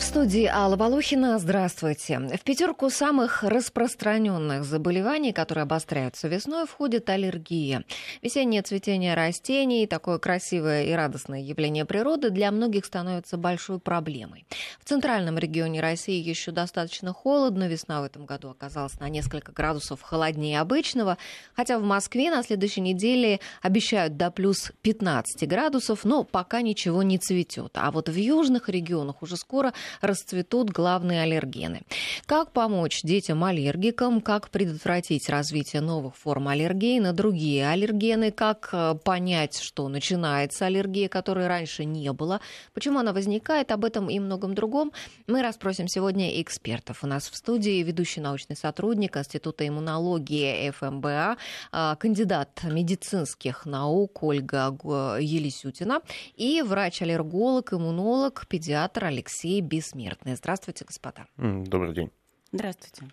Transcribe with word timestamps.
В 0.00 0.02
студии 0.02 0.46
Алла 0.46 0.76
Волохина. 0.76 1.38
Здравствуйте. 1.38 2.18
В 2.18 2.40
пятерку 2.40 2.88
самых 2.88 3.42
распространенных 3.42 4.64
заболеваний, 4.64 5.34
которые 5.34 5.64
обостряются 5.64 6.26
весной, 6.26 6.66
входит 6.66 7.10
аллергия. 7.10 7.84
Весеннее 8.22 8.62
цветение 8.62 9.14
растений, 9.14 9.86
такое 9.86 10.18
красивое 10.18 10.84
и 10.84 10.92
радостное 10.92 11.40
явление 11.40 11.84
природы, 11.84 12.30
для 12.30 12.50
многих 12.50 12.86
становится 12.86 13.36
большой 13.36 13.78
проблемой. 13.78 14.46
В 14.80 14.88
центральном 14.88 15.36
регионе 15.36 15.82
России 15.82 16.18
еще 16.18 16.50
достаточно 16.50 17.12
холодно. 17.12 17.68
Весна 17.68 18.00
в 18.00 18.04
этом 18.04 18.24
году 18.24 18.48
оказалась 18.48 18.98
на 19.00 19.08
несколько 19.10 19.52
градусов 19.52 20.00
холоднее 20.00 20.60
обычного. 20.60 21.18
Хотя 21.54 21.78
в 21.78 21.82
Москве 21.82 22.30
на 22.30 22.42
следующей 22.42 22.80
неделе 22.80 23.38
обещают 23.60 24.16
до 24.16 24.30
плюс 24.30 24.72
15 24.80 25.46
градусов, 25.46 26.06
но 26.06 26.24
пока 26.24 26.62
ничего 26.62 27.02
не 27.02 27.18
цветет. 27.18 27.72
А 27.74 27.90
вот 27.90 28.08
в 28.08 28.16
южных 28.16 28.70
регионах 28.70 29.22
уже 29.22 29.36
скоро 29.36 29.74
расцветут 30.00 30.70
главные 30.70 31.22
аллергены. 31.22 31.82
Как 32.26 32.52
помочь 32.52 33.02
детям-аллергикам, 33.02 34.20
как 34.20 34.50
предотвратить 34.50 35.28
развитие 35.28 35.82
новых 35.82 36.16
форм 36.16 36.48
аллергии 36.48 36.98
на 36.98 37.12
другие 37.12 37.68
аллергены, 37.68 38.30
как 38.30 38.70
э, 38.72 38.94
понять, 39.04 39.58
что 39.58 39.88
начинается 39.88 40.66
аллергия, 40.66 41.08
которой 41.08 41.46
раньше 41.46 41.84
не 41.84 42.12
было, 42.12 42.40
почему 42.74 42.98
она 42.98 43.12
возникает, 43.12 43.72
об 43.72 43.84
этом 43.84 44.08
и 44.10 44.18
многом 44.18 44.54
другом. 44.54 44.92
Мы 45.26 45.42
расспросим 45.42 45.88
сегодня 45.88 46.40
экспертов. 46.40 47.02
У 47.02 47.06
нас 47.06 47.28
в 47.28 47.36
студии 47.36 47.82
ведущий 47.82 48.20
научный 48.20 48.56
сотрудник 48.56 49.16
Института 49.16 49.66
иммунологии 49.66 50.70
ФМБА, 50.70 51.36
э, 51.72 51.96
кандидат 51.98 52.60
медицинских 52.64 53.66
наук 53.66 54.22
Ольга 54.22 54.76
Елисютина 55.20 56.00
и 56.36 56.62
врач-аллерголог, 56.62 57.72
иммунолог, 57.72 58.46
педиатр 58.48 59.06
Алексей 59.06 59.60
Бис 59.80 59.94
бессмертные. 59.94 60.36
Здравствуйте, 60.36 60.84
господа. 60.84 61.26
Добрый 61.38 61.94
день. 61.94 62.10
Здравствуйте. 62.52 63.08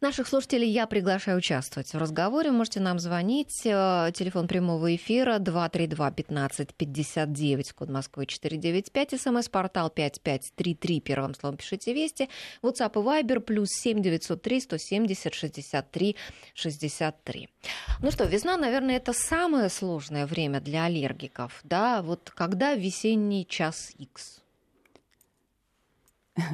Наших 0.00 0.28
слушателей 0.28 0.70
я 0.70 0.86
приглашаю 0.86 1.36
участвовать 1.36 1.92
в 1.92 1.98
разговоре. 1.98 2.50
Можете 2.50 2.80
нам 2.80 2.98
звонить. 2.98 3.66
Э, 3.66 4.10
телефон 4.14 4.48
прямого 4.48 4.96
эфира 4.96 5.38
232-1559, 5.38 7.74
код 7.74 7.90
Москвы 7.90 8.24
495, 8.24 9.20
смс-портал 9.20 9.90
5533, 9.90 11.00
первым 11.00 11.34
словом 11.34 11.58
пишите 11.58 11.92
«Вести». 11.92 12.30
WhatsApp 12.62 12.92
и 12.94 13.00
Viber 13.04 13.40
плюс 13.40 13.68
7903 13.72 14.60
170 14.60 15.34
63 15.34 16.16
63. 16.54 17.48
Ну 18.00 18.10
что, 18.10 18.24
весна, 18.24 18.56
наверное, 18.56 18.96
это 18.96 19.12
самое 19.12 19.68
сложное 19.68 20.26
время 20.26 20.62
для 20.62 20.84
аллергиков. 20.84 21.60
Да, 21.62 22.00
вот 22.00 22.30
когда 22.34 22.74
весенний 22.74 23.46
час 23.46 23.92
X? 23.98 24.40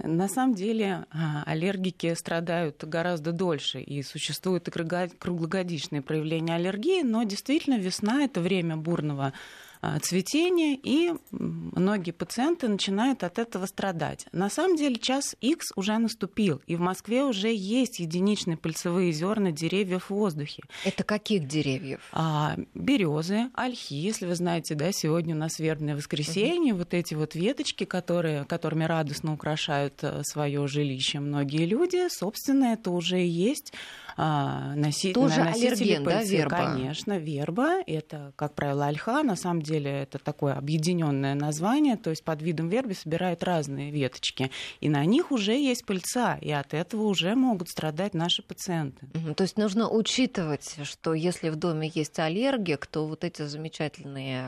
На 0.05 0.29
самом 0.29 0.55
деле 0.55 1.07
а, 1.11 1.43
аллергики 1.45 2.15
страдают 2.15 2.85
гораздо 2.85 3.33
дольше, 3.33 3.81
и 3.81 4.03
существуют 4.03 4.69
круглогодичные 4.71 6.03
проявления 6.03 6.55
аллергии, 6.55 7.03
но 7.03 7.23
действительно 7.25 7.79
весна– 7.79 8.23
это 8.25 8.41
время 8.41 8.77
бурного 8.77 9.33
а, 9.81 9.99
цветения, 10.01 10.79
и 10.83 11.13
многие 11.31 12.13
пациенты 12.13 12.69
начинают 12.69 13.23
от 13.25 13.39
этого 13.39 13.67
страдать. 13.67 14.27
На 14.33 14.51
самом 14.51 14.77
деле 14.77 14.97
час 14.97 15.37
X 15.41 15.73
уже 15.77 15.97
наступил, 15.99 16.63
и 16.67 16.77
в 16.77 16.81
Москве 16.81 17.25
уже 17.25 17.53
есть 17.53 18.01
единичные 18.01 18.57
пыльцевые 18.57 19.13
зерна 19.13 19.51
деревьев 19.51 20.07
в 20.07 20.11
воздухе. 20.11 20.63
Это 20.85 21.05
каких 21.05 21.47
деревьев? 21.47 22.01
А, 22.13 22.57
березы, 22.75 23.51
ольхи. 23.55 23.95
Если 23.95 24.27
вы 24.27 24.35
знаете, 24.35 24.75
да, 24.75 24.93
сегодня 24.93 25.35
у 25.35 25.39
нас 25.39 25.59
вербное 25.59 25.97
воскресенье, 25.97 26.73
угу. 26.73 26.81
вот 26.81 26.95
эти 26.95 27.15
вот 27.15 27.35
веточки, 27.35 27.85
которые, 27.85 28.45
которыми 28.45 28.85
радостно 28.85 29.33
украшают 29.33 30.03
э, 30.03 30.23
свое 30.25 30.67
жилище 30.67 31.21
многие 31.21 31.67
люди, 31.67 32.09
собственно, 32.09 32.73
это 32.73 32.91
уже 32.91 33.23
и 33.23 33.29
есть 33.29 33.73
а, 34.17 34.75
носи... 34.75 35.13
Тоже 35.13 35.43
аллерген, 35.43 36.05
пыльцы. 36.05 36.19
да, 36.19 36.23
верба? 36.23 36.57
Конечно, 36.57 37.19
верба. 37.19 37.83
Это, 37.87 38.33
как 38.37 38.55
правило, 38.55 38.87
ольха. 38.87 39.23
На 39.23 39.37
самом 39.37 39.63
деле 39.63 39.66
это 39.75 40.19
такое 40.19 40.55
объединенное 40.55 41.35
название, 41.35 41.97
то 41.97 42.11
есть 42.11 42.25
под 42.25 42.43
видом 42.43 42.69
верби 42.69 42.95
собирают 42.95 43.43
разные 43.43 43.91
веточки. 43.91 44.51
И 44.81 44.89
на 44.89 45.05
них 45.05 45.33
уже 45.33 45.53
есть 45.53 45.85
пыльца, 45.85 46.39
и 46.41 46.51
от 46.51 46.75
этого 46.75 47.03
уже 47.03 47.35
могут 47.35 47.69
страдать 47.69 48.15
наши 48.15 48.43
пациенты. 48.43 49.07
То 49.37 49.43
есть 49.43 49.57
нужно 49.59 49.89
учитывать, 49.89 50.77
что 50.85 51.15
если 51.15 51.49
в 51.49 51.57
доме 51.57 51.91
есть 51.95 52.19
аллергик, 52.19 52.87
то 52.87 53.07
вот 53.07 53.25
эти 53.25 53.43
замечательные 53.43 54.45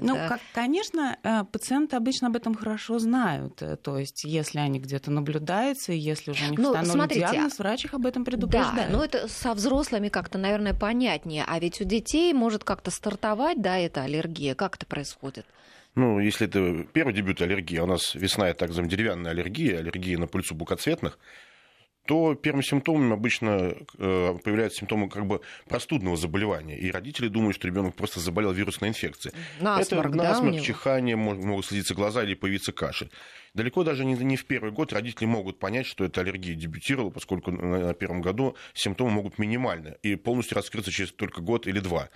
ну, 0.00 0.14
да? 0.14 0.28
как, 0.28 0.40
конечно, 0.52 1.18
э, 1.22 1.44
пациенты 1.44 1.96
обычно 1.96 2.28
об 2.28 2.36
этом 2.36 2.54
хорошо 2.54 2.98
знают. 2.98 3.62
Э, 3.62 3.76
то 3.76 3.98
есть, 3.98 4.24
если 4.24 4.58
они 4.58 4.80
где-то 4.80 5.10
наблюдаются, 5.10 5.92
если 5.92 6.32
уже 6.32 6.46
у 6.46 6.50
них 6.50 6.58
ну, 6.58 6.70
установлен 6.70 6.92
смотрите, 6.94 7.20
диагноз, 7.20 7.58
врач 7.58 7.84
их 7.84 7.94
об 7.94 8.06
этом 8.06 8.24
предупреждает. 8.24 8.90
Да, 8.90 8.96
но 8.96 9.04
это 9.04 9.28
со 9.28 9.54
взрослыми 9.54 10.08
как-то, 10.08 10.38
наверное, 10.38 10.74
понятнее. 10.74 11.44
А 11.46 11.58
ведь 11.58 11.80
у 11.80 11.84
детей 11.84 12.32
может 12.32 12.64
как-то 12.64 12.90
стартовать, 12.90 13.60
да, 13.60 13.78
эта 13.78 14.02
аллергия. 14.02 14.54
Как 14.54 14.76
это 14.76 14.86
происходит? 14.86 15.46
Ну, 15.94 16.18
если 16.18 16.48
это 16.48 16.84
первый 16.92 17.14
дебют 17.14 17.40
аллергии, 17.40 17.78
у 17.78 17.86
нас 17.86 18.14
весна, 18.14 18.48
это 18.48 18.60
так 18.60 18.68
называемая 18.70 18.96
деревянная 18.96 19.30
аллергия, 19.30 19.78
аллергия 19.78 20.18
на 20.18 20.26
пыльцу 20.26 20.54
букоцветных, 20.54 21.18
то 22.06 22.34
первым 22.34 22.62
симптомом 22.62 23.12
обычно 23.12 23.74
э, 23.98 24.38
появляются 24.44 24.80
симптомы 24.80 25.08
как 25.08 25.26
бы 25.26 25.40
простудного 25.68 26.16
заболевания. 26.16 26.76
И 26.78 26.90
родители 26.90 27.28
думают, 27.28 27.56
что 27.56 27.66
ребенок 27.66 27.94
просто 27.94 28.20
заболел 28.20 28.52
вирусной 28.52 28.90
инфекцией. 28.90 29.34
Насморк, 29.60 30.08
Это 30.10 30.16
насморк, 30.22 30.56
да, 30.56 30.60
чихание, 30.60 31.16
могут 31.16 31.66
слезиться 31.66 31.94
глаза 31.94 32.22
или 32.22 32.34
появиться 32.34 32.72
кашель. 32.72 33.10
Далеко 33.54 33.84
даже 33.84 34.04
не, 34.04 34.14
не 34.14 34.36
в 34.36 34.44
первый 34.44 34.72
год 34.72 34.92
родители 34.92 35.26
могут 35.26 35.58
понять, 35.58 35.86
что 35.86 36.04
эта 36.04 36.20
аллергия 36.20 36.54
дебютировала, 36.54 37.10
поскольку 37.10 37.52
на, 37.52 37.86
на 37.86 37.94
первом 37.94 38.20
году 38.20 38.56
симптомы 38.74 39.12
могут 39.12 39.38
минимальны 39.38 39.96
и 40.02 40.16
полностью 40.16 40.56
раскрыться 40.56 40.90
через 40.90 41.12
только 41.12 41.40
год 41.40 41.66
или 41.66 41.78
два. 41.80 42.10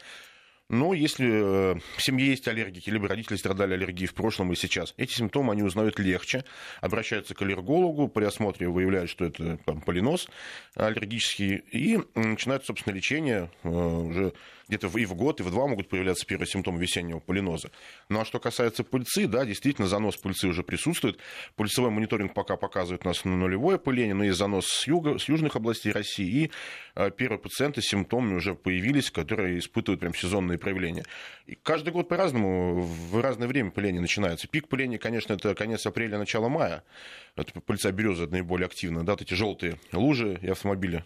Но 0.69 0.93
если 0.93 1.29
э, 1.29 1.75
в 1.97 2.03
семье 2.03 2.27
есть 2.27 2.47
аллергики, 2.47 2.91
либо 2.91 3.09
родители 3.09 3.37
страдали 3.37 3.73
аллергией 3.73 4.07
в 4.07 4.15
прошлом 4.15 4.53
и 4.53 4.57
сейчас, 4.57 4.93
эти 4.99 5.15
симптомы 5.15 5.53
они 5.53 5.63
узнают 5.63 5.99
легче, 5.99 6.45
обращаются 6.83 7.35
к 7.35 7.41
аллергологу, 7.41 8.09
при 8.09 8.25
осмотре 8.25 8.69
выявляют, 8.69 9.09
что 9.09 9.25
это 9.25 9.57
там, 9.65 9.81
полинос 9.81 10.29
аллергический, 10.75 11.57
и 11.57 11.99
начинают, 12.15 12.67
собственно, 12.67 12.95
лечение 12.95 13.51
э, 13.63 13.69
уже 13.69 14.35
где-то 14.69 14.87
и 14.99 15.07
в 15.07 15.15
год, 15.15 15.41
и 15.41 15.43
в 15.43 15.51
два 15.51 15.67
могут 15.67 15.89
появляться 15.89 16.27
первые 16.27 16.47
симптомы 16.47 16.81
весеннего 16.81 17.19
полиноза. 17.19 17.71
Ну 18.09 18.21
а 18.21 18.25
что 18.25 18.39
касается 18.39 18.85
пыльцы, 18.85 19.27
да, 19.27 19.45
действительно, 19.45 19.89
занос 19.89 20.17
пыльцы 20.17 20.47
уже 20.47 20.63
присутствует. 20.63 21.19
Пульсовой 21.57 21.91
мониторинг 21.91 22.35
пока 22.35 22.57
показывает 22.57 23.05
у 23.05 23.09
нас 23.09 23.25
на 23.25 23.37
нулевое 23.37 23.79
пыление, 23.79 24.15
но 24.15 24.25
есть 24.25 24.39
занос 24.39 24.67
с, 24.67 24.87
юга, 24.87 25.19
с 25.19 25.29
южных 25.29 25.57
областей 25.57 25.93
России, 25.93 26.29
и 26.29 26.51
э, 26.95 27.11
первые 27.11 27.39
пациенты 27.39 27.81
с 27.81 27.87
симптомами 27.87 28.35
уже 28.35 28.55
появились, 28.55 29.11
которые 29.11 29.59
испытывают 29.59 30.01
прям 30.01 30.15
сезонные 30.15 30.59
проявления. 30.59 31.05
И 31.47 31.55
каждый 31.55 31.93
год 31.93 32.09
по-разному, 32.09 32.83
в 32.83 33.21
разное 33.21 33.49
время 33.49 33.71
пыление 33.71 34.01
начинается. 34.01 34.49
Пик 34.49 34.69
пыления, 34.69 34.99
конечно, 34.99 35.33
это 35.33 35.55
конец 35.55 35.87
апреля, 35.87 36.19
начало 36.19 36.49
мая. 36.49 36.85
Это 37.37 37.59
пыльца 37.61 37.91
березы 37.93 38.27
наиболее 38.27 38.67
активно, 38.67 39.05
да, 39.05 39.13
вот 39.13 39.23
эти 39.23 39.35
желтые 39.35 39.79
лужи 39.93 40.39
и 40.43 40.49
автомобили 40.49 41.05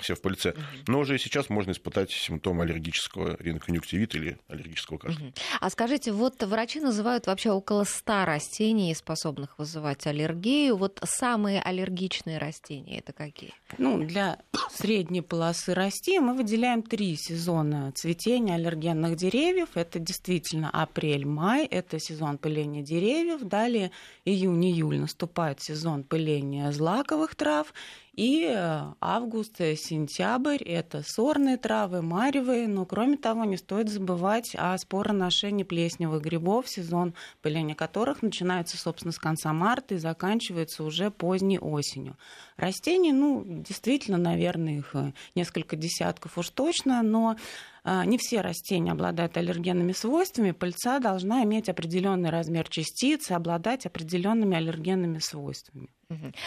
все 0.00 0.14
в 0.14 0.20
пыльце. 0.20 0.54
Но 0.86 1.00
уже 1.00 1.18
сейчас 1.18 1.50
можно 1.50 1.72
испытать 1.72 2.10
симптомы 2.10 2.62
аллергического 2.64 3.36
риноконъюнктивита 3.40 4.18
или 4.18 4.38
аллергического 4.48 4.98
кашля. 4.98 5.32
А 5.60 5.70
скажите, 5.70 6.12
вот 6.12 6.42
врачи 6.42 6.80
называют 6.80 7.26
вообще 7.26 7.50
около 7.50 7.84
100 7.84 8.24
растений, 8.24 8.94
способных 8.94 9.58
вызывать 9.58 10.06
аллергию. 10.06 10.76
Вот 10.76 11.00
самые 11.04 11.60
аллергичные 11.60 12.38
растения 12.38 12.98
это 12.98 13.12
какие? 13.12 13.52
Ну, 13.78 14.04
для 14.04 14.38
средней 14.72 15.22
полосы 15.22 15.74
растений 15.74 16.20
мы 16.20 16.34
выделяем 16.34 16.82
три 16.82 17.16
сезона 17.16 17.92
цветения 17.92 18.54
аллергенных 18.54 19.16
деревьев. 19.16 19.70
Это 19.74 19.98
действительно 19.98 20.70
апрель-май, 20.70 21.66
это 21.66 21.98
сезон 21.98 22.38
пыления 22.38 22.82
деревьев. 22.82 23.42
Далее 23.42 23.90
июнь-июль 24.24 25.00
наступает 25.00 25.60
сезон 25.60 26.04
пыления 26.04 26.70
злаковых 26.70 27.34
трав. 27.34 27.72
И 28.14 28.44
э, 28.44 28.92
август, 29.00 29.60
э, 29.60 29.76
сентябрь– 29.76 30.62
это 30.64 31.02
сорные 31.06 31.56
травы, 31.56 32.02
маревые, 32.02 32.66
но 32.66 32.84
кроме 32.84 33.16
того 33.16 33.44
не 33.44 33.56
стоит 33.56 33.88
забывать 33.88 34.54
о 34.58 34.76
спороношении 34.78 35.62
плесневых 35.62 36.22
грибов, 36.22 36.68
сезон 36.68 37.14
пыления 37.40 37.74
которых 37.74 38.22
начинается, 38.22 38.76
собственно, 38.76 39.12
с 39.12 39.18
конца 39.18 39.52
марта 39.52 39.94
и 39.94 39.98
заканчивается 39.98 40.82
уже 40.82 41.10
поздней 41.10 41.58
осенью. 41.58 42.16
Растений, 42.56 43.12
ну, 43.12 43.44
действительно, 43.46 44.18
наверное, 44.18 44.78
их 44.78 44.90
э, 44.94 45.12
несколько 45.34 45.76
десятков 45.76 46.36
уж 46.36 46.50
точно, 46.50 47.02
но 47.02 47.36
не 47.84 48.18
все 48.18 48.40
растения 48.40 48.92
обладают 48.92 49.36
аллергенными 49.36 49.92
свойствами. 49.92 50.50
Пыльца 50.52 50.98
должна 50.98 51.44
иметь 51.44 51.68
определенный 51.68 52.30
размер 52.30 52.68
частиц 52.68 53.30
и 53.30 53.34
обладать 53.34 53.86
определенными 53.86 54.56
аллергенными 54.56 55.18
свойствами. 55.18 55.88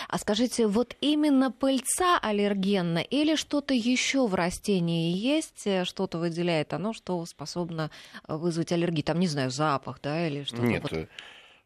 А 0.09 0.17
скажите, 0.17 0.67
вот 0.67 0.95
именно 0.99 1.49
пыльца 1.49 2.19
аллергенна 2.19 2.99
или 2.99 3.35
что-то 3.35 3.73
еще 3.73 4.27
в 4.27 4.35
растении 4.35 5.15
есть, 5.15 5.65
э, 5.65 5.85
что-то 5.85 6.17
выделяет 6.17 6.73
оно, 6.73 6.91
что 6.91 7.25
способно 7.25 7.89
вызвать 8.27 8.73
аллергию? 8.73 9.03
Там, 9.03 9.19
не 9.19 9.27
знаю, 9.27 9.51
запах, 9.51 10.01
да, 10.01 10.27
или 10.27 10.43
что-то? 10.43 10.63
Нет, 10.63 10.83
вот... 10.83 11.07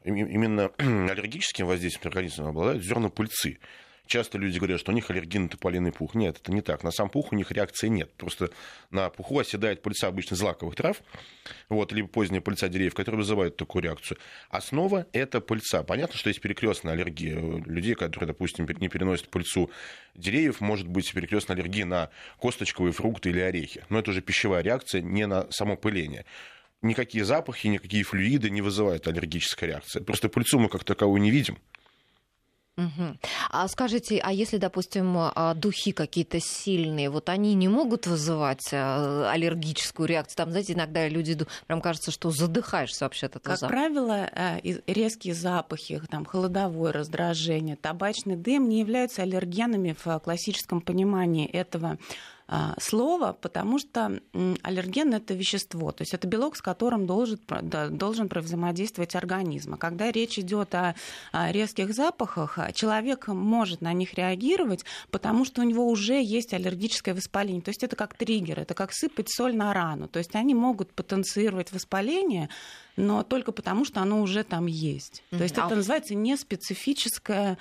именно 0.05 0.67
аллергическим 0.77 1.65
воздействием 1.65 2.09
организма 2.09 2.49
обладают 2.49 2.83
зерна 2.83 3.09
пыльцы. 3.09 3.57
Часто 4.07 4.37
люди 4.37 4.57
говорят, 4.57 4.79
что 4.79 4.91
у 4.91 4.95
них 4.95 5.09
аллергия 5.09 5.41
на 5.41 5.49
тополиный 5.49 5.91
пух. 5.91 6.15
Нет, 6.15 6.37
это 6.41 6.51
не 6.51 6.61
так. 6.61 6.83
На 6.83 6.91
сам 6.91 7.09
пух 7.09 7.31
у 7.31 7.35
них 7.35 7.51
реакции 7.51 7.87
нет. 7.87 8.11
Просто 8.13 8.49
на 8.89 9.09
пуху 9.09 9.39
оседает 9.39 9.81
пыльца 9.81 10.07
обычно 10.07 10.35
злаковых 10.35 10.75
трав, 10.75 11.01
вот, 11.69 11.91
либо 11.91 12.07
поздняя 12.07 12.41
пыльца 12.41 12.69
деревьев, 12.69 12.95
которые 12.95 13.19
вызывают 13.19 13.57
такую 13.57 13.83
реакцию. 13.83 14.17
Основа– 14.49 15.05
это 15.11 15.41
пыльца. 15.41 15.83
Понятно, 15.83 16.17
что 16.17 16.29
есть 16.29 16.41
перекрестная 16.41 16.93
аллергия. 16.93 17.37
Людей, 17.37 17.95
которые, 17.95 18.27
допустим, 18.27 18.65
не 18.79 18.89
переносят 18.89 19.29
пыльцу 19.29 19.69
деревьев, 20.15 20.61
может 20.61 20.87
быть 20.87 21.11
перекрестная 21.13 21.57
аллергия 21.57 21.85
на 21.85 22.09
косточковые 22.39 22.93
фрукты 22.93 23.29
или 23.29 23.39
орехи. 23.39 23.85
Но 23.89 23.99
это 23.99 24.11
уже 24.11 24.21
пищевая 24.21 24.63
реакция, 24.63 25.01
не 25.01 25.27
на 25.27 25.51
само 25.51 25.75
пыление 25.75 26.25
никакие 26.81 27.25
запахи, 27.25 27.67
никакие 27.67 28.03
флюиды 28.03 28.49
не 28.49 28.61
вызывают 28.61 29.07
аллергической 29.07 29.69
реакции. 29.69 29.99
Просто 29.99 30.29
пыльцу 30.29 30.59
мы 30.59 30.69
как 30.69 30.83
таковую 30.83 31.21
не 31.21 31.31
видим. 31.31 31.57
Угу. 32.77 33.17
А 33.49 33.67
скажите, 33.67 34.19
а 34.23 34.31
если, 34.31 34.57
допустим, 34.57 35.15
а, 35.17 35.55
духи 35.55 35.91
какие-то 35.91 36.39
сильные, 36.39 37.09
вот 37.09 37.27
они 37.29 37.55
не 37.55 37.67
могут 37.67 38.05
вызывать 38.05 38.69
а, 38.71 39.31
аллергическую 39.31 40.07
реакцию? 40.07 40.37
Там, 40.37 40.51
знаете, 40.51 40.73
иногда 40.73 41.07
люди, 41.07 41.37
прям 41.65 41.81
кажется, 41.81 42.11
что 42.11 42.29
задыхаешься 42.29 43.05
вообще 43.05 43.25
от 43.25 43.37
этого 43.37 43.53
Как 43.53 43.59
запаха. 43.59 43.73
правило, 43.73 44.29
э, 44.31 44.79
резкие 44.85 45.33
запахи, 45.33 46.01
там, 46.09 46.23
холодовое 46.25 46.91
раздражение, 46.91 47.75
табачный 47.77 48.35
дым 48.35 48.69
не 48.69 48.79
являются 48.79 49.23
аллергенами 49.23 49.95
в 50.05 50.19
классическом 50.19 50.81
понимании 50.81 51.47
этого 51.47 51.87
а, 51.89 51.97
слово, 52.79 53.33
потому 53.33 53.77
что 53.77 54.21
аллерген 54.63 55.13
это 55.13 55.33
вещество, 55.33 55.91
то 55.91 56.03
есть 56.03 56.13
это 56.13 56.27
белок, 56.27 56.55
с 56.55 56.61
которым 56.61 57.05
должен, 57.05 57.39
должен 57.91 58.29
взаимодействовать 58.33 59.15
организм. 59.15 59.73
А 59.73 59.77
когда 59.77 60.11
речь 60.11 60.39
идет 60.39 60.73
о 60.75 60.95
резких 61.33 61.93
запахах, 61.93 62.57
а, 62.57 62.71
человек 62.71 63.27
может 63.27 63.81
на 63.81 63.93
них 63.93 64.13
реагировать, 64.13 64.85
потому 65.11 65.45
что 65.45 65.61
у 65.61 65.63
него 65.63 65.87
уже 65.87 66.21
есть 66.21 66.53
аллергическое 66.53 67.13
воспаление. 67.13 67.61
То 67.61 67.69
есть 67.69 67.83
это 67.83 67.95
как 67.95 68.15
триггер, 68.15 68.59
это 68.59 68.73
как 68.73 68.93
сыпать 68.93 69.29
соль 69.29 69.55
на 69.55 69.73
рану. 69.73 70.07
То 70.07 70.19
есть 70.19 70.35
они 70.35 70.53
могут 70.53 70.93
потенцировать 70.93 71.71
воспаление, 71.71 72.49
но 72.97 73.23
только 73.23 73.51
потому, 73.51 73.85
что 73.85 74.01
оно 74.01 74.21
уже 74.21 74.43
там 74.43 74.65
есть. 74.65 75.23
То 75.29 75.43
есть 75.43 75.57
а... 75.57 75.67
это 75.67 75.75
называется 75.75 76.15
неспецифическое, 76.15 77.57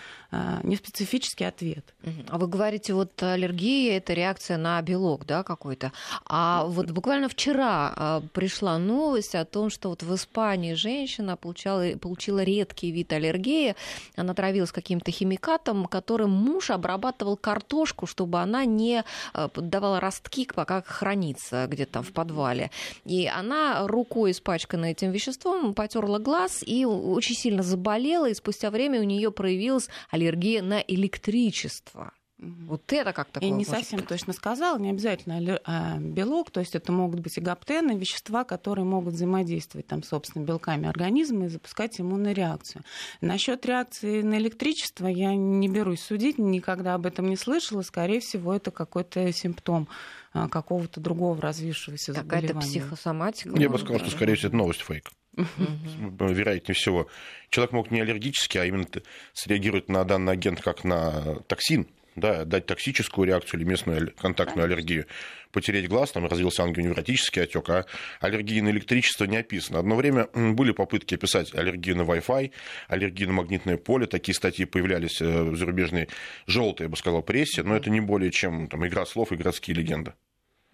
неспецифический 0.62 1.47
ответ. 1.47 1.94
А 2.29 2.38
вы 2.38 2.49
говорите, 2.49 2.94
вот 2.94 3.23
аллергия 3.23 3.99
это 3.99 4.15
реакция 4.15 4.56
на 4.56 4.81
белок, 4.83 5.27
да, 5.27 5.43
какой-то. 5.43 5.93
А 6.25 6.65
вот 6.65 6.91
буквально 6.91 7.29
вчера 7.29 7.93
а, 7.94 8.23
пришла 8.33 8.79
новость 8.79 9.35
о 9.35 9.44
том, 9.44 9.69
что 9.69 9.91
вот 9.91 10.03
в 10.03 10.15
Испании 10.15 10.73
женщина 10.73 11.37
получала, 11.37 11.97
получила 11.99 12.43
редкий 12.43 12.91
вид 12.91 13.12
аллергии. 13.12 13.77
Она 14.17 14.33
травилась 14.35 14.73
каким-то 14.73 15.11
химикатом, 15.11 15.87
которым 15.87 16.31
муж 16.31 16.71
обрабатывал 16.71 17.37
картошку, 17.37 18.06
чтобы 18.06 18.41
она 18.41 18.65
не 18.65 19.05
а, 19.35 19.50
давала 19.55 20.00
ростки, 20.00 20.49
пока 20.55 20.81
хранится 20.83 21.67
где-то 21.69 22.03
в 22.03 22.12
подвале. 22.12 22.71
И 23.05 23.27
она 23.27 23.87
рукой 23.87 24.31
испачканной 24.31 24.93
этим 24.93 25.11
веществом 25.11 25.25
веществом, 25.26 25.75
потерла 25.75 26.19
глаз 26.19 26.62
и 26.64 26.84
очень 26.84 27.34
сильно 27.34 27.62
заболела, 27.62 28.28
и 28.28 28.34
спустя 28.34 28.70
время 28.70 29.00
у 29.00 29.05
нее 29.05 29.31
проявилась 29.31 29.88
аллергия 30.11 30.62
на 30.62 30.81
электричество. 30.81 32.12
Вот 32.38 32.93
это 32.93 33.15
как 33.15 33.31
такое? 33.31 33.49
Я 33.49 33.55
не 33.55 33.65
совсем 33.65 34.00
быть? 34.00 34.09
точно 34.09 34.35
сказала, 34.35 34.79
не 34.79 34.91
обязательно 34.91 35.59
а, 35.65 35.97
белок, 35.99 36.50
то 36.50 36.61
есть 36.61 36.75
это 36.75 36.93
могут 36.93 37.21
быть 37.21 37.38
и 37.38 37.41
гаптены, 37.41 37.97
вещества, 37.97 38.44
которые 38.44 38.85
могут 38.85 39.15
взаимодействовать 39.15 39.87
там, 39.87 40.03
собственно, 40.03 40.44
белками 40.44 40.87
организма 40.87 41.47
и 41.47 41.49
запускать 41.49 41.99
иммунную 41.99 42.35
реакцию. 42.35 42.83
Насчет 43.23 43.65
реакции 43.65 44.21
на 44.21 44.37
электричество 44.37 45.06
я 45.06 45.35
не 45.35 45.69
берусь 45.69 46.03
судить, 46.03 46.37
никогда 46.37 46.94
об 46.94 47.06
этом 47.06 47.27
не 47.31 47.37
слышала. 47.37 47.81
Скорее 47.81 48.21
всего, 48.21 48.55
это 48.55 48.71
какой-то 48.71 49.33
симптом 49.33 49.88
а, 50.35 50.49
какого-то 50.49 51.00
другого 51.00 51.41
развившегося 51.41 52.12
заболевания. 52.12 52.49
Какая-то 52.49 52.67
психосоматика? 52.67 53.56
Я 53.59 53.71
бы 53.71 53.79
сказал, 53.79 54.00
что, 54.00 54.11
скорее 54.11 54.35
всего, 54.35 54.49
это 54.49 54.56
новость 54.56 54.83
фейк. 54.83 55.11
Вероятнее 55.37 56.75
всего. 56.75 57.09
Человек 57.49 57.73
мог 57.73 57.91
не 57.91 58.00
аллергически, 58.03 58.59
а 58.59 58.67
именно 58.67 58.87
среагировать 59.33 59.88
на 59.88 60.05
данный 60.05 60.35
агент 60.35 60.61
как 60.61 60.85
на 60.85 61.41
токсин, 61.47 61.87
да, 62.16 62.44
дать 62.44 62.66
токсическую 62.66 63.26
реакцию 63.26 63.60
или 63.60 63.68
местную 63.68 64.12
контактную 64.16 64.64
аллергию, 64.64 65.06
потереть 65.52 65.88
глаз, 65.88 66.12
там 66.12 66.26
развился 66.26 66.64
ангионевротический 66.64 67.42
отек, 67.42 67.68
а 67.70 67.86
аллергии 68.20 68.60
на 68.60 68.70
электричество 68.70 69.24
не 69.24 69.36
описано. 69.36 69.78
Одно 69.78 69.96
время 69.96 70.28
были 70.34 70.72
попытки 70.72 71.14
описать 71.14 71.54
аллергию 71.54 71.96
на 71.96 72.02
Wi-Fi, 72.02 72.50
аллергию 72.88 73.28
на 73.28 73.34
магнитное 73.34 73.76
поле, 73.76 74.06
такие 74.06 74.34
статьи 74.34 74.64
появлялись 74.64 75.20
э, 75.20 75.42
в 75.42 75.56
зарубежной 75.56 76.08
желтой, 76.46 76.84
я 76.84 76.90
бы 76.90 76.96
сказал, 76.96 77.22
прессе, 77.22 77.62
но 77.62 77.76
это 77.76 77.90
не 77.90 78.00
более 78.00 78.30
чем 78.30 78.68
там, 78.68 78.86
игра 78.86 79.06
слов 79.06 79.32
и 79.32 79.36
городские 79.36 79.76
легенды. 79.76 80.14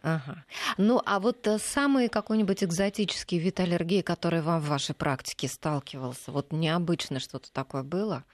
Ага. 0.02 0.44
Ну, 0.78 1.00
а 1.06 1.20
вот 1.20 1.46
э, 1.46 1.58
самый 1.58 2.08
какой-нибудь 2.08 2.64
экзотический 2.64 3.38
вид 3.38 3.60
аллергии, 3.60 4.02
который 4.02 4.42
вам 4.42 4.60
в 4.60 4.66
вашей 4.66 4.96
практике 4.96 5.46
сталкивался, 5.46 6.32
вот 6.32 6.52
необычно 6.52 7.20
что-то 7.20 7.52
такое 7.52 7.84
было? 7.84 8.24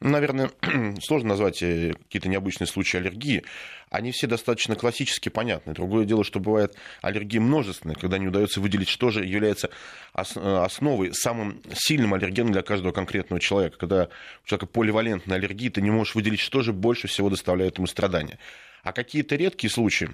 Наверное, 0.00 0.50
сложно 1.00 1.30
назвать 1.30 1.62
э, 1.62 1.94
какие-то 2.04 2.28
необычные 2.28 2.66
случаи 2.66 2.98
аллергии. 2.98 3.44
Они 3.90 4.10
все 4.10 4.26
достаточно 4.26 4.74
классически 4.74 5.28
понятны. 5.28 5.72
Другое 5.72 6.04
дело, 6.04 6.24
что 6.24 6.40
бывает 6.40 6.74
аллергии 7.00 7.38
множественные, 7.38 7.96
когда 7.96 8.18
не 8.18 8.26
удается 8.26 8.60
выделить, 8.60 8.88
что 8.88 9.10
же 9.10 9.24
является 9.24 9.70
э, 10.14 10.20
основой, 10.20 11.14
самым 11.14 11.62
сильным 11.74 12.12
аллергеном 12.14 12.52
для 12.52 12.62
каждого 12.62 12.92
конкретного 12.92 13.40
человека. 13.40 13.78
Когда 13.78 14.08
у 14.44 14.48
человека 14.48 14.66
поливалентная 14.66 15.38
аллергия, 15.38 15.70
ты 15.70 15.80
не 15.80 15.90
можешь 15.90 16.14
выделить, 16.14 16.40
что 16.40 16.62
же 16.62 16.72
больше 16.72 17.08
всего 17.08 17.30
доставляет 17.30 17.78
ему 17.78 17.86
страдания. 17.86 18.38
А 18.82 18.92
какие-то 18.92 19.36
редкие 19.36 19.70
случаи, 19.70 20.10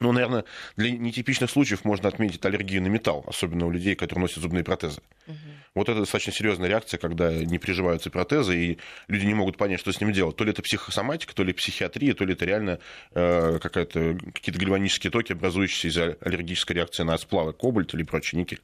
ну, 0.00 0.12
наверное, 0.12 0.44
для 0.76 0.90
нетипичных 0.90 1.50
случаев 1.50 1.84
можно 1.84 2.08
отметить 2.08 2.44
аллергию 2.44 2.82
на 2.82 2.88
металл, 2.88 3.24
особенно 3.26 3.66
у 3.66 3.70
людей, 3.70 3.94
которые 3.94 4.22
носят 4.22 4.42
зубные 4.42 4.64
протезы. 4.64 5.00
Угу. 5.26 5.36
Вот 5.74 5.88
это 5.88 6.00
достаточно 6.00 6.32
серьезная 6.32 6.68
реакция, 6.68 6.98
когда 6.98 7.32
не 7.32 7.58
приживаются 7.58 8.10
протезы, 8.10 8.56
и 8.56 8.78
люди 9.08 9.26
не 9.26 9.34
могут 9.34 9.56
понять, 9.56 9.80
что 9.80 9.92
с 9.92 10.00
ним 10.00 10.12
делать. 10.12 10.36
То 10.36 10.44
ли 10.44 10.50
это 10.50 10.62
психосоматика, 10.62 11.34
то 11.34 11.42
ли 11.42 11.52
психиатрия, 11.52 12.14
то 12.14 12.24
ли 12.24 12.34
это 12.34 12.44
реально 12.44 12.78
э, 13.12 13.58
какая-то, 13.60 14.18
какие-то 14.32 14.58
гальванические 14.58 15.10
токи, 15.10 15.32
образующиеся 15.32 15.88
из-за 15.88 16.16
аллергической 16.20 16.76
реакции 16.76 17.02
на 17.02 17.16
сплавы 17.18 17.52
кобальт 17.52 17.94
или 17.94 18.02
прочий 18.02 18.36
никель. 18.36 18.60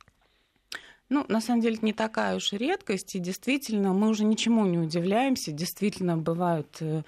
Ну, 1.11 1.27
на 1.29 1.41
самом 1.41 1.61
деле, 1.61 1.75
это 1.75 1.85
не 1.85 1.93
такая 1.93 2.37
уж 2.37 2.53
и 2.53 2.57
редкость, 2.57 3.17
и 3.17 3.19
действительно, 3.19 3.93
мы 3.93 4.09
уже 4.09 4.25
ничему 4.25 4.65
не 4.65 4.79
удивляемся. 4.79 5.51
Действительно, 5.51 6.17
бывают 6.17 6.77
э, 6.81 7.03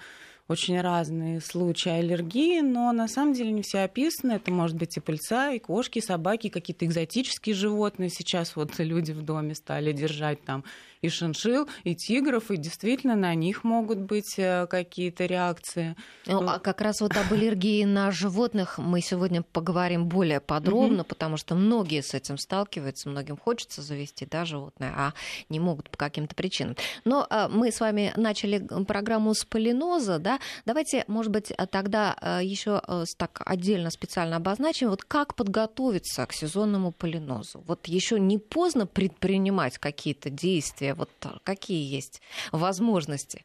очень 0.47 0.79
разные 0.81 1.39
случаи 1.39 1.89
аллергии, 1.89 2.59
но 2.61 2.91
на 2.91 3.07
самом 3.07 3.33
деле 3.33 3.51
не 3.51 3.61
все 3.61 3.79
описаны. 3.79 4.33
Это 4.33 4.51
может 4.51 4.77
быть 4.77 4.97
и 4.97 4.99
пыльца, 4.99 5.51
и 5.51 5.59
кошки, 5.59 5.99
и 5.99 6.01
собаки, 6.01 6.49
какие-то 6.49 6.85
экзотические 6.85 7.55
животные. 7.55 8.09
Сейчас 8.09 8.55
вот 8.55 8.77
люди 8.79 9.11
в 9.11 9.21
доме 9.21 9.55
стали 9.55 9.93
держать 9.93 10.43
там 10.43 10.63
и 11.03 11.09
шиншил, 11.09 11.67
и 11.83 11.95
тигров, 11.95 12.49
и 12.49 12.57
действительно 12.57 13.15
на 13.15 13.35
них 13.35 13.63
могут 13.65 13.99
быть 13.99 14.35
э, 14.37 14.65
какие-то 14.67 15.25
реакции. 15.25 15.95
Ну, 16.25 16.47
а 16.47 16.59
как 16.59 16.79
раз 16.79 17.01
вот 17.01 17.15
об 17.17 17.31
аллергии 17.31 17.83
на 17.83 18.09
животных 18.09 18.77
мы 18.77 19.01
сегодня 19.01 19.43
поговорим 19.43 20.07
более 20.07 20.39
подробно, 20.39 21.01
mm-hmm. 21.01 21.07
потому 21.07 21.35
что 21.35 21.55
многие 21.55 22.01
с 22.01 22.13
этим 22.13 22.37
сталкиваются, 22.37 23.09
многим 23.09 23.35
хочется 23.35 23.81
завести 23.81 24.25
да, 24.25 24.45
животное, 24.45 24.93
а 24.95 25.13
не 25.49 25.59
могут 25.59 25.89
по 25.89 25.97
каким-то 25.97 26.35
причинам. 26.35 26.77
Но 27.03 27.27
а, 27.29 27.49
мы 27.49 27.71
с 27.73 27.81
вами 27.81 28.13
начали 28.15 28.65
программу 28.87 29.33
с 29.33 29.43
полиноза, 29.43 30.19
да, 30.19 30.39
давайте, 30.65 31.03
может 31.07 31.33
быть, 31.33 31.51
тогда 31.69 32.15
э, 32.21 32.39
еще 32.43 32.81
э, 32.87 33.03
так 33.17 33.41
отдельно 33.45 33.89
специально 33.89 34.37
обозначим, 34.37 34.89
вот 34.89 35.03
как 35.03 35.35
подготовиться 35.35 36.25
к 36.25 36.31
сезонному 36.31 36.93
полинозу. 36.93 37.61
Вот 37.67 37.89
еще 37.89 38.21
не 38.21 38.37
поздно 38.37 38.87
предпринимать 38.87 39.77
какие-то 39.77 40.29
действия 40.29 40.92
вот 40.95 41.09
какие 41.43 41.83
есть 41.83 42.21
возможности? 42.51 43.43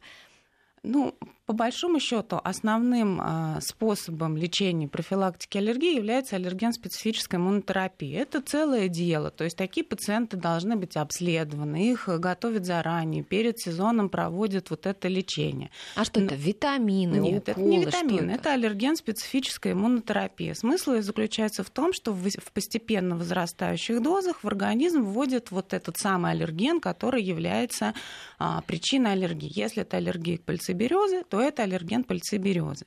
Ну, 0.83 1.15
по 1.49 1.53
большому 1.53 1.99
счету, 1.99 2.39
основным 2.43 3.19
а, 3.19 3.59
способом 3.61 4.37
лечения 4.37 4.87
профилактики 4.87 5.57
аллергии 5.57 5.95
является 5.95 6.35
аллерген-специфическая 6.35 7.39
иммунотерапия. 7.39 8.21
Это 8.21 8.39
целое 8.39 8.87
дело. 8.87 9.31
То 9.31 9.45
есть 9.45 9.57
такие 9.57 9.83
пациенты 9.83 10.37
должны 10.37 10.75
быть 10.75 10.95
обследованы, 10.95 11.91
их 11.91 12.07
готовят 12.07 12.67
заранее, 12.67 13.23
перед 13.23 13.57
сезоном 13.57 14.09
проводят 14.09 14.69
вот 14.69 14.85
это 14.85 15.07
лечение. 15.07 15.71
А 15.95 16.05
что 16.05 16.21
это? 16.21 16.35
Витамины? 16.35 17.15
Нет, 17.15 17.49
уколы, 17.49 17.57
это 17.57 17.61
не 17.61 17.79
витамины, 17.83 18.31
это, 18.33 18.41
это 18.41 18.53
аллерген-специфическая 18.53 19.73
иммунотерапия. 19.73 20.53
Смысл 20.53 20.93
ее 20.93 21.01
заключается 21.01 21.63
в 21.63 21.71
том, 21.71 21.93
что 21.93 22.13
в 22.13 22.29
постепенно 22.53 23.17
возрастающих 23.17 24.03
дозах 24.03 24.43
в 24.43 24.47
организм 24.47 25.01
вводят 25.01 25.49
вот 25.49 25.73
этот 25.73 25.97
самый 25.97 26.33
аллерген, 26.33 26.79
который 26.79 27.23
является 27.23 27.95
а, 28.37 28.61
причиной 28.61 29.13
аллергии. 29.13 29.51
Если 29.51 29.81
это 29.81 29.97
аллергия 29.97 30.37
к 30.37 30.43
пыльцы 30.43 30.73
березы, 30.73 31.23
то 31.39 31.43
это 31.43 31.63
аллерген 31.63 32.03
пыльцы 32.03 32.35
березы. 32.35 32.85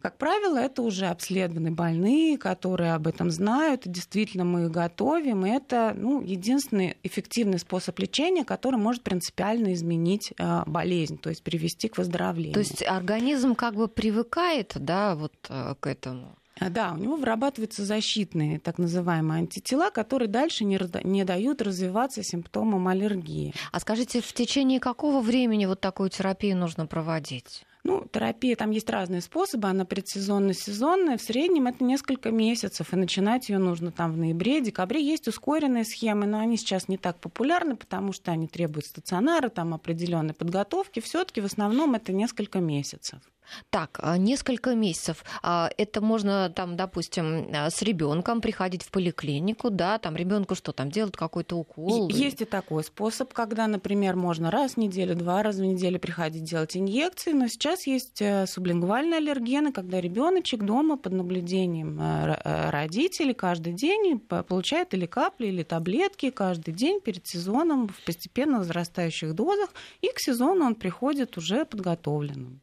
Как 0.00 0.18
правило, 0.18 0.56
это 0.56 0.82
уже 0.82 1.06
обследованы 1.06 1.72
больные, 1.72 2.38
которые 2.38 2.94
об 2.94 3.08
этом 3.08 3.32
знают. 3.32 3.86
И 3.86 3.90
действительно, 3.90 4.44
мы 4.44 4.66
их 4.66 4.70
готовим. 4.70 5.44
И 5.44 5.50
это 5.50 5.94
ну, 5.96 6.22
единственный 6.22 6.96
эффективный 7.02 7.58
способ 7.58 7.98
лечения, 7.98 8.44
который 8.44 8.76
может 8.76 9.02
принципиально 9.02 9.74
изменить 9.74 10.32
э, 10.38 10.62
болезнь, 10.66 11.18
то 11.18 11.28
есть 11.28 11.42
привести 11.42 11.88
к 11.88 11.98
выздоровлению. 11.98 12.54
То 12.54 12.60
есть 12.60 12.84
организм 12.86 13.56
как 13.56 13.74
бы 13.74 13.88
привыкает 13.88 14.74
да, 14.76 15.16
вот, 15.16 15.34
э, 15.48 15.74
к 15.80 15.88
этому? 15.88 16.36
А, 16.60 16.70
да, 16.70 16.92
у 16.92 16.96
него 16.96 17.16
вырабатываются 17.16 17.84
защитные 17.84 18.58
так 18.58 18.78
называемые 18.78 19.40
антитела, 19.40 19.90
которые 19.90 20.28
дальше 20.28 20.64
не, 20.64 20.78
не 21.04 21.24
дают 21.24 21.62
развиваться 21.62 22.22
симптомам 22.22 22.88
аллергии. 22.88 23.54
А 23.72 23.80
скажите, 23.80 24.20
в 24.20 24.32
течение 24.32 24.80
какого 24.80 25.20
времени 25.20 25.66
вот 25.66 25.80
такую 25.80 26.10
терапию 26.10 26.56
нужно 26.56 26.86
проводить? 26.86 27.64
Ну, 27.84 28.04
терапия, 28.12 28.56
там 28.56 28.70
есть 28.70 28.90
разные 28.90 29.20
способы, 29.20 29.68
она 29.68 29.84
предсезонно-сезонная. 29.84 31.16
В 31.16 31.22
среднем 31.22 31.66
это 31.66 31.84
несколько 31.84 32.30
месяцев, 32.30 32.92
и 32.92 32.96
начинать 32.96 33.48
ее 33.48 33.58
нужно 33.58 33.92
там 33.92 34.12
в 34.12 34.16
ноябре, 34.16 34.60
декабре. 34.60 35.02
Есть 35.02 35.28
ускоренные 35.28 35.84
схемы, 35.84 36.26
но 36.26 36.40
они 36.40 36.56
сейчас 36.56 36.88
не 36.88 36.98
так 36.98 37.20
популярны, 37.20 37.76
потому 37.76 38.12
что 38.12 38.32
они 38.32 38.48
требуют 38.48 38.86
стационара, 38.86 39.48
там 39.48 39.74
определенной 39.74 40.34
подготовки. 40.34 41.00
Все-таки 41.00 41.40
в 41.40 41.44
основном 41.44 41.94
это 41.94 42.12
несколько 42.12 42.60
месяцев. 42.60 43.20
Так, 43.70 43.98
а, 44.02 44.16
несколько 44.16 44.74
месяцев. 44.74 45.24
А, 45.42 45.70
это 45.76 46.00
можно 46.00 46.50
там, 46.54 46.76
допустим, 46.76 47.48
а, 47.54 47.70
с 47.70 47.82
ребенком 47.82 48.40
приходить 48.40 48.82
в 48.82 48.90
поликлинику, 48.90 49.70
да, 49.70 49.98
там 49.98 50.16
ребенку 50.16 50.54
что 50.54 50.72
там 50.72 50.90
делать 50.90 51.16
какой-то 51.16 51.56
укол? 51.56 52.08
Есть 52.08 52.42
и 52.42 52.44
такой 52.44 52.84
способ, 52.84 53.32
когда, 53.32 53.66
например, 53.66 54.16
можно 54.16 54.50
раз 54.50 54.72
в 54.74 54.76
неделю, 54.78 55.14
два 55.14 55.42
раза 55.42 55.62
в 55.62 55.66
неделю 55.66 55.98
приходить 55.98 56.44
делать 56.44 56.76
инъекции, 56.76 57.32
но 57.32 57.48
сейчас 57.48 57.86
есть 57.86 58.20
э, 58.20 58.46
сублингвальные 58.46 59.18
аллергены, 59.18 59.72
когда 59.72 60.00
ребеночек 60.00 60.62
дома 60.62 60.96
под 60.96 61.12
наблюдением 61.12 62.00
э, 62.00 62.40
э, 62.44 62.70
родителей 62.70 63.34
каждый 63.34 63.72
день 63.72 64.18
получает 64.18 64.94
или 64.94 65.06
капли, 65.06 65.46
или 65.46 65.62
таблетки 65.62 66.30
каждый 66.30 66.74
день 66.74 67.00
перед 67.00 67.26
сезоном 67.26 67.88
в 67.88 68.04
постепенно 68.04 68.58
возрастающих 68.58 69.34
дозах, 69.34 69.70
и 70.00 70.08
к 70.08 70.18
сезону 70.18 70.64
он 70.64 70.74
приходит 70.74 71.36
уже 71.36 71.64
подготовленным. 71.64 72.60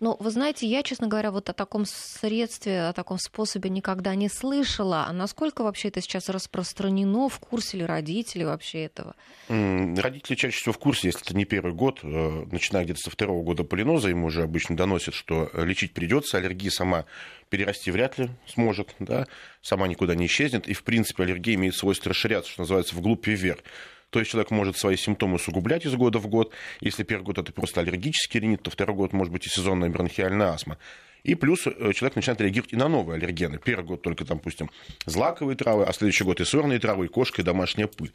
Ну, 0.00 0.16
вы 0.18 0.30
знаете, 0.30 0.66
я, 0.66 0.82
честно 0.82 1.06
говоря, 1.06 1.30
вот 1.30 1.48
о 1.48 1.52
таком 1.52 1.84
средстве, 1.86 2.82
о 2.82 2.92
таком 2.92 3.18
способе 3.18 3.70
никогда 3.70 4.14
не 4.14 4.28
слышала. 4.28 5.06
А 5.08 5.12
насколько 5.12 5.62
вообще 5.62 5.88
это 5.88 6.00
сейчас 6.00 6.28
распространено 6.28 7.28
в 7.28 7.38
курсе 7.38 7.78
ли 7.78 7.84
родители 7.86 8.44
вообще 8.44 8.84
этого? 8.84 9.14
Родители 9.48 10.34
чаще 10.34 10.56
всего 10.56 10.72
в 10.72 10.78
курсе, 10.78 11.08
если 11.08 11.22
это 11.22 11.36
не 11.36 11.44
первый 11.44 11.72
год, 11.72 12.00
э, 12.02 12.44
начиная 12.50 12.84
где-то 12.84 13.00
со 13.00 13.10
второго 13.10 13.42
года 13.42 13.64
полиноза, 13.64 14.10
им 14.10 14.24
уже 14.24 14.42
обычно 14.42 14.76
доносят, 14.76 15.14
что 15.14 15.50
лечить 15.54 15.94
придется, 15.94 16.36
аллергия 16.36 16.70
сама 16.70 17.06
перерасти 17.48 17.90
вряд 17.90 18.18
ли 18.18 18.28
сможет, 18.46 18.94
да, 18.98 19.26
сама 19.62 19.88
никуда 19.88 20.14
не 20.14 20.26
исчезнет, 20.26 20.68
и, 20.68 20.74
в 20.74 20.84
принципе, 20.84 21.22
аллергия 21.22 21.54
имеет 21.54 21.74
свойство 21.74 22.10
расширяться, 22.10 22.50
что 22.50 22.62
называется, 22.62 22.94
вглубь 22.94 23.26
и 23.28 23.34
вверх. 23.34 23.60
То 24.10 24.20
есть 24.20 24.30
человек 24.30 24.50
может 24.50 24.76
свои 24.76 24.96
симптомы 24.96 25.34
усугублять 25.34 25.84
из 25.84 25.94
года 25.94 26.18
в 26.18 26.28
год. 26.28 26.52
Если 26.80 27.02
первый 27.02 27.24
год 27.24 27.38
это 27.38 27.52
просто 27.52 27.80
аллергический 27.80 28.40
ринит, 28.40 28.62
то 28.62 28.70
второй 28.70 28.96
год 28.96 29.12
может 29.12 29.32
быть 29.32 29.46
и 29.46 29.50
сезонная 29.50 29.90
бронхиальная 29.90 30.48
астма. 30.48 30.78
И 31.24 31.34
плюс 31.34 31.66
э, 31.66 31.92
человек 31.92 32.16
начинает 32.16 32.40
реагировать 32.40 32.72
и 32.72 32.76
на 32.76 32.88
новые 32.88 33.16
аллергены. 33.16 33.58
Первый 33.58 33.84
год 33.84 34.02
только, 34.02 34.24
там, 34.24 34.38
допустим, 34.38 34.70
злаковые 35.04 35.56
травы, 35.56 35.84
а 35.84 35.92
следующий 35.92 36.24
год 36.24 36.40
и 36.40 36.44
сорные 36.44 36.78
травы, 36.78 37.06
и 37.06 37.08
кошка, 37.08 37.42
и 37.42 37.44
домашняя 37.44 37.86
пыль. 37.86 38.12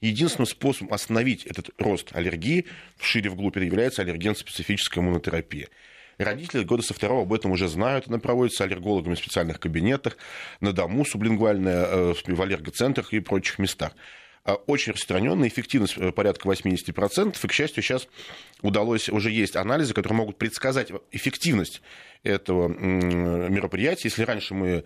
Единственным 0.00 0.46
способом 0.46 0.92
остановить 0.92 1.44
этот 1.44 1.70
рост 1.78 2.14
аллергии 2.14 2.66
шире 3.00 3.30
вглубь 3.30 3.56
является 3.56 4.02
аллерген-специфическая 4.02 5.02
иммунотерапия. 5.02 5.68
Родители 6.18 6.62
года 6.64 6.82
со 6.82 6.94
второго 6.94 7.22
об 7.22 7.32
этом 7.32 7.52
уже 7.52 7.68
знают. 7.68 8.06
Она 8.08 8.18
проводится 8.18 8.64
аллергологами 8.64 9.14
в 9.14 9.18
специальных 9.18 9.58
кабинетах, 9.58 10.16
на 10.60 10.72
дому, 10.72 11.04
сублингвальная, 11.04 11.84
э, 11.84 12.14
в 12.14 12.42
аллергоцентрах 12.42 13.12
и 13.12 13.20
прочих 13.20 13.58
местах. 13.58 13.92
А, 14.44 14.54
очень 14.66 14.92
распространенная, 14.92 15.48
эффективность 15.48 15.96
э, 15.96 16.10
порядка 16.10 16.48
80%. 16.48 17.36
И, 17.42 17.46
к 17.48 17.52
счастью, 17.52 17.82
сейчас 17.82 18.08
удалось, 18.60 19.08
уже 19.08 19.30
есть 19.30 19.54
анализы, 19.54 19.94
которые 19.94 20.16
могут 20.16 20.36
предсказать 20.36 20.90
эффективность 21.12 21.80
этого 22.24 22.68
мероприятия. 22.68 24.08
Если 24.08 24.24
раньше 24.24 24.54
мы 24.54 24.84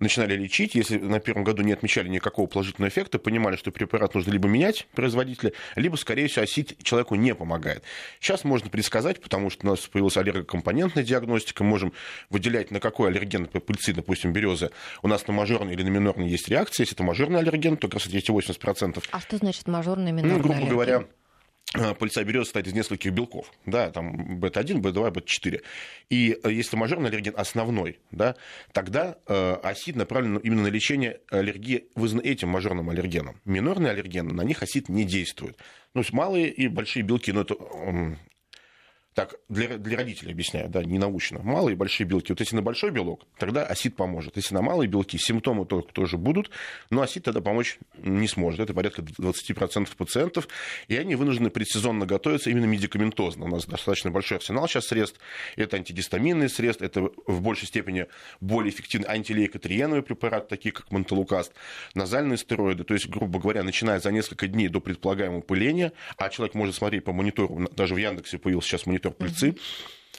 начинали 0.00 0.34
лечить, 0.34 0.74
если 0.74 0.98
на 0.98 1.20
первом 1.20 1.44
году 1.44 1.62
не 1.62 1.72
отмечали 1.72 2.08
никакого 2.08 2.46
положительного 2.46 2.88
эффекта, 2.90 3.18
понимали, 3.18 3.56
что 3.56 3.70
препарат 3.70 4.14
нужно 4.14 4.30
либо 4.32 4.48
менять 4.48 4.86
производителя, 4.94 5.52
либо, 5.76 5.96
скорее 5.96 6.28
всего, 6.28 6.42
осить 6.42 6.76
человеку 6.82 7.14
не 7.14 7.34
помогает. 7.34 7.82
Сейчас 8.20 8.44
можно 8.44 8.70
предсказать, 8.70 9.20
потому 9.20 9.50
что 9.50 9.66
у 9.66 9.70
нас 9.70 9.80
появилась 9.80 10.16
аллергокомпонентная 10.16 11.02
диагностика, 11.04 11.64
можем 11.64 11.92
выделять, 12.30 12.70
на 12.70 12.80
какой 12.80 13.08
аллерген 13.08 13.46
пыльцы, 13.46 13.92
допустим, 13.92 14.32
березы, 14.32 14.70
у 15.02 15.08
нас 15.08 15.26
на 15.26 15.32
мажорный 15.32 15.74
или 15.74 15.82
на 15.82 15.88
минорный 15.88 16.28
есть 16.28 16.48
реакция. 16.48 16.84
Если 16.84 16.94
это 16.94 17.02
мажорный 17.02 17.40
аллерген, 17.40 17.76
то 17.76 17.88
как 17.88 17.94
раз 17.94 18.06
эти 18.06 18.30
80%. 18.30 19.02
А 19.10 19.20
что 19.20 19.36
значит 19.36 19.66
мажорный, 19.68 20.12
минорный 20.12 20.36
Ну, 20.36 20.42
грубо 20.42 20.54
аллерген? 20.56 20.72
говоря, 20.74 21.04
пыльца 21.98 22.24
березы 22.24 22.46
состоит 22.46 22.66
из 22.66 22.72
нескольких 22.72 23.12
белков, 23.12 23.52
да, 23.66 23.90
там 23.90 24.38
бета-1, 24.38 24.78
бета-2, 24.78 25.10
бета-4. 25.10 25.62
И 26.10 26.38
э, 26.42 26.52
если 26.52 26.76
мажорный 26.76 27.10
аллерген 27.10 27.34
основной, 27.36 27.98
да, 28.10 28.36
тогда 28.72 29.18
э, 29.26 29.54
осид 29.62 29.96
направлен 29.96 30.38
именно 30.38 30.62
на 30.62 30.68
лечение 30.68 31.20
аллергии, 31.30 31.88
вызванной 31.94 32.24
этим 32.30 32.48
мажорным 32.48 32.88
аллергеном. 32.90 33.40
Минорные 33.44 33.92
аллергены, 33.92 34.32
на 34.32 34.42
них 34.42 34.62
осид 34.62 34.88
не 34.88 35.04
действует. 35.04 35.58
Ну, 35.94 36.02
малые 36.12 36.48
и 36.48 36.68
большие 36.68 37.02
белки, 37.02 37.32
но 37.32 37.42
это 37.42 37.54
так, 39.18 39.34
для, 39.48 39.78
для 39.78 39.96
родителей 39.96 40.30
объясняю, 40.30 40.68
да, 40.68 40.84
не 40.84 40.96
научно. 40.96 41.40
Малые 41.42 41.74
и 41.74 41.76
большие 41.76 42.06
белки. 42.06 42.30
Вот 42.30 42.38
если 42.38 42.54
на 42.54 42.62
большой 42.62 42.92
белок, 42.92 43.26
тогда 43.36 43.66
осид 43.66 43.96
поможет. 43.96 44.36
Если 44.36 44.54
на 44.54 44.62
малые 44.62 44.86
белки, 44.86 45.18
симптомы 45.18 45.66
только 45.66 45.92
тоже 45.92 46.16
будут, 46.16 46.50
но 46.90 47.02
осид 47.02 47.24
тогда 47.24 47.40
помочь 47.40 47.80
не 48.00 48.28
сможет. 48.28 48.60
Это 48.60 48.74
порядка 48.74 49.02
20% 49.02 49.88
пациентов, 49.96 50.46
и 50.86 50.96
они 50.96 51.16
вынуждены 51.16 51.50
предсезонно 51.50 52.06
готовиться 52.06 52.48
именно 52.50 52.66
медикаментозно. 52.66 53.46
У 53.46 53.48
нас 53.48 53.66
достаточно 53.66 54.12
большой 54.12 54.38
арсенал 54.38 54.68
сейчас 54.68 54.86
средств. 54.86 55.18
Это 55.56 55.78
антигистаминные 55.78 56.48
средства, 56.48 56.84
это 56.84 57.10
в 57.26 57.40
большей 57.40 57.66
степени 57.66 58.06
более 58.40 58.72
эффективный 58.72 59.08
антилейкотриеновый 59.08 60.04
препарат, 60.04 60.46
такие 60.46 60.70
как 60.70 60.92
монтелукаст, 60.92 61.52
назальные 61.94 62.36
стероиды. 62.36 62.84
То 62.84 62.94
есть, 62.94 63.08
грубо 63.08 63.40
говоря, 63.40 63.64
начиная 63.64 63.98
за 63.98 64.12
несколько 64.12 64.46
дней 64.46 64.68
до 64.68 64.80
предполагаемого 64.80 65.40
пыления, 65.40 65.92
а 66.18 66.28
человек 66.28 66.54
может 66.54 66.76
смотреть 66.76 67.02
по 67.02 67.12
монитору, 67.12 67.68
даже 67.74 67.94
в 67.94 67.96
Яндексе 67.96 68.38
появился 68.38 68.68
сейчас 68.68 68.86
монитор 68.86 69.07
пыльцы, 69.10 69.56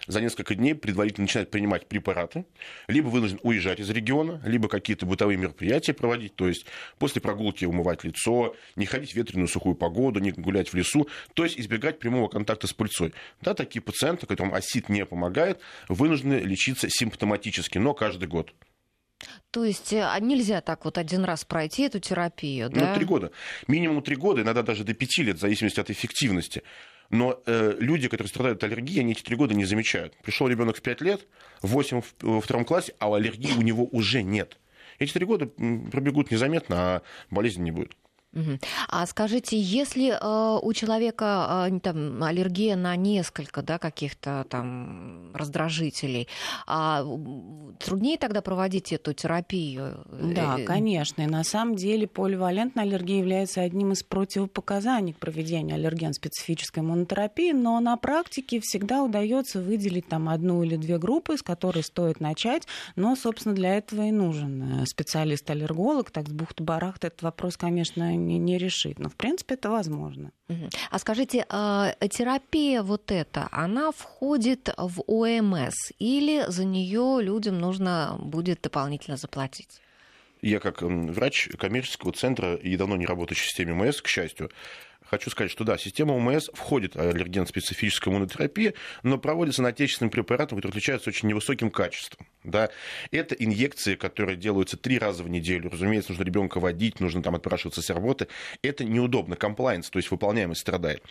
за 0.09 0.21
несколько 0.21 0.55
дней 0.55 0.73
предварительно 0.73 1.25
начинает 1.25 1.51
принимать 1.51 1.87
препараты, 1.87 2.45
либо 2.87 3.07
вынужден 3.07 3.39
уезжать 3.43 3.79
из 3.79 3.89
региона, 3.91 4.41
либо 4.43 4.67
какие-то 4.67 5.05
бытовые 5.05 5.37
мероприятия 5.37 5.93
проводить, 5.93 6.35
то 6.35 6.47
есть 6.47 6.65
после 6.97 7.21
прогулки 7.21 7.65
умывать 7.65 8.03
лицо, 8.03 8.55
не 8.75 8.87
ходить 8.87 9.13
в 9.13 9.15
ветреную 9.15 9.47
сухую 9.47 9.75
погоду, 9.75 10.19
не 10.19 10.31
гулять 10.31 10.69
в 10.69 10.73
лесу, 10.73 11.07
то 11.35 11.43
есть 11.43 11.59
избегать 11.59 11.99
прямого 11.99 12.27
контакта 12.27 12.65
с 12.65 12.73
пыльцой. 12.73 13.13
Да, 13.41 13.53
такие 13.53 13.81
пациенты, 13.81 14.25
которым 14.25 14.53
осид 14.53 14.89
не 14.89 15.05
помогает, 15.05 15.59
вынуждены 15.87 16.35
лечиться 16.35 16.87
симптоматически, 16.89 17.77
но 17.77 17.93
каждый 17.93 18.27
год. 18.27 18.53
То 19.51 19.65
есть 19.65 19.93
а 19.93 20.17
нельзя 20.19 20.61
так 20.61 20.85
вот 20.85 20.97
один 20.97 21.23
раз 21.23 21.43
пройти 21.43 21.83
эту 21.83 21.99
терапию, 21.99 22.69
ну, 22.71 22.79
да? 22.79 22.89
Ну, 22.89 22.95
три 22.95 23.05
года. 23.05 23.31
Минимум 23.67 24.01
три 24.01 24.15
года, 24.15 24.41
иногда 24.41 24.63
даже 24.63 24.83
до 24.83 24.93
пяти 24.93 25.23
лет, 25.23 25.37
в 25.37 25.41
зависимости 25.41 25.79
от 25.79 25.89
эффективности. 25.89 26.63
Но 27.09 27.41
э, 27.45 27.75
люди, 27.79 28.07
которые 28.07 28.29
страдают 28.29 28.63
от 28.63 28.71
аллергии, 28.71 28.99
они 28.99 29.13
эти 29.13 29.23
три 29.23 29.35
года 29.35 29.53
не 29.55 29.65
замечают. 29.65 30.15
Пришел 30.21 30.47
ребенок 30.47 30.77
в 30.77 30.81
пять 30.81 31.01
лет, 31.01 31.27
восемь 31.61 32.01
во 32.21 32.41
втором 32.41 32.65
классе, 32.65 32.93
а 32.99 33.13
аллергии 33.13 33.51
у 33.57 33.61
него 33.61 33.85
уже 33.85 34.21
нет. 34.21 34.57
Эти 34.99 35.13
три 35.13 35.25
года 35.25 35.47
пробегут 35.91 36.29
незаметно, 36.29 36.75
а 36.77 37.01
болезни 37.31 37.63
не 37.63 37.71
будет. 37.71 37.95
А 38.87 39.05
скажите, 39.07 39.59
если 39.59 40.11
э, 40.11 40.59
у 40.61 40.73
человека 40.73 41.67
э, 41.69 41.79
там, 41.79 42.21
аллергия 42.23 42.75
на 42.75 42.95
несколько 42.95 43.63
да, 43.63 43.79
каких-то 43.79 44.45
там 44.49 45.31
раздражителей, 45.33 46.27
а 46.67 47.03
труднее 47.79 48.17
тогда 48.17 48.41
проводить 48.41 48.93
эту 48.93 49.13
терапию? 49.13 50.05
Да, 50.11 50.59
э, 50.59 50.63
конечно. 50.63 51.23
И 51.23 51.25
на 51.25 51.43
самом 51.43 51.75
деле 51.75 52.07
поливалентная 52.07 52.83
аллергия 52.83 53.17
является 53.17 53.61
одним 53.61 53.93
из 53.93 54.03
противопоказаний 54.03 55.13
к 55.13 55.17
проведению 55.17 55.75
аллерген-специфической 55.75 56.79
иммунотерапии, 56.79 57.51
но 57.51 57.79
на 57.79 57.97
практике 57.97 58.59
всегда 58.61 59.03
удается 59.03 59.59
выделить 59.59 60.07
там 60.07 60.29
одну 60.29 60.63
или 60.63 60.75
две 60.75 60.99
группы, 60.99 61.35
с 61.35 61.41
которой 61.41 61.83
стоит 61.83 62.19
начать. 62.19 62.67
Но, 62.95 63.15
собственно, 63.15 63.55
для 63.55 63.77
этого 63.77 64.03
и 64.03 64.11
нужен 64.11 64.83
э, 64.83 64.85
специалист-аллерголог. 64.85 66.11
Так 66.11 66.27
с 66.27 66.31
бухты-барахта 66.31 67.07
этот 67.07 67.23
вопрос, 67.23 67.57
конечно, 67.57 68.18
не, 68.25 68.37
не 68.37 68.57
решить. 68.57 68.99
Но, 68.99 69.09
в 69.09 69.15
принципе, 69.15 69.55
это 69.55 69.69
возможно. 69.69 70.31
А 70.89 70.99
скажите, 70.99 71.45
а, 71.49 71.93
терапия 72.09 72.81
вот 72.81 73.11
эта, 73.11 73.47
она 73.51 73.91
входит 73.91 74.69
в 74.77 75.01
ОМС 75.07 75.91
или 75.99 76.45
за 76.47 76.65
нее 76.65 77.19
людям 77.21 77.59
нужно 77.59 78.17
будет 78.19 78.61
дополнительно 78.61 79.17
заплатить? 79.17 79.81
Я 80.41 80.59
как 80.59 80.81
врач 80.81 81.49
коммерческого 81.57 82.13
центра 82.13 82.55
и 82.55 82.77
давно 82.77 82.95
не 82.95 83.05
работающий 83.05 83.43
в 83.43 83.47
системе 83.49 83.73
МС, 83.73 84.01
к 84.01 84.07
счастью, 84.07 84.49
хочу 85.09 85.29
сказать, 85.29 85.51
что 85.51 85.63
да, 85.63 85.77
система 85.77 86.13
ОМС 86.13 86.49
входит 86.53 86.95
аллерген-специфическая 86.95 88.13
иммунотерапия, 88.13 88.73
но 89.03 89.17
проводится 89.17 89.61
на 89.61 89.69
отечественным 89.69 90.11
препаратом, 90.11 90.57
который 90.57 90.71
отличается 90.71 91.09
очень 91.09 91.29
невысоким 91.29 91.71
качеством. 91.71 92.27
Да. 92.43 92.69
Это 93.11 93.35
инъекции, 93.35 93.95
которые 93.95 94.37
делаются 94.37 94.77
три 94.77 94.97
раза 94.97 95.23
в 95.23 95.29
неделю. 95.29 95.69
Разумеется, 95.69 96.11
нужно 96.11 96.23
ребенка 96.23 96.59
водить, 96.59 96.99
нужно 96.99 97.21
там 97.21 97.35
отпрашиваться 97.35 97.81
с 97.81 97.89
работы. 97.89 98.27
Это 98.61 98.85
неудобно. 98.85 99.35
Комплайнс, 99.35 99.89
то 99.89 99.99
есть 99.99 100.09
выполняемость 100.09 100.61
страдает. 100.61 101.03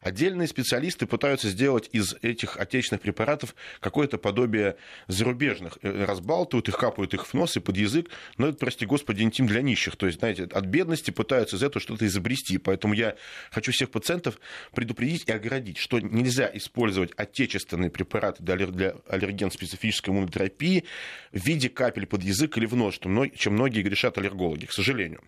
Отдельные 0.00 0.48
специалисты 0.48 1.06
пытаются 1.06 1.48
сделать 1.48 1.88
из 1.92 2.16
этих 2.22 2.56
отечественных 2.56 3.02
препаратов 3.02 3.54
какое-то 3.80 4.18
подобие 4.18 4.76
зарубежных. 5.06 5.78
Э, 5.82 6.04
разбалтывают 6.04 6.68
их, 6.68 6.76
капают 6.76 7.14
их 7.14 7.26
в 7.26 7.34
нос 7.34 7.56
и 7.56 7.60
под 7.60 7.76
язык. 7.76 8.10
Но 8.36 8.48
это, 8.48 8.58
прости 8.58 8.84
господи, 8.84 9.22
интим 9.22 9.46
для 9.46 9.62
нищих. 9.62 9.94
То 9.94 10.06
есть, 10.06 10.18
знаете, 10.18 10.48
от 10.50 10.64
бедности 10.64 11.12
пытаются 11.12 11.56
из 11.56 11.62
этого 11.62 11.80
что-то 11.80 12.06
изобрести. 12.06 12.58
Поэтому 12.58 12.94
я 12.94 13.14
хочу 13.50 13.72
всех 13.72 13.90
пациентов 13.90 14.38
предупредить 14.74 15.24
и 15.28 15.32
оградить, 15.32 15.78
что 15.78 16.00
нельзя 16.00 16.50
использовать 16.54 17.12
отечественные 17.16 17.90
препараты 17.90 18.42
для 18.42 18.94
аллерген-специфической 19.08 20.10
иммунотерапии 20.10 20.84
в 21.32 21.44
виде 21.44 21.68
капель 21.68 22.06
под 22.06 22.22
язык 22.22 22.56
или 22.58 22.66
в 22.66 22.74
нос, 22.74 22.98
чем 22.98 23.52
многие 23.54 23.82
грешат 23.82 24.18
аллергологи, 24.18 24.66
к 24.66 24.72
сожалению. 24.72 25.22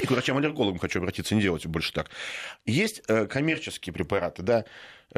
И 0.00 0.06
к 0.06 0.10
врачам-аллергологам 0.10 0.78
хочу 0.78 0.98
обратиться, 0.98 1.34
не 1.34 1.42
делайте 1.42 1.68
больше 1.68 1.92
так. 1.92 2.10
Есть 2.66 3.02
э, 3.06 3.26
коммерческие 3.26 3.92
препараты, 3.92 4.42
да, 4.42 4.64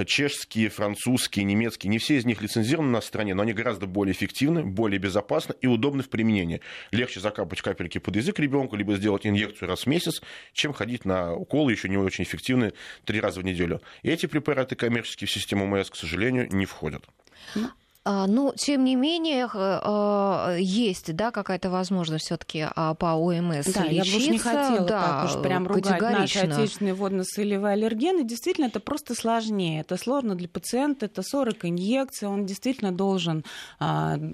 чешские, 0.04 0.68
французские, 0.68 1.44
немецкие, 1.44 1.90
не 1.90 1.98
все 1.98 2.16
из 2.18 2.26
них 2.26 2.42
лицензированы 2.42 2.90
на 2.90 3.00
стране, 3.00 3.34
но 3.34 3.42
они 3.42 3.54
гораздо 3.54 3.86
более 3.86 4.12
эффективны, 4.12 4.62
более 4.62 4.98
безопасны 4.98 5.54
и 5.60 5.66
удобны 5.66 6.02
в 6.02 6.10
применении. 6.10 6.60
Легче 6.90 7.20
закапать 7.20 7.62
капельки 7.62 7.98
под 7.98 8.16
язык 8.16 8.38
ребенку, 8.38 8.76
либо 8.76 8.94
сделать 8.96 9.26
инъекцию 9.26 9.68
раз 9.68 9.84
в 9.84 9.86
месяц, 9.86 10.20
чем 10.52 10.74
ходить 10.74 11.06
на 11.06 11.34
уколы, 11.34 11.72
еще 11.72 11.88
не 11.88 11.96
очень 11.96 12.24
эффективные, 12.24 12.74
три 13.04 13.20
раза 13.20 13.40
в 13.40 13.44
неделю. 13.44 13.80
И 14.02 14.10
эти 14.10 14.26
препараты 14.26 14.76
коммерческие 14.76 15.28
в 15.28 15.30
систему 15.30 15.66
МС, 15.66 15.88
к 15.88 15.96
сожалению, 15.96 16.48
не 16.50 16.66
входят. 16.66 17.04
А, 18.08 18.28
ну, 18.28 18.52
тем 18.56 18.84
не 18.84 18.94
менее, 18.94 19.48
а, 19.52 20.54
есть, 20.56 21.12
да, 21.16 21.32
какая-то 21.32 21.70
возможность 21.70 22.26
все-таки 22.26 22.64
а, 22.76 22.94
по 22.94 23.14
ОМС 23.16 23.66
да, 23.66 23.82
лечиться. 23.82 23.90
я 23.90 24.04
бы 24.04 24.26
не 24.30 24.38
хотела 24.38 24.86
да, 24.86 25.02
так 25.02 25.24
уж 25.24 25.42
прям 25.42 25.66
ругать 25.66 26.00
наши 26.00 26.38
отечественные 26.38 26.94
водно-солевые 26.94 27.72
аллергены. 27.72 28.22
Действительно, 28.22 28.66
это 28.66 28.78
просто 28.78 29.16
сложнее. 29.16 29.80
Это 29.80 29.96
сложно 29.96 30.36
для 30.36 30.48
пациента, 30.48 31.06
это 31.06 31.22
40 31.22 31.64
инъекций, 31.64 32.28
он 32.28 32.46
действительно 32.46 32.92
должен 32.92 33.44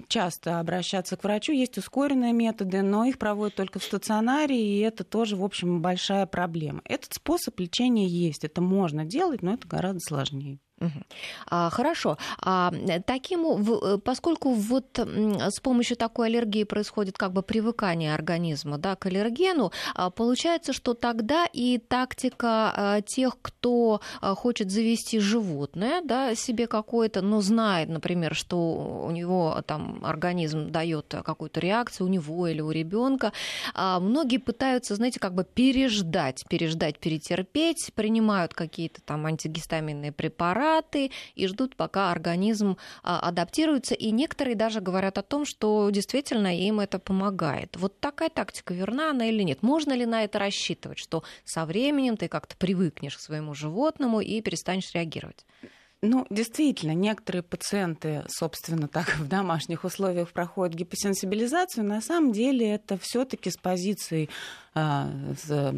часто 0.07 0.59
обращаться 0.59 1.17
к 1.17 1.23
врачу. 1.23 1.51
Есть 1.51 1.79
ускоренные 1.79 2.31
методы, 2.31 2.83
но 2.83 3.05
их 3.05 3.17
проводят 3.17 3.55
только 3.55 3.79
в 3.79 3.83
стационаре, 3.83 4.55
и 4.55 4.81
это 4.81 5.03
тоже, 5.03 5.35
в 5.35 5.43
общем, 5.43 5.81
большая 5.81 6.27
проблема. 6.27 6.81
Этот 6.85 7.15
способ 7.15 7.59
лечения 7.59 8.07
есть, 8.07 8.43
это 8.43 8.61
можно 8.61 9.03
делать, 9.03 9.41
но 9.41 9.55
это 9.55 9.67
гораздо 9.67 9.99
сложнее. 9.99 10.59
А, 11.47 11.69
хорошо. 11.69 12.17
А, 12.39 12.71
таким, 13.05 13.45
э, 13.45 13.97
поскольку 13.97 14.53
вот 14.53 14.99
с 14.99 15.59
помощью 15.59 15.97
такой 15.97 16.27
аллергии 16.27 16.63
происходит 16.63 17.17
как 17.17 17.31
бы 17.31 17.41
привыкание 17.41 18.13
организма 18.13 18.77
да, 18.77 18.95
к 18.95 19.05
аллергену, 19.05 19.71
а, 19.95 20.09
получается, 20.09 20.73
что 20.73 20.93
тогда 20.93 21.45
и 21.53 21.77
тактика 21.77 23.01
тех, 23.05 23.37
кто 23.41 24.01
хочет 24.21 24.71
завести 24.71 25.19
животное 25.19 26.01
да, 26.03 26.35
себе 26.35 26.67
какое-то, 26.67 27.21
но 27.21 27.41
знает, 27.41 27.89
например, 27.89 28.35
что 28.35 29.03
у 29.05 29.11
него 29.11 29.61
там 29.65 30.03
организм 30.03 30.71
дает 30.71 31.15
какую-то 31.23 31.59
реакцию 31.59 32.07
у 32.07 32.09
него 32.09 32.47
или 32.47 32.61
у 32.61 32.71
ребенка, 32.71 33.31
многие 33.75 34.37
пытаются, 34.37 34.95
знаете, 34.95 35.19
как 35.19 35.33
бы 35.33 35.43
переждать, 35.43 36.45
переждать, 36.49 36.99
перетерпеть, 36.99 37.91
принимают 37.95 38.53
какие-то 38.53 39.01
там 39.01 39.25
антигистаминные 39.25 40.11
препараты, 40.11 40.62
препараты 40.63 41.11
и 41.35 41.47
ждут, 41.47 41.75
пока 41.75 42.11
организм 42.11 42.77
а, 43.03 43.19
адаптируется. 43.19 43.95
И 43.95 44.11
некоторые 44.11 44.55
даже 44.55 44.81
говорят 44.81 45.17
о 45.17 45.21
том, 45.21 45.45
что 45.45 45.89
действительно 45.89 46.57
им 46.57 46.79
это 46.79 46.99
помогает. 46.99 47.75
Вот 47.77 47.99
такая 47.99 48.29
тактика 48.29 48.73
верна 48.73 49.11
она 49.11 49.27
или 49.27 49.43
нет? 49.43 49.61
Можно 49.61 49.93
ли 49.93 50.05
на 50.05 50.23
это 50.23 50.39
рассчитывать, 50.39 50.97
что 50.97 51.23
со 51.43 51.65
временем 51.65 52.17
ты 52.17 52.27
как-то 52.27 52.55
привыкнешь 52.57 53.17
к 53.17 53.19
своему 53.19 53.53
животному 53.53 54.21
и 54.21 54.41
перестанешь 54.41 54.93
реагировать? 54.93 55.45
Ну, 56.05 56.27
действительно, 56.29 56.91
некоторые 56.91 57.43
пациенты, 57.43 58.25
собственно, 58.27 58.89
так 58.89 59.15
в 59.17 59.25
домашних 59.25 59.85
условиях 59.85 60.33
проходят 60.33 60.75
гипосенсибилизацию. 60.75 61.85
На 61.85 62.01
самом 62.01 62.33
деле 62.33 62.71
это 62.71 62.97
все-таки 62.97 63.49
с 63.49 63.55
позиции 63.55 64.27
а, 64.75 65.09
с 65.41 65.73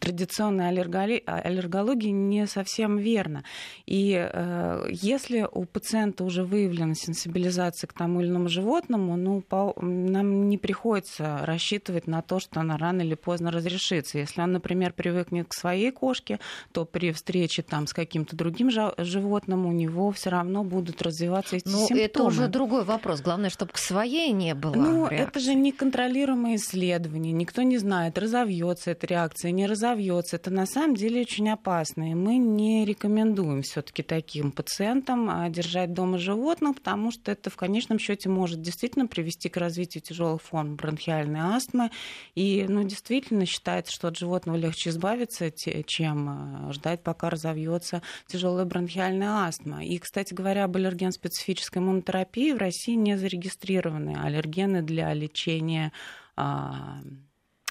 традиционной 0.00 0.68
аллергологии 0.68 2.10
не 2.10 2.46
совсем 2.46 2.98
верно. 2.98 3.44
И 3.86 4.12
э, 4.12 4.86
если 4.90 5.48
у 5.50 5.64
пациента 5.64 6.24
уже 6.24 6.44
выявлена 6.44 6.94
сенсибилизация 6.94 7.86
к 7.86 7.92
тому 7.92 8.20
или 8.20 8.28
иному 8.28 8.48
животному, 8.48 9.16
ну, 9.16 9.40
по, 9.40 9.72
нам 9.80 10.48
не 10.48 10.58
приходится 10.58 11.38
рассчитывать 11.42 12.06
на 12.06 12.20
то, 12.22 12.38
что 12.38 12.60
она 12.60 12.76
рано 12.76 13.02
или 13.02 13.14
поздно 13.14 13.50
разрешится. 13.50 14.18
Если 14.18 14.40
он, 14.42 14.52
например, 14.52 14.92
привыкнет 14.92 15.48
к 15.48 15.54
своей 15.54 15.90
кошке, 15.92 16.40
то 16.72 16.84
при 16.84 17.12
встрече 17.12 17.62
там, 17.62 17.86
с 17.86 17.94
каким-то 17.94 18.36
другим 18.36 18.68
животным 18.70 19.53
у 19.56 19.72
него 19.72 20.10
все 20.12 20.30
равно 20.30 20.64
будут 20.64 21.02
развиваться 21.02 21.56
эти 21.56 21.68
ну, 21.68 21.86
симптомы. 21.86 22.00
это 22.00 22.22
уже 22.24 22.48
другой 22.48 22.84
вопрос. 22.84 23.20
Главное, 23.20 23.50
чтобы 23.50 23.72
к 23.72 23.78
своей 23.78 24.32
не 24.32 24.54
было. 24.54 24.74
Ну, 24.74 25.08
реакции. 25.08 25.28
это 25.28 25.40
же 25.40 25.54
неконтролируемое 25.54 26.56
исследование. 26.56 27.32
Никто 27.32 27.62
не 27.62 27.78
знает, 27.78 28.18
разовьется 28.18 28.90
эта 28.90 29.06
реакция, 29.06 29.50
не 29.50 29.66
разовьется. 29.66 30.36
Это 30.36 30.50
на 30.50 30.66
самом 30.66 30.96
деле 30.96 31.22
очень 31.22 31.48
опасно. 31.50 32.10
И 32.10 32.14
мы 32.14 32.36
не 32.38 32.84
рекомендуем 32.84 33.62
все-таки 33.62 34.02
таким 34.02 34.52
пациентам 34.52 35.30
а, 35.30 35.48
держать 35.48 35.92
дома 35.92 36.18
животных, 36.18 36.76
потому 36.76 37.10
что 37.10 37.30
это 37.32 37.50
в 37.50 37.56
конечном 37.56 37.98
счете 37.98 38.28
может 38.28 38.60
действительно 38.60 39.06
привести 39.06 39.48
к 39.48 39.56
развитию 39.56 40.02
тяжелых 40.02 40.42
форм 40.42 40.76
бронхиальной 40.76 41.40
астмы. 41.40 41.90
И 42.34 42.66
ну, 42.68 42.82
действительно 42.82 43.46
считается, 43.46 43.92
что 43.92 44.08
от 44.08 44.16
животного 44.18 44.56
легче 44.56 44.90
избавиться, 44.90 45.50
чем 45.86 46.28
а, 46.28 46.72
ждать, 46.72 47.02
пока 47.02 47.30
разовьется 47.30 48.02
тяжелая 48.26 48.64
бронхиальная 48.64 49.43
астма. 49.46 49.84
И, 49.84 49.98
кстати 49.98 50.34
говоря, 50.34 50.64
об 50.64 50.76
аллерген-специфической 50.76 51.78
иммунотерапии 51.78 52.52
в 52.52 52.58
России 52.58 52.94
не 52.94 53.16
зарегистрированы 53.16 54.16
аллергены 54.22 54.82
для 54.82 55.12
лечения 55.12 55.92
а, 56.36 57.00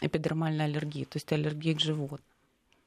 эпидермальной 0.01 0.65
аллергии, 0.65 1.05
то 1.05 1.17
есть 1.17 1.31
аллергии 1.31 1.73
к 1.73 1.79
животным. 1.79 2.32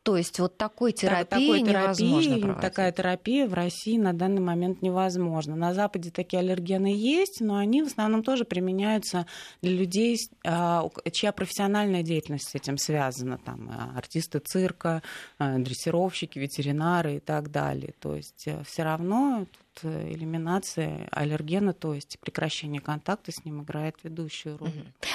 То 0.07 0.16
есть 0.16 0.38
вот 0.38 0.57
такой 0.57 0.92
терапии, 0.92 1.25
такой 1.25 1.62
терапии 1.64 2.05
невозможно 2.05 2.55
Такая 2.61 2.92
терапия 2.92 3.49
в 3.49 3.55
России 3.55 3.99
на 3.99 4.12
данный 4.12 4.40
момент 4.40 4.81
невозможна. 4.81 5.57
На 5.57 5.75
Западе 5.75 6.12
такие 6.12 6.38
аллергены 6.38 6.95
есть, 6.95 7.40
но 7.40 7.57
они 7.57 7.83
в 7.83 7.87
основном 7.87 8.23
тоже 8.23 8.45
применяются 8.45 9.27
для 9.62 9.73
людей, 9.73 10.16
а, 10.47 10.88
чья 11.11 11.33
профессиональная 11.33 12.05
деятельность 12.05 12.49
с 12.49 12.55
этим 12.55 12.79
связана. 12.79 13.38
Там 13.38 13.69
а, 13.69 13.99
артисты 13.99 14.38
цирка, 14.38 15.03
а, 15.38 15.59
дрессировщики, 15.59 16.38
ветеринары 16.38 17.16
и 17.16 17.21
так 17.21 17.51
далее. 17.51 17.92
То 17.99 18.14
есть 18.14 18.47
э, 18.47 18.62
все 18.64 18.85
равно 18.85 19.47
Э, 19.83 20.12
элиминация 20.12 21.09
аллергена, 21.11 21.73
то 21.73 21.95
есть 21.95 22.19
прекращение 22.21 22.81
контакта 22.81 23.33
с 23.33 23.45
ним 23.45 23.62
играет 23.62 23.97
ведущую 24.03 24.59
роль. 24.59 24.71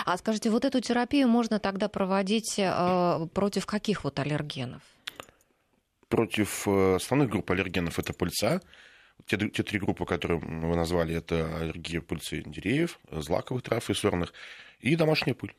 А 0.06 0.18
скажите, 0.18 0.50
вот 0.50 0.66
эту 0.66 0.82
терапию 0.82 1.28
можно 1.28 1.60
тогда 1.60 1.90
проводить 1.90 2.56
э, 2.58 3.28
против 3.34 3.66
каких 3.66 4.04
вот 4.04 4.20
аллергенов? 4.20 4.82
Против 6.10 6.68
э, 6.68 6.96
основных 6.96 7.30
групп 7.30 7.50
аллергенов 7.52 8.00
это 8.00 8.14
пыльца, 8.14 8.62
те, 9.26 9.38
те 9.38 9.64
три 9.64 9.80
группы, 9.80 10.06
которые 10.06 10.40
вы 10.40 10.76
назвали, 10.76 11.16
это 11.16 11.58
аллергия 11.58 12.02
пыльцы 12.02 12.42
деревьев, 12.46 13.00
злаковых 13.12 13.64
трав 13.64 13.90
и 13.90 13.94
сорных, 13.94 14.34
и 14.80 14.96
домашняя 14.96 15.36
пыль. 15.36 15.54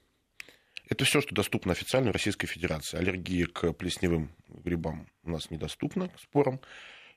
Это 0.89 1.05
все, 1.05 1.21
что 1.21 1.35
доступно 1.35 1.73
официально 1.73 2.11
в 2.11 2.13
Российской 2.13 2.47
Федерации. 2.47 2.99
Аллергия 2.99 3.47
к 3.47 3.73
плесневым 3.73 4.31
грибам 4.49 5.07
у 5.23 5.31
нас 5.31 5.51
недоступна, 5.51 6.09
к 6.09 6.21
спорам. 6.21 6.61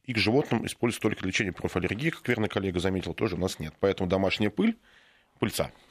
И 0.06 0.14
к 0.14 0.18
животным 0.18 0.66
используется 0.66 1.02
только 1.02 1.22
для 1.22 1.30
лечения 1.30 1.52
как 2.12 2.28
верный 2.28 2.50
коллега 2.50 2.80
заметил, 2.80 3.14
тоже 3.14 3.36
у 3.36 3.40
нас 3.40 3.60
нет. 3.60 3.74
Поэтому 3.80 4.10
домашняя 4.10 4.50
пыль, 4.50 4.78
пыльца– 5.40 5.72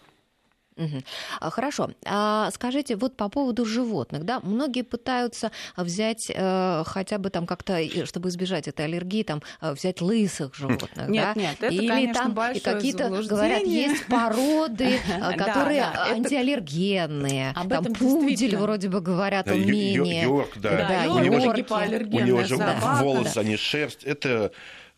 Угу. 0.76 1.50
Хорошо. 1.50 1.90
А 2.04 2.50
скажите, 2.50 2.96
вот 2.96 3.16
по 3.16 3.28
поводу 3.28 3.64
животных, 3.64 4.24
да, 4.24 4.40
многие 4.40 4.82
пытаются 4.82 5.52
взять 5.76 6.30
э, 6.34 6.82
хотя 6.84 7.18
бы 7.18 7.30
там 7.30 7.46
как-то, 7.46 7.80
чтобы 8.04 8.28
избежать 8.28 8.66
этой 8.66 8.86
аллергии, 8.86 9.22
там 9.22 9.42
э, 9.60 9.72
взять 9.72 10.00
лысых 10.00 10.54
животных, 10.54 11.08
нет, 11.08 11.24
да? 11.24 11.40
Нет, 11.40 11.56
это, 11.60 11.72
Или 11.72 11.86
конечно, 11.86 12.22
там 12.22 12.34
какие-то, 12.34 13.08
говорят, 13.08 13.62
есть 13.62 14.06
породы, 14.06 14.98
э, 15.08 15.36
которые 15.36 15.84
антиаллергенные. 15.84 17.52
Об 17.54 17.68
там 17.68 17.84
пудель, 17.94 18.56
вроде 18.56 18.88
бы 18.88 19.00
говорят, 19.00 19.48
он 19.48 19.60
менее. 19.60 20.22
Йорк, 20.22 20.56
да. 20.56 21.04
У 21.08 21.18
него 21.20 22.42
же 22.42 22.56
волос, 22.56 23.36
а 23.36 23.44
не 23.44 23.56
шерсть. 23.56 24.02
Это 24.02 24.50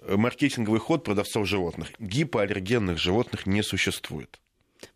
маркетинговый 0.08 0.80
ход 0.80 1.04
продавцов 1.04 1.46
животных. 1.46 1.88
Гипоаллергенных 1.98 2.98
животных 2.98 3.44
не 3.46 3.62
существует. 3.62 4.38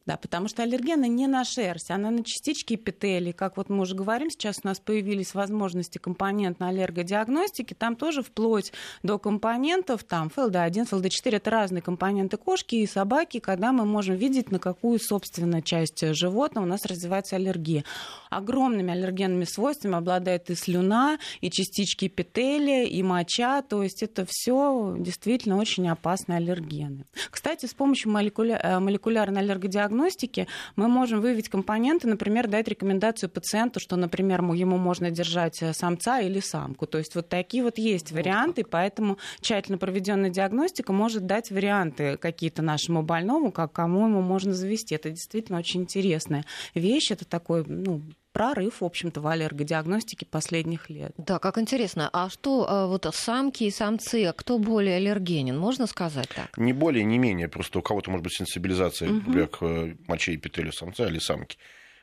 Да, 0.07 0.17
потому 0.17 0.49
что 0.49 0.63
аллергены 0.63 1.09
не 1.09 1.27
на 1.27 1.45
шерсть, 1.45 1.91
она 1.91 2.11
на 2.11 2.25
частички 2.25 2.75
эпителий. 2.75 3.33
Как 3.33 3.57
вот 3.59 3.69
мы 3.69 3.83
уже 3.83 3.95
говорим, 3.95 4.31
сейчас 4.31 4.61
у 4.65 4.67
нас 4.67 4.81
появились 4.81 5.35
возможности 5.35 5.99
компонентной 5.99 6.71
аллергодиагностики. 6.71 7.75
Там 7.75 7.97
тоже 7.97 8.23
вплоть 8.23 8.73
до 9.03 9.19
компонентов, 9.19 10.03
там 10.05 10.31
ФЛД1, 10.35 10.89
ФЛД4, 10.89 11.37
это 11.37 11.51
разные 11.51 11.83
компоненты 11.83 12.39
кошки 12.39 12.77
и 12.77 12.87
собаки, 12.87 13.41
когда 13.41 13.73
мы 13.73 13.85
можем 13.85 14.17
видеть, 14.17 14.51
на 14.51 14.59
какую, 14.59 14.99
собственно, 14.99 15.61
часть 15.61 16.03
животного 16.15 16.65
у 16.65 16.69
нас 16.69 16.87
развивается 16.87 17.37
аллергия. 17.37 17.85
Огромными 18.31 18.93
аллергенными 18.93 19.45
свойствами 19.45 19.97
обладает 19.97 20.49
и 20.49 20.55
слюна, 20.55 21.19
и 21.43 21.51
частички 21.51 22.07
эпителия, 22.07 22.85
и 22.85 23.03
моча. 23.03 23.61
То 23.63 23.83
есть 23.83 24.03
это 24.03 24.27
все 24.27 24.97
действительно 24.99 25.59
очень 25.59 25.89
опасные 25.89 26.39
аллергены. 26.39 27.05
Кстати, 27.31 27.67
с 27.67 27.75
помощью 27.75 28.11
молекуля... 28.11 28.59
Э, 28.63 28.79
молекулярной 28.79 29.43
аллергодиагностики 29.43 29.90
диагностики 29.91 30.47
мы 30.77 30.89
можем 30.89 31.21
выявить 31.21 31.49
компоненты, 31.49 32.09
например, 32.09 32.49
дать 32.49 32.69
рекомендацию 32.69 33.29
пациенту, 33.29 33.81
что, 33.81 33.97
например, 33.97 34.41
ему 34.41 34.79
можно 34.79 35.11
держать 35.11 35.63
э, 35.63 35.73
самца 35.73 36.21
или 36.21 36.41
самку. 36.41 36.87
То 36.87 36.99
есть 36.99 37.15
вот 37.15 37.29
такие 37.29 37.63
вот 37.63 37.79
есть 37.79 38.13
варианты, 38.13 38.65
поэтому 38.65 39.19
тщательно 39.41 39.79
проведенная 39.79 40.31
диагностика 40.31 40.93
может 40.93 41.27
дать 41.27 41.51
варианты 41.51 42.17
какие-то 42.17 42.63
нашему 42.63 43.03
больному, 43.03 43.53
как 43.53 43.73
кому 43.73 44.07
ему 44.07 44.23
можно 44.23 44.55
завести. 44.55 44.95
Это 44.95 45.11
действительно 45.11 45.59
очень 45.59 45.83
интересная 45.83 46.45
вещь. 46.75 47.11
Это 47.11 47.25
такой 47.25 47.65
ну, 47.67 48.03
прорыв, 48.33 48.81
в 48.81 48.85
общем-то, 48.85 49.21
в 49.21 49.27
аллергодиагностике 49.27 50.27
последних 50.27 50.91
лет. 50.91 51.13
Да, 51.17 51.39
как 51.39 51.59
интересно. 51.59 52.09
А 52.13 52.29
что 52.31 52.67
а, 52.69 52.87
вот 52.87 53.07
самки 53.15 53.65
и 53.65 53.71
самцы, 53.71 54.25
а 54.27 54.33
кто 54.33 54.59
более 54.59 54.97
аллергенен, 54.97 55.59
можно 55.59 55.87
сказать 55.87 56.29
так? 56.29 56.57
Не 56.57 56.73
более, 56.73 57.05
не 57.05 57.19
менее. 57.19 57.49
Просто 57.49 57.79
у 57.79 57.83
кого-то 57.83 58.11
может 58.11 58.25
быть 58.25 58.35
сенсибилизация, 58.35 59.09
угу. 59.09 59.17
например, 59.17 59.47
к 59.49 59.63
э, 59.63 59.97
моче 60.07 60.33
и 60.33 60.37
эпителию 60.37 60.73
самца 60.73 61.07
или 61.07 61.19
самки. 61.19 61.59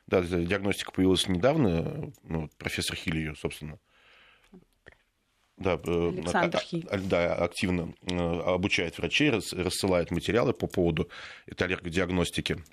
Да, 0.08 0.22
диагностика 0.22 0.92
появилась 0.92 1.28
недавно, 1.28 2.12
ну, 2.24 2.50
профессор 2.58 2.96
Хиль 2.96 3.18
ее, 3.18 3.36
собственно, 3.36 3.78
да, 5.58 5.80
э, 5.84 6.10
Александр 6.10 6.60
Хиль. 6.60 6.88
да, 7.10 7.34
активно 7.34 7.94
э, 8.04 8.16
обучает 8.16 8.98
врачей, 9.00 9.32
рассылает 9.32 10.12
материалы 10.12 10.54
по 10.54 10.68
поводу 10.68 11.10
этой 11.48 11.64
аллергодиагностики. 11.64 12.64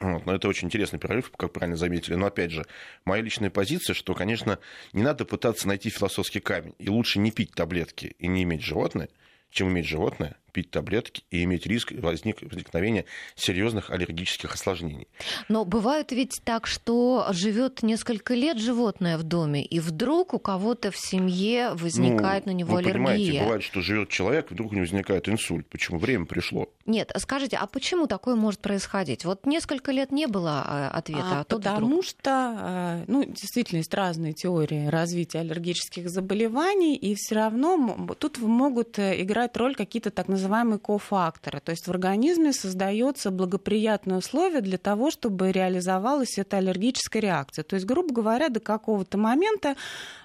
Вот, 0.00 0.26
но 0.26 0.34
это 0.34 0.48
очень 0.48 0.68
интересный 0.68 0.98
прорыв, 0.98 1.32
как 1.36 1.52
правильно 1.52 1.76
заметили. 1.76 2.14
Но 2.14 2.26
опять 2.26 2.52
же, 2.52 2.66
моя 3.04 3.22
личная 3.22 3.50
позиция, 3.50 3.94
что, 3.94 4.14
конечно, 4.14 4.58
не 4.92 5.02
надо 5.02 5.24
пытаться 5.24 5.66
найти 5.66 5.90
философский 5.90 6.40
камень. 6.40 6.74
И 6.78 6.88
лучше 6.88 7.18
не 7.18 7.32
пить 7.32 7.52
таблетки 7.52 8.14
и 8.18 8.28
не 8.28 8.44
иметь 8.44 8.62
животное, 8.62 9.08
чем 9.50 9.70
иметь 9.70 9.86
животное, 9.86 10.36
пить 10.52 10.70
таблетки 10.70 11.22
и 11.30 11.44
иметь 11.44 11.66
риск 11.66 11.92
возник, 11.92 12.42
возникновения 12.42 13.04
серьезных 13.34 13.90
аллергических 13.90 14.54
осложнений. 14.54 15.08
Но 15.48 15.64
бывает 15.64 16.12
ведь 16.12 16.40
так, 16.44 16.66
что 16.66 17.26
живет 17.30 17.82
несколько 17.82 18.34
лет 18.34 18.58
животное 18.58 19.18
в 19.18 19.22
доме, 19.22 19.64
и 19.64 19.80
вдруг 19.80 20.34
у 20.34 20.38
кого-то 20.38 20.90
в 20.90 20.96
семье 20.96 21.70
возникает 21.74 22.46
ну, 22.46 22.52
на 22.52 22.56
него 22.56 22.72
вы 22.72 22.78
аллергия. 22.78 22.94
Понимаете, 22.94 23.40
бывает, 23.40 23.62
что 23.62 23.80
живет 23.80 24.08
человек, 24.08 24.50
вдруг 24.50 24.72
у 24.72 24.74
него 24.74 24.82
возникает 24.82 25.28
инсульт. 25.28 25.66
Почему? 25.68 25.98
Время 25.98 26.26
пришло. 26.26 26.68
Нет, 26.86 27.12
скажите, 27.16 27.56
а 27.56 27.66
почему 27.66 28.06
такое 28.06 28.34
может 28.34 28.60
происходить? 28.60 29.24
Вот 29.24 29.46
несколько 29.46 29.92
лет 29.92 30.12
не 30.12 30.26
было 30.26 30.62
а, 30.64 30.90
ответа, 30.90 31.22
а, 31.22 31.40
а 31.40 31.44
потому 31.44 31.86
вдруг... 31.86 32.04
что, 32.04 32.30
а, 32.30 33.04
ну, 33.06 33.24
действительно, 33.24 33.78
есть 33.78 33.92
разные 33.92 34.32
теории 34.32 34.86
развития 34.86 35.40
аллергических 35.40 36.08
заболеваний, 36.08 36.96
и 36.96 37.14
все 37.14 37.34
равно 37.34 38.06
тут 38.18 38.38
могут 38.38 38.98
э, 38.98 39.20
играть 39.22 39.56
роль 39.56 39.74
какие-то 39.74 40.10
так 40.10 40.28
называемые 40.28 40.37
называемые 40.38 40.78
кофакторы. 40.78 41.60
То 41.60 41.72
есть 41.72 41.86
в 41.86 41.90
организме 41.90 42.52
создается 42.52 43.30
благоприятные 43.30 44.18
условия 44.18 44.60
для 44.60 44.78
того, 44.78 45.10
чтобы 45.10 45.52
реализовалась 45.52 46.38
эта 46.38 46.58
аллергическая 46.58 47.20
реакция. 47.20 47.64
То 47.64 47.74
есть, 47.74 47.86
грубо 47.86 48.14
говоря, 48.14 48.48
до 48.48 48.60
какого-то 48.60 49.18
момента 49.18 49.76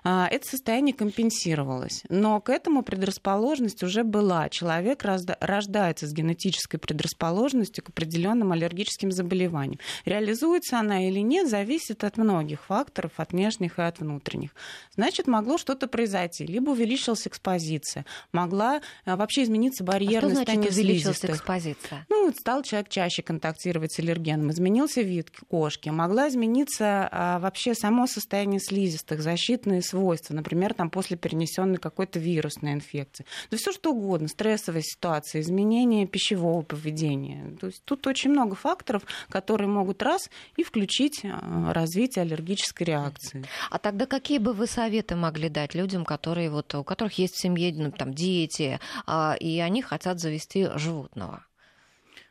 а, 0.04 0.28
это 0.30 0.48
состояние 0.48 0.94
компенсировалось. 0.94 2.04
Но 2.10 2.40
к 2.40 2.50
этому 2.50 2.84
предрасположенность 2.84 3.84
уже 3.84 4.04
была. 4.04 4.50
Человек 4.50 5.04
рождается 5.04 6.08
с 6.08 6.14
генетической 6.14 6.78
предрасположенностью 6.78 7.84
к 7.84 7.90
определенным 7.90 8.52
аллергическим 8.52 9.12
заболеваниям. 9.12 9.80
Реализуется 10.06 10.80
она 10.80 11.08
или 11.08 11.20
нет, 11.20 11.50
зависит 11.50 12.04
от 12.04 12.18
многих 12.18 12.66
факторов, 12.66 13.14
от 13.18 13.32
внешних 13.32 13.80
и 13.80 13.82
от 13.82 14.00
внутренних. 14.00 14.52
Значит, 14.96 15.28
могло 15.28 15.58
что-то 15.58 15.88
произойти. 15.88 16.46
Либо 16.46 16.72
увеличилась 16.72 17.28
экспозиция, 17.28 18.06
могла 18.32 18.82
а, 19.06 19.16
вообще 19.16 19.44
измениться 19.44 19.84
барьер 19.84 20.03
барьерный 20.04 20.32
а 20.32 20.44
что 20.44 20.54
значит 20.54 20.72
увеличилась 20.72 21.26
экспозиция? 21.26 22.06
Ну, 22.10 22.32
стал 22.32 22.64
человек 22.64 22.90
чаще 22.90 23.22
контактировать 23.22 23.94
с 23.94 24.00
аллергеном, 24.00 24.52
изменился 24.52 25.02
вид 25.02 25.32
кошки, 25.50 25.90
могла 25.90 26.30
измениться 26.30 27.08
а, 27.12 27.40
вообще 27.40 27.74
само 27.74 28.08
состояние 28.08 28.60
слизистых, 28.60 29.22
защитные 29.22 29.82
свойства, 29.82 30.34
например, 30.34 30.74
там 30.74 30.90
после 30.90 31.18
перенесенной 31.18 31.78
какой-то 31.78 32.20
вирусной 32.20 32.74
инфекции. 32.74 33.26
Да 33.52 33.58
все 33.58 33.72
что 33.72 33.92
угодно, 33.92 34.28
стрессовая 34.28 34.82
ситуация, 34.82 35.42
изменение 35.42 36.08
пищевого 36.08 36.62
поведения. 36.62 37.56
То 37.60 37.68
есть 37.68 37.84
тут 37.86 38.08
очень 38.08 38.32
много 38.32 38.56
факторов, 38.56 39.04
которые 39.30 39.68
могут 39.68 40.02
раз 40.02 40.30
и 40.56 40.64
включить 40.64 41.22
а, 41.24 41.74
развитие 41.74 42.24
аллергической 42.24 42.86
реакции. 42.88 43.46
А 43.70 43.78
тогда 43.80 44.06
какие 44.06 44.38
бы 44.38 44.54
вы 44.54 44.68
советы 44.68 45.16
могли 45.16 45.50
дать 45.50 45.76
людям, 45.76 46.06
которые 46.06 46.50
вот, 46.50 46.74
у 46.76 46.84
которых 46.84 47.18
есть 47.18 47.36
в 47.36 47.42
семье 47.42 47.74
ну, 47.74 47.92
там, 47.92 48.14
дети, 48.14 48.80
а, 49.06 49.36
и 49.40 49.60
они 49.60 49.82
хотят 49.94 50.20
завести 50.20 50.68
животного? 50.76 51.46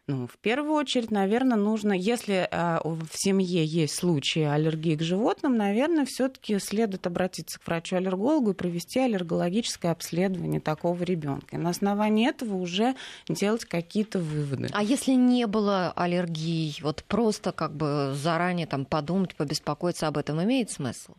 Ну, 0.08 0.26
в 0.26 0.36
первую 0.38 0.74
очередь, 0.74 1.12
наверное, 1.12 1.56
нужно, 1.56 1.92
если 1.92 2.48
э, 2.50 2.80
в 2.82 3.06
семье 3.12 3.64
есть 3.64 3.94
случаи 3.94 4.42
аллергии 4.42 4.96
к 4.96 5.02
животным, 5.02 5.56
наверное, 5.56 6.04
все-таки 6.04 6.58
следует 6.58 7.06
обратиться 7.06 7.60
к 7.60 7.66
врачу-аллергологу 7.68 8.50
и 8.50 8.54
провести 8.54 8.98
аллергологическое 8.98 9.92
обследование 9.92 10.60
такого 10.60 11.00
ребенка. 11.04 11.54
И 11.54 11.58
на 11.58 11.70
основании 11.70 12.28
этого 12.28 12.56
уже 12.56 12.96
делать 13.28 13.64
какие-то 13.64 14.18
выводы. 14.18 14.68
А 14.72 14.82
если 14.82 15.12
не 15.12 15.46
было 15.46 15.92
аллергии, 15.92 16.74
вот 16.82 17.04
просто 17.04 17.52
как 17.52 17.76
бы 17.76 18.12
заранее 18.12 18.66
там 18.66 18.84
подумать, 18.84 19.36
побеспокоиться 19.36 20.08
об 20.08 20.18
этом, 20.18 20.42
имеет 20.42 20.72
смысл? 20.72 21.14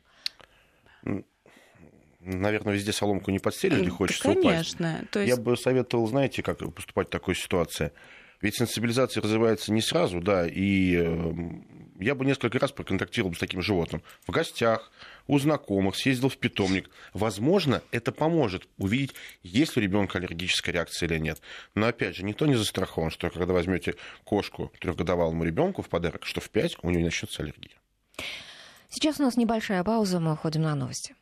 Наверное, 2.26 2.74
везде 2.74 2.92
соломку 2.92 3.32
не 3.32 3.40
подстелишь, 3.40 3.80
где 3.80 3.90
хочется 3.90 4.30
да, 4.30 4.34
конечно. 4.34 4.96
упасть. 4.96 5.10
То 5.12 5.20
есть... 5.20 5.30
Я 5.30 5.42
бы 5.42 5.58
советовал, 5.58 6.08
знаете, 6.08 6.44
как 6.44 6.60
поступать 6.74 7.08
в 7.08 7.12
такой 7.12 7.36
ситуации. 7.36 7.92
Ведь 8.42 8.56
сенсибилизация 8.58 9.24
развивается 9.24 9.72
не 9.72 9.82
сразу, 9.82 10.20
да, 10.20 10.46
и 10.46 10.98
э, 10.98 11.34
я 11.98 12.14
бы 12.14 12.26
несколько 12.26 12.60
раз 12.60 12.74
проконтактировал 12.74 13.34
с 13.34 13.40
таким 13.40 13.62
животным. 13.62 14.04
В 14.28 14.32
гостях, 14.32 14.92
у 15.28 15.40
знакомых, 15.40 15.96
съездил 15.96 16.28
в 16.28 16.38
питомник. 16.38 16.90
Возможно, 17.14 17.82
это 17.92 18.12
поможет 18.12 18.68
увидеть, 18.78 19.16
есть 19.44 19.78
ли 19.78 19.82
у 19.82 19.84
ребенка 19.84 20.18
аллергическая 20.18 20.74
реакция 20.74 21.08
или 21.08 21.20
нет. 21.20 21.42
Но 21.74 21.88
опять 21.88 22.18
же, 22.18 22.26
никто 22.26 22.46
не 22.46 22.56
застрахован, 22.56 23.12
что 23.12 23.30
когда 23.30 23.54
возьмете 23.54 23.96
кошку 24.26 24.74
трехгодовалому 24.82 25.46
ребенку 25.46 25.82
в 25.82 25.88
подарок, 25.88 26.26
что 26.26 26.42
в 26.42 26.50
пять 26.50 26.76
у 26.82 26.90
нее 26.90 27.06
начнется 27.06 27.44
аллергия. 27.44 27.78
Сейчас 28.90 29.22
у 29.22 29.24
нас 29.24 29.38
небольшая 29.38 29.86
пауза, 29.86 30.20
мы 30.20 30.34
уходим 30.34 30.64
на 30.64 30.76
новости. 30.76 31.16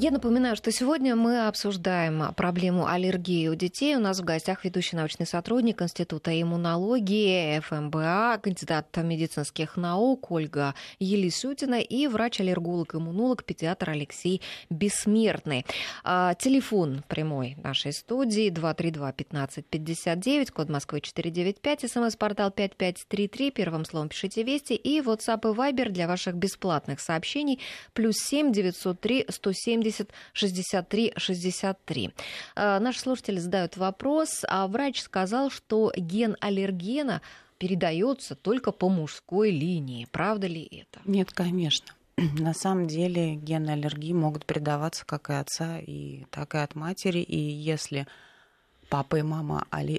Я 0.00 0.12
напоминаю, 0.12 0.54
что 0.54 0.70
сегодня 0.70 1.16
мы 1.16 1.48
обсуждаем 1.48 2.32
проблему 2.34 2.86
аллергии 2.86 3.48
у 3.48 3.56
детей. 3.56 3.96
У 3.96 3.98
нас 3.98 4.20
в 4.20 4.24
гостях 4.24 4.64
ведущий 4.64 4.94
научный 4.94 5.26
сотрудник 5.26 5.82
Института 5.82 6.40
иммунологии 6.40 7.58
ФМБА, 7.58 8.38
кандидат 8.40 8.96
медицинских 8.96 9.76
наук 9.76 10.30
Ольга 10.30 10.76
Елисютина 11.00 11.80
и 11.80 12.06
врач-аллерголог-иммунолог, 12.06 13.42
педиатр 13.42 13.90
Алексей 13.90 14.40
Бессмертный. 14.70 15.66
А, 16.04 16.34
телефон 16.34 17.02
прямой 17.08 17.56
нашей 17.64 17.92
студии 17.92 18.52
232-1559, 18.52 20.52
код 20.52 20.68
Москвы 20.68 21.00
495, 21.00 21.90
смс-портал 21.90 22.52
5533, 22.52 23.50
первым 23.50 23.84
словом 23.84 24.10
пишите 24.10 24.44
«Вести» 24.44 24.74
и 24.74 25.00
WhatsApp 25.00 25.40
и 25.40 25.56
Viber 25.56 25.88
для 25.88 26.06
ваших 26.06 26.36
бесплатных 26.36 27.00
сообщений 27.00 27.58
плюс 27.94 28.14
7 28.18 28.52
903 28.52 29.26
170 29.52 29.88
70 29.88 30.10
63 30.32 31.12
63. 31.16 32.10
Наши 32.56 33.00
слушатели 33.00 33.38
задают 33.38 33.76
вопрос, 33.76 34.44
а 34.48 34.66
врач 34.66 35.00
сказал, 35.00 35.50
что 35.50 35.92
ген 35.96 36.36
аллергена 36.40 37.20
передается 37.58 38.34
только 38.34 38.72
по 38.72 38.88
мужской 38.88 39.50
линии. 39.50 40.06
Правда 40.10 40.46
ли 40.46 40.64
это? 40.70 41.00
Нет, 41.04 41.32
конечно. 41.32 41.94
На 42.16 42.54
самом 42.54 42.86
деле 42.86 43.34
гены 43.34 43.70
аллергии 43.70 44.12
могут 44.12 44.46
передаваться 44.46 45.04
как 45.04 45.30
и 45.30 45.34
отца, 45.34 45.78
и, 45.78 46.24
так 46.30 46.54
и 46.54 46.58
от 46.58 46.74
матери. 46.74 47.18
И 47.18 47.38
если 47.38 48.06
папа 48.88 49.16
и 49.16 49.22
мама 49.22 49.66
э, 49.72 49.90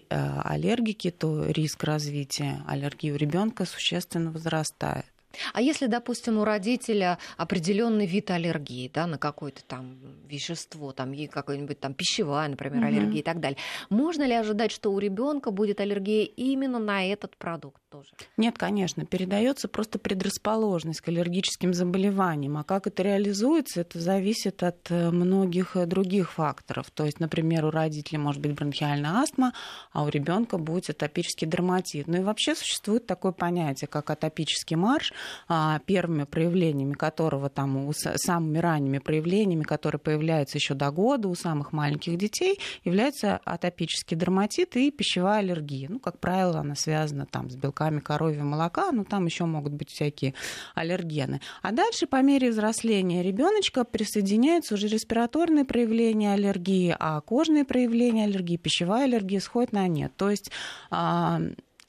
аллергики, 0.43 1.11
то 1.11 1.45
риск 1.45 1.83
развития 1.83 2.63
аллергии 2.67 3.11
у 3.11 3.15
ребенка 3.15 3.65
существенно 3.65 4.31
возрастает. 4.31 5.05
А 5.53 5.61
если, 5.61 5.87
допустим, 5.87 6.37
у 6.37 6.43
родителя 6.43 7.17
определенный 7.37 8.05
вид 8.05 8.31
аллергии, 8.31 8.89
да, 8.93 9.07
на 9.07 9.17
какое-то 9.17 9.63
там 9.63 9.99
вещество, 10.27 10.91
там 10.91 11.13
какой-нибудь 11.27 11.79
там 11.79 11.93
пищевая, 11.93 12.49
например, 12.49 12.83
аллергия 12.83 13.19
и 13.19 13.23
так 13.23 13.39
далее, 13.39 13.57
можно 13.89 14.23
ли 14.23 14.33
ожидать, 14.33 14.71
что 14.71 14.91
у 14.91 14.99
ребенка 14.99 15.51
будет 15.51 15.79
аллергия 15.79 16.25
именно 16.25 16.79
на 16.79 17.05
этот 17.05 17.37
продукт 17.37 17.81
тоже? 17.89 18.09
Нет, 18.37 18.57
конечно, 18.57 19.05
передается 19.05 19.67
просто 19.67 19.99
предрасположенность 19.99 21.01
к 21.01 21.07
аллергическим 21.07 21.73
заболеваниям, 21.73 22.57
а 22.57 22.63
как 22.63 22.87
это 22.87 23.03
реализуется, 23.03 23.81
это 23.81 23.99
зависит 23.99 24.63
от 24.63 24.89
э, 24.91 25.09
многих 25.11 25.75
э, 25.75 25.85
других 25.85 26.31
факторов. 26.31 26.89
То 26.91 27.05
есть, 27.05 27.19
например, 27.19 27.65
у 27.65 27.71
родителей 27.71 28.17
может 28.17 28.41
быть 28.41 28.53
бронхиальная 28.53 29.21
астма, 29.21 29.53
а 29.91 30.03
у 30.03 30.09
ребенка 30.09 30.57
будет 30.57 30.89
атопический 30.89 31.47
дерматит. 31.47 32.07
Ну 32.07 32.17
и 32.17 32.23
вообще 32.23 32.55
существует 32.55 33.05
такое 33.05 33.31
понятие, 33.31 33.87
как 33.87 34.09
атопический 34.09 34.75
марш, 34.75 35.13
а, 35.47 35.79
первыми 35.85 36.23
проявлениями 36.23 36.93
которого 36.93 37.49
там, 37.49 37.91
самыми 37.93 38.59
ранними 38.59 38.99
проявлениями, 38.99 39.63
которые 39.63 39.99
появляются 39.99 40.57
еще 40.57 40.73
до 40.73 40.91
года 40.91 41.27
у 41.27 41.35
самых 41.35 41.71
маленьких 41.71 42.17
детей, 42.17 42.59
является 42.83 43.37
атопический 43.45 44.15
дерматит 44.15 44.75
и 44.75 44.91
пищевая 44.91 45.39
аллергия. 45.39 45.89
Ну, 45.89 45.99
как 45.99 46.19
правило, 46.19 46.59
она 46.59 46.75
связана 46.75 47.25
там 47.25 47.49
с 47.49 47.55
белками 47.79 47.99
коровьего 47.99 48.43
молока, 48.43 48.91
но 48.91 49.03
там 49.03 49.25
еще 49.25 49.45
могут 49.45 49.73
быть 49.73 49.89
всякие 49.89 50.33
аллергены. 50.75 51.41
А 51.61 51.71
дальше 51.71 52.07
по 52.07 52.21
мере 52.21 52.51
взросления 52.51 53.23
ребеночка 53.23 53.83
присоединяются 53.83 54.75
уже 54.75 54.87
респираторные 54.87 55.65
проявления 55.65 56.33
аллергии, 56.33 56.95
а 56.99 57.21
кожные 57.21 57.65
проявления 57.65 58.25
аллергии, 58.25 58.57
пищевая 58.57 59.05
аллергия 59.05 59.39
сходит 59.39 59.73
на 59.73 59.87
нет. 59.87 60.11
То 60.17 60.29
есть 60.29 60.51
а, 60.91 61.41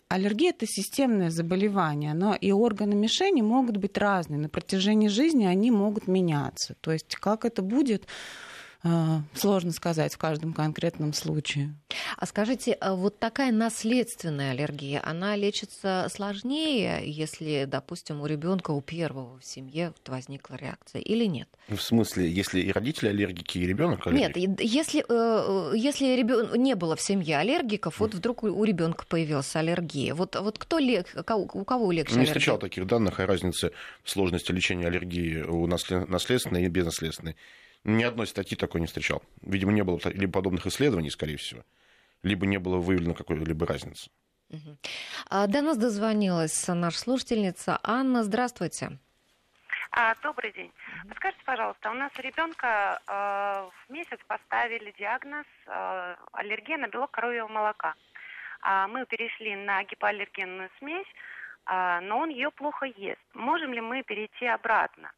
Аллергия– 0.09 0.51
это 0.57 0.67
системное 0.67 1.31
заболевание, 1.31 2.15
но 2.15 2.35
и 2.35 2.51
органы 2.51 2.97
мишени 2.97 3.43
могут 3.43 3.77
быть 3.77 3.97
разные. 3.97 4.41
На 4.41 4.49
протяжении 4.49 5.07
жизни 5.07 5.45
они 5.45 5.71
могут 5.71 6.09
меняться. 6.09 6.75
То 6.81 6.91
есть 6.91 7.15
как 7.15 7.45
это 7.45 7.63
будет, 7.63 8.09
сложно 9.35 9.73
сказать 9.73 10.15
в 10.15 10.19
каждом 10.19 10.53
конкретном 10.53 11.13
случае. 11.13 11.75
А 12.17 12.27
скажите, 12.27 12.73
а 12.73 12.95
вот 12.95 13.19
такая 13.19 13.53
наследственная 13.53 14.53
аллергия, 14.53 15.03
она 15.05 15.37
лечится 15.37 16.07
сложнее, 16.11 17.03
если, 17.05 17.67
допустим, 17.67 18.21
у 18.21 18.27
ребенка 18.27 18.71
у 18.71 18.81
первого 18.81 19.39
в 19.39 19.45
семье 19.45 19.93
возникла 20.07 20.55
реакция 20.55 21.03
или 21.03 21.25
нет? 21.25 21.49
В 21.69 21.79
смысле, 21.79 22.31
если 22.31 22.61
и 22.61 22.73
родители 22.73 23.09
аллергики, 23.09 23.59
и 23.59 23.67
ребенок 23.67 24.07
аллергик? 24.07 24.37
Нет, 24.37 24.61
если, 24.61 25.05
э, 25.07 25.73
если 25.77 26.17
ребен... 26.17 26.61
не 26.61 26.75
было 26.75 26.97
в 26.97 27.01
семье 27.01 27.39
аллергиков, 27.39 28.01
вот 28.01 28.15
вдруг 28.15 28.43
у 28.43 28.65
ребенка 28.65 29.05
появилась 29.07 29.55
аллергия. 29.55 30.15
Вот, 30.15 30.37
вот 30.37 30.59
кто 30.59 30.79
лег... 30.79 31.07
у 31.15 31.65
кого 31.65 31.93
легче? 31.93 32.17
Не 32.17 32.25
встречал 32.25 32.59
таких 32.59 32.87
данных 32.87 33.21
о 33.21 33.27
разнице 33.27 33.73
сложности 34.05 34.53
лечения 34.53 34.87
аллергии 34.87 35.43
у 35.43 35.67
наследственной 35.67 36.65
и 36.65 36.69
безнаследственной. 36.69 37.37
Ни 37.85 38.03
одной 38.05 38.27
статьи 38.27 38.57
такой 38.57 38.81
не 38.81 38.87
встречал. 38.87 39.23
Видимо, 39.43 39.73
не 39.73 39.83
было 39.83 39.99
либо 40.05 40.33
подобных 40.33 40.67
исследований, 40.67 41.11
скорее 41.11 41.37
всего, 41.37 41.65
либо 42.23 42.47
не 42.47 42.59
было 42.59 42.77
выявлено 42.77 43.15
какой-либо 43.15 43.67
разницы. 43.67 44.11
Угу. 44.51 44.77
До 45.49 45.63
нас 45.63 45.79
дозвонилась 45.79 46.67
наша 46.69 46.99
слушательница 46.99 47.79
Анна. 47.83 48.25
Здравствуйте. 48.25 48.99
А, 49.93 50.15
добрый 50.23 50.53
день. 50.53 50.73
Скажите, 51.17 51.43
пожалуйста, 51.45 51.91
у 51.91 51.95
нас 51.95 52.13
у 52.17 52.23
ребенка 52.23 53.01
э, 53.09 53.69
в 53.87 53.93
месяц 53.93 54.19
поставили 54.29 54.95
диагноз 54.97 55.47
э, 55.67 56.17
аллергия 56.33 56.79
на 56.79 56.87
белок 56.87 57.11
коровьего 57.11 57.49
молока. 57.49 57.95
А 58.63 58.87
мы 58.87 59.05
перешли 59.07 59.57
на 59.57 59.83
гипоаллергенную 59.83 60.71
смесь, 60.79 61.07
э, 61.67 62.01
но 62.03 62.19
он 62.19 62.29
ее 62.29 62.53
плохо 62.53 62.87
ест. 62.87 63.21
Можем 63.35 63.73
ли 63.73 63.81
мы 63.81 64.05
перейти 64.05 64.47
обратно? 64.47 65.11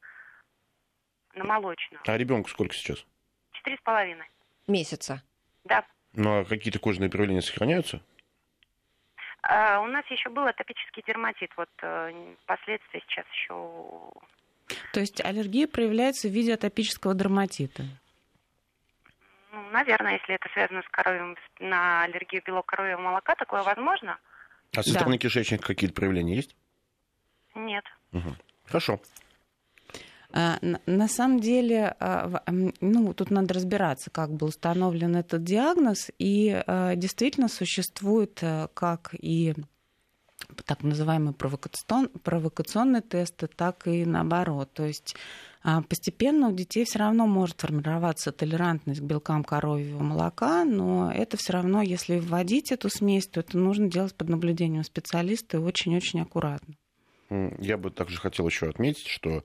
На 1.35 1.45
молочную. 1.45 2.01
А 2.07 2.16
ребенку 2.16 2.49
сколько 2.49 2.75
сейчас? 2.75 3.05
Четыре 3.53 3.77
с 3.77 3.81
половиной. 3.81 4.27
Месяца? 4.66 5.23
Да. 5.64 5.85
Ну 6.12 6.40
а 6.40 6.45
какие-то 6.45 6.79
кожные 6.79 7.11
проявления 7.11 7.42
сохраняются? 7.42 8.03
А, 9.42 9.81
у 9.81 9.87
нас 9.87 10.05
еще 10.07 10.31
был 10.31 10.47
атопический 10.47 11.03
дерматит. 11.07 11.51
Вот 11.57 11.71
э, 11.83 12.35
последствия 12.47 13.03
сейчас 13.09 13.27
еще. 13.33 14.12
То 14.92 15.01
есть 15.01 15.21
аллергия 15.25 15.66
проявляется 15.66 16.29
в 16.29 16.31
виде 16.31 16.55
атопического 16.55 17.14
дерматита? 17.14 17.83
Ну, 19.53 19.61
наверное, 19.71 20.14
если 20.14 20.37
это 20.37 20.49
связано 20.53 20.83
с 20.83 20.88
коровьим, 20.88 21.37
на 21.59 22.05
аллергию 22.05 22.42
белок 22.45 22.66
коровьего 22.66 23.01
молока, 23.01 23.35
такое 23.35 23.62
возможно. 23.62 24.18
А 24.75 24.83
со 24.83 24.90
стороны 24.90 25.16
да. 25.16 25.18
кишечника 25.18 25.66
какие-то 25.66 25.95
проявления 25.95 26.37
есть? 26.37 26.57
Нет. 27.55 27.85
Угу. 28.12 28.37
Хорошо. 28.66 29.01
А, 30.33 30.59
на 30.87 31.09
самом 31.09 31.40
деле, 31.40 31.95
а, 32.01 32.42
ну, 32.81 33.12
тут 33.12 33.31
надо 33.31 33.55
разбираться, 33.55 34.11
как 34.11 34.33
был 34.33 34.49
установлен 34.49 35.16
этот 35.16 35.45
диагноз, 35.45 36.11
и 36.18 36.62
а, 36.66 36.97
действительно 36.97 37.49
существует 37.49 38.42
как 38.75 39.14
и 39.21 39.55
так 40.66 40.83
называемые 40.83 41.35
провокационные 41.35 43.03
тесты, 43.03 43.47
так 43.47 43.87
и 43.87 44.05
наоборот. 44.05 44.73
То 44.73 44.85
есть 44.85 45.14
постепенно 45.88 46.49
у 46.49 46.53
детей 46.53 46.85
все 46.85 46.99
равно 46.99 47.27
может 47.27 47.61
формироваться 47.61 48.33
толерантность 48.33 49.01
к 49.01 49.05
белкам 49.05 49.45
коровьего 49.45 50.03
молока, 50.03 50.64
но 50.64 51.12
это 51.12 51.37
все 51.37 51.53
равно, 51.53 51.81
если 51.81 52.18
вводить 52.18 52.73
эту 52.73 52.90
смесь, 52.90 53.29
то 53.29 53.40
это 53.40 53.57
нужно 53.57 53.88
делать 53.88 54.14
под 54.14 54.29
наблюдением 54.29 54.83
специалиста 54.83 55.59
и 55.59 55.61
очень-очень 55.61 56.21
аккуратно. 56.21 56.75
Я 57.31 57.79
бы 57.79 57.90
также 57.90 58.18
хотел 58.18 58.47
еще 58.47 58.68
отметить, 58.68 59.07
что 59.07 59.45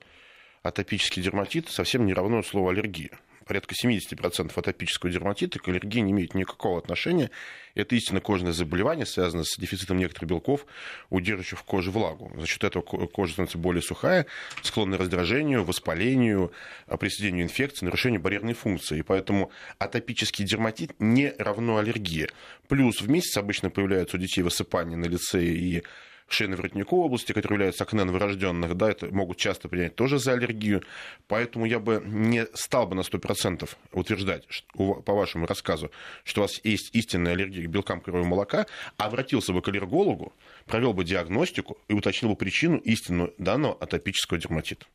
атопический 0.62 1.22
дерматит 1.22 1.68
совсем 1.68 2.06
не 2.06 2.14
равно 2.14 2.42
слову 2.42 2.68
аллергия. 2.68 3.10
Порядка 3.48 3.74
70% 3.82 4.52
атопического 4.54 5.10
дерматита 5.10 5.58
к 5.58 5.68
аллергии 5.68 6.00
не 6.00 6.12
имеют 6.12 6.34
никакого 6.34 6.76
отношения. 6.76 7.30
Это 7.74 7.96
истинно 7.96 8.20
кожное 8.20 8.52
заболевание, 8.52 9.06
связанное 9.06 9.44
с 9.44 9.56
дефицитом 9.56 9.96
некоторых 9.96 10.28
белков, 10.28 10.66
удерживающих 11.08 11.58
в 11.58 11.62
коже 11.62 11.90
влагу. 11.90 12.30
За 12.36 12.46
счет 12.46 12.62
этого 12.64 12.82
кожа 12.82 13.32
становится 13.32 13.56
более 13.56 13.80
сухая, 13.80 14.26
склонна 14.62 14.98
к 14.98 15.00
раздражению, 15.00 15.64
воспалению, 15.64 16.52
присоединению 17.00 17.46
инфекции, 17.46 17.86
нарушению 17.86 18.20
барьерной 18.20 18.52
функции. 18.52 18.98
И 18.98 19.02
поэтому 19.02 19.50
атопический 19.78 20.44
дерматит 20.44 20.92
не 20.98 21.32
равно 21.38 21.78
аллергии. 21.78 22.28
Плюс 22.68 23.00
в 23.00 23.08
месяц 23.08 23.38
обычно 23.38 23.70
появляются 23.70 24.18
у 24.18 24.20
детей 24.20 24.42
высыпания 24.42 24.96
на 24.96 25.06
лице 25.06 25.42
и 25.42 25.84
шейно-воротниковой 26.28 27.04
области, 27.04 27.32
которые 27.32 27.56
являются 27.56 27.84
акне 27.84 28.04
новорожденных, 28.04 28.76
да, 28.76 28.90
это 28.90 29.06
могут 29.14 29.38
часто 29.38 29.68
принять 29.68 29.96
тоже 29.96 30.18
за 30.18 30.32
аллергию. 30.32 30.82
Поэтому 31.26 31.64
я 31.64 31.78
бы 31.78 32.02
не 32.04 32.46
стал 32.54 32.86
бы 32.86 32.94
на 32.94 33.00
100% 33.00 33.68
утверждать, 33.92 34.44
что, 34.48 34.94
по 34.94 35.14
вашему 35.14 35.46
рассказу, 35.46 35.90
что 36.24 36.40
у 36.40 36.44
вас 36.44 36.60
есть 36.64 36.94
истинная 36.94 37.32
аллергия 37.32 37.64
к 37.64 37.70
белкам 37.70 38.00
коровьего 38.00 38.26
молока, 38.28 38.66
а 38.96 39.06
обратился 39.06 39.52
бы 39.52 39.62
к 39.62 39.68
аллергологу, 39.68 40.32
провел 40.66 40.92
бы 40.92 41.04
диагностику 41.04 41.78
и 41.88 41.94
уточнил 41.94 42.30
бы 42.30 42.36
причину 42.36 42.78
истинную 42.78 43.34
данного 43.38 43.74
атопического 43.74 44.38
дерматита. 44.38 44.86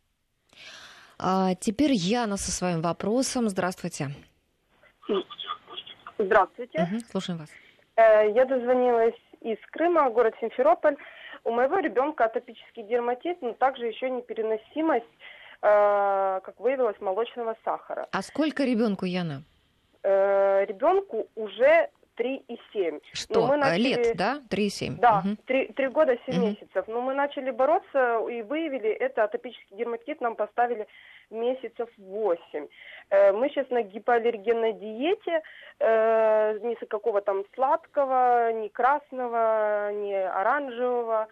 А 1.19 1.55
теперь 1.55 1.91
Яна 1.93 2.37
со 2.37 2.51
своим 2.51 2.81
вопросом. 2.81 3.49
Здравствуйте. 3.49 4.11
Здравствуйте. 6.17 6.81
Угу, 6.81 6.99
слушаем 7.11 7.39
вас. 7.39 7.49
Э, 7.95 8.31
я 8.31 8.45
дозвонилась 8.45 9.15
из 9.41 9.57
Крыма, 9.71 10.09
город 10.09 10.33
Симферополь. 10.39 10.95
У 11.43 11.51
моего 11.51 11.79
ребенка 11.79 12.25
атопический 12.25 12.83
дерматит, 12.83 13.41
но 13.41 13.53
также 13.53 13.87
еще 13.87 14.09
непереносимость, 14.09 15.05
э, 15.61 16.39
как 16.41 16.59
выявилось, 16.59 16.99
молочного 17.01 17.55
сахара. 17.65 18.07
А 18.11 18.21
сколько 18.21 18.63
ребенку, 18.63 19.05
Яна? 19.05 19.43
Э, 20.03 20.65
ребенку 20.65 21.27
уже 21.35 21.89
3,7. 22.17 23.01
Что? 23.13 23.41
Но 23.41 23.47
мы 23.47 23.57
начали... 23.57 23.83
Лет, 23.83 24.17
да? 24.17 24.41
3,7? 24.49 24.95
Да, 24.99 25.23
угу. 25.25 25.35
3, 25.45 25.73
3 25.73 25.87
года 25.89 26.17
7 26.25 26.35
угу. 26.35 26.47
месяцев. 26.47 26.85
Но 26.87 27.01
мы 27.01 27.13
начали 27.13 27.51
бороться 27.51 28.19
и 28.29 28.41
выявили 28.41 28.89
это 28.89 29.23
атопический 29.23 29.77
дерматит, 29.77 30.21
нам 30.21 30.35
поставили 30.35 30.87
месяцев 31.33 31.89
8. 31.97 32.67
Э, 33.09 33.31
мы 33.31 33.49
сейчас 33.49 33.69
на 33.69 33.81
гипоаллергенной 33.81 34.73
диете, 34.73 35.41
э, 35.79 36.59
ни 36.61 36.75
какого 36.85 37.21
там 37.21 37.43
сладкого, 37.53 38.53
ни 38.53 38.67
красного, 38.69 39.91
ни 39.93 40.13
оранжевого. 40.13 41.27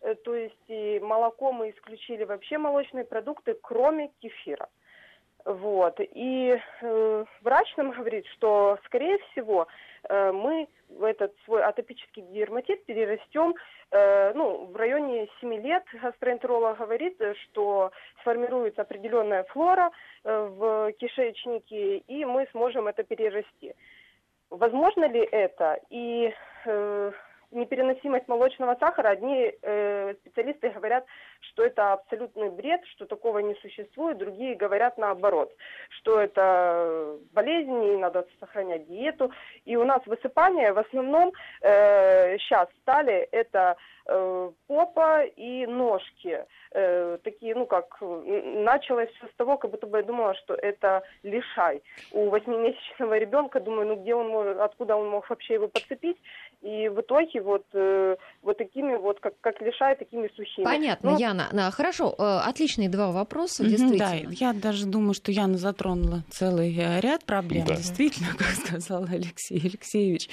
Э, 0.00 0.14
то 0.14 0.34
есть 0.34 0.68
и 0.68 1.00
молоко 1.00 1.52
мы 1.52 1.70
исключили 1.70 2.24
вообще 2.24 2.58
молочные 2.58 3.04
продукты, 3.04 3.56
кроме 3.62 4.10
кефира. 4.20 4.68
Вот. 5.44 5.96
И 5.98 6.60
э, 6.80 7.24
врач 7.42 7.76
нам 7.76 7.90
говорит, 7.90 8.26
что, 8.26 8.78
скорее 8.84 9.18
всего, 9.30 9.66
мы 10.08 10.68
в 10.88 11.04
этот 11.04 11.34
свой 11.44 11.62
атопический 11.62 12.22
дерматит 12.22 12.84
перерастем 12.84 13.54
э, 13.90 14.32
ну, 14.34 14.66
в 14.66 14.76
районе 14.76 15.28
7 15.40 15.54
лет. 15.62 15.84
Гастроэнтеролог 15.92 16.78
говорит, 16.78 17.20
что 17.44 17.92
сформируется 18.20 18.82
определенная 18.82 19.44
флора 19.44 19.90
э, 20.24 20.48
в 20.56 20.92
кишечнике, 20.92 21.98
и 21.98 22.24
мы 22.24 22.46
сможем 22.52 22.88
это 22.88 23.02
перерасти. 23.02 23.74
Возможно 24.50 25.06
ли 25.08 25.20
это? 25.20 25.80
И 25.90 26.32
э, 26.66 27.12
непереносимость 27.52 28.28
молочного 28.28 28.76
сахара, 28.80 29.08
одни 29.08 29.52
э, 29.62 30.14
специалисты 30.20 30.70
говорят, 30.70 31.04
что 31.40 31.64
это 31.64 31.92
абсолютный 31.92 32.50
бред, 32.50 32.80
что 32.86 33.06
такого 33.06 33.38
не 33.38 33.54
существует, 33.56 34.18
другие 34.18 34.54
говорят 34.54 34.98
наоборот, 34.98 35.52
что 35.88 36.20
это 36.20 37.18
болезнь, 37.32 37.84
и 37.84 37.96
надо 37.96 38.26
сохранять 38.40 38.86
диету. 38.86 39.30
И 39.64 39.76
у 39.76 39.84
нас 39.84 40.00
высыпание 40.06 40.72
в 40.72 40.78
основном 40.78 41.32
э, 41.60 42.38
сейчас 42.38 42.68
стали 42.82 43.28
это 43.32 43.76
э, 44.06 44.50
попа 44.66 45.24
и 45.24 45.66
ножки. 45.66 46.44
Э, 46.72 47.18
такие, 47.22 47.54
ну 47.54 47.66
как, 47.66 48.00
началось 48.00 49.10
все 49.10 49.26
с 49.26 49.34
того, 49.36 49.58
как 49.58 49.70
будто 49.70 49.86
бы 49.86 49.98
я 49.98 50.04
думала, 50.04 50.34
что 50.34 50.54
это 50.54 51.02
лишай. 51.22 51.82
У 52.12 52.30
восьмимесячного 52.30 53.18
ребенка, 53.18 53.60
думаю, 53.60 53.88
ну 53.88 53.96
где 53.96 54.14
он 54.14 54.28
может, 54.28 54.58
откуда 54.58 54.96
он 54.96 55.10
мог 55.10 55.28
вообще 55.28 55.54
его 55.54 55.68
подцепить, 55.68 56.18
и 56.62 56.88
в 56.88 57.00
итоге 57.00 57.40
вот, 57.42 57.64
э, 57.74 58.16
вот 58.52 58.58
такими 58.58 58.96
вот, 58.96 59.20
как, 59.20 59.34
как 59.40 59.60
лишай, 59.60 59.96
такими 59.96 60.28
сухими. 60.36 60.64
Понятно, 60.64 61.12
ну, 61.12 61.18
Яна. 61.18 61.48
Да, 61.52 61.70
хорошо, 61.70 62.14
э, 62.18 62.22
отличные 62.44 62.88
два 62.88 63.10
вопроса, 63.10 63.64
действительно. 63.64 63.98
Да, 63.98 64.30
я 64.30 64.52
даже 64.52 64.86
думаю, 64.86 65.14
что 65.14 65.32
Яна 65.32 65.58
затронула 65.58 66.22
целый 66.30 66.76
э, 66.76 67.00
ряд 67.00 67.24
проблем, 67.24 67.66
да. 67.66 67.76
действительно, 67.76 68.28
как 68.38 68.48
сказал 68.48 69.04
Алексей 69.04 69.58
Алексеевич. 69.58 70.28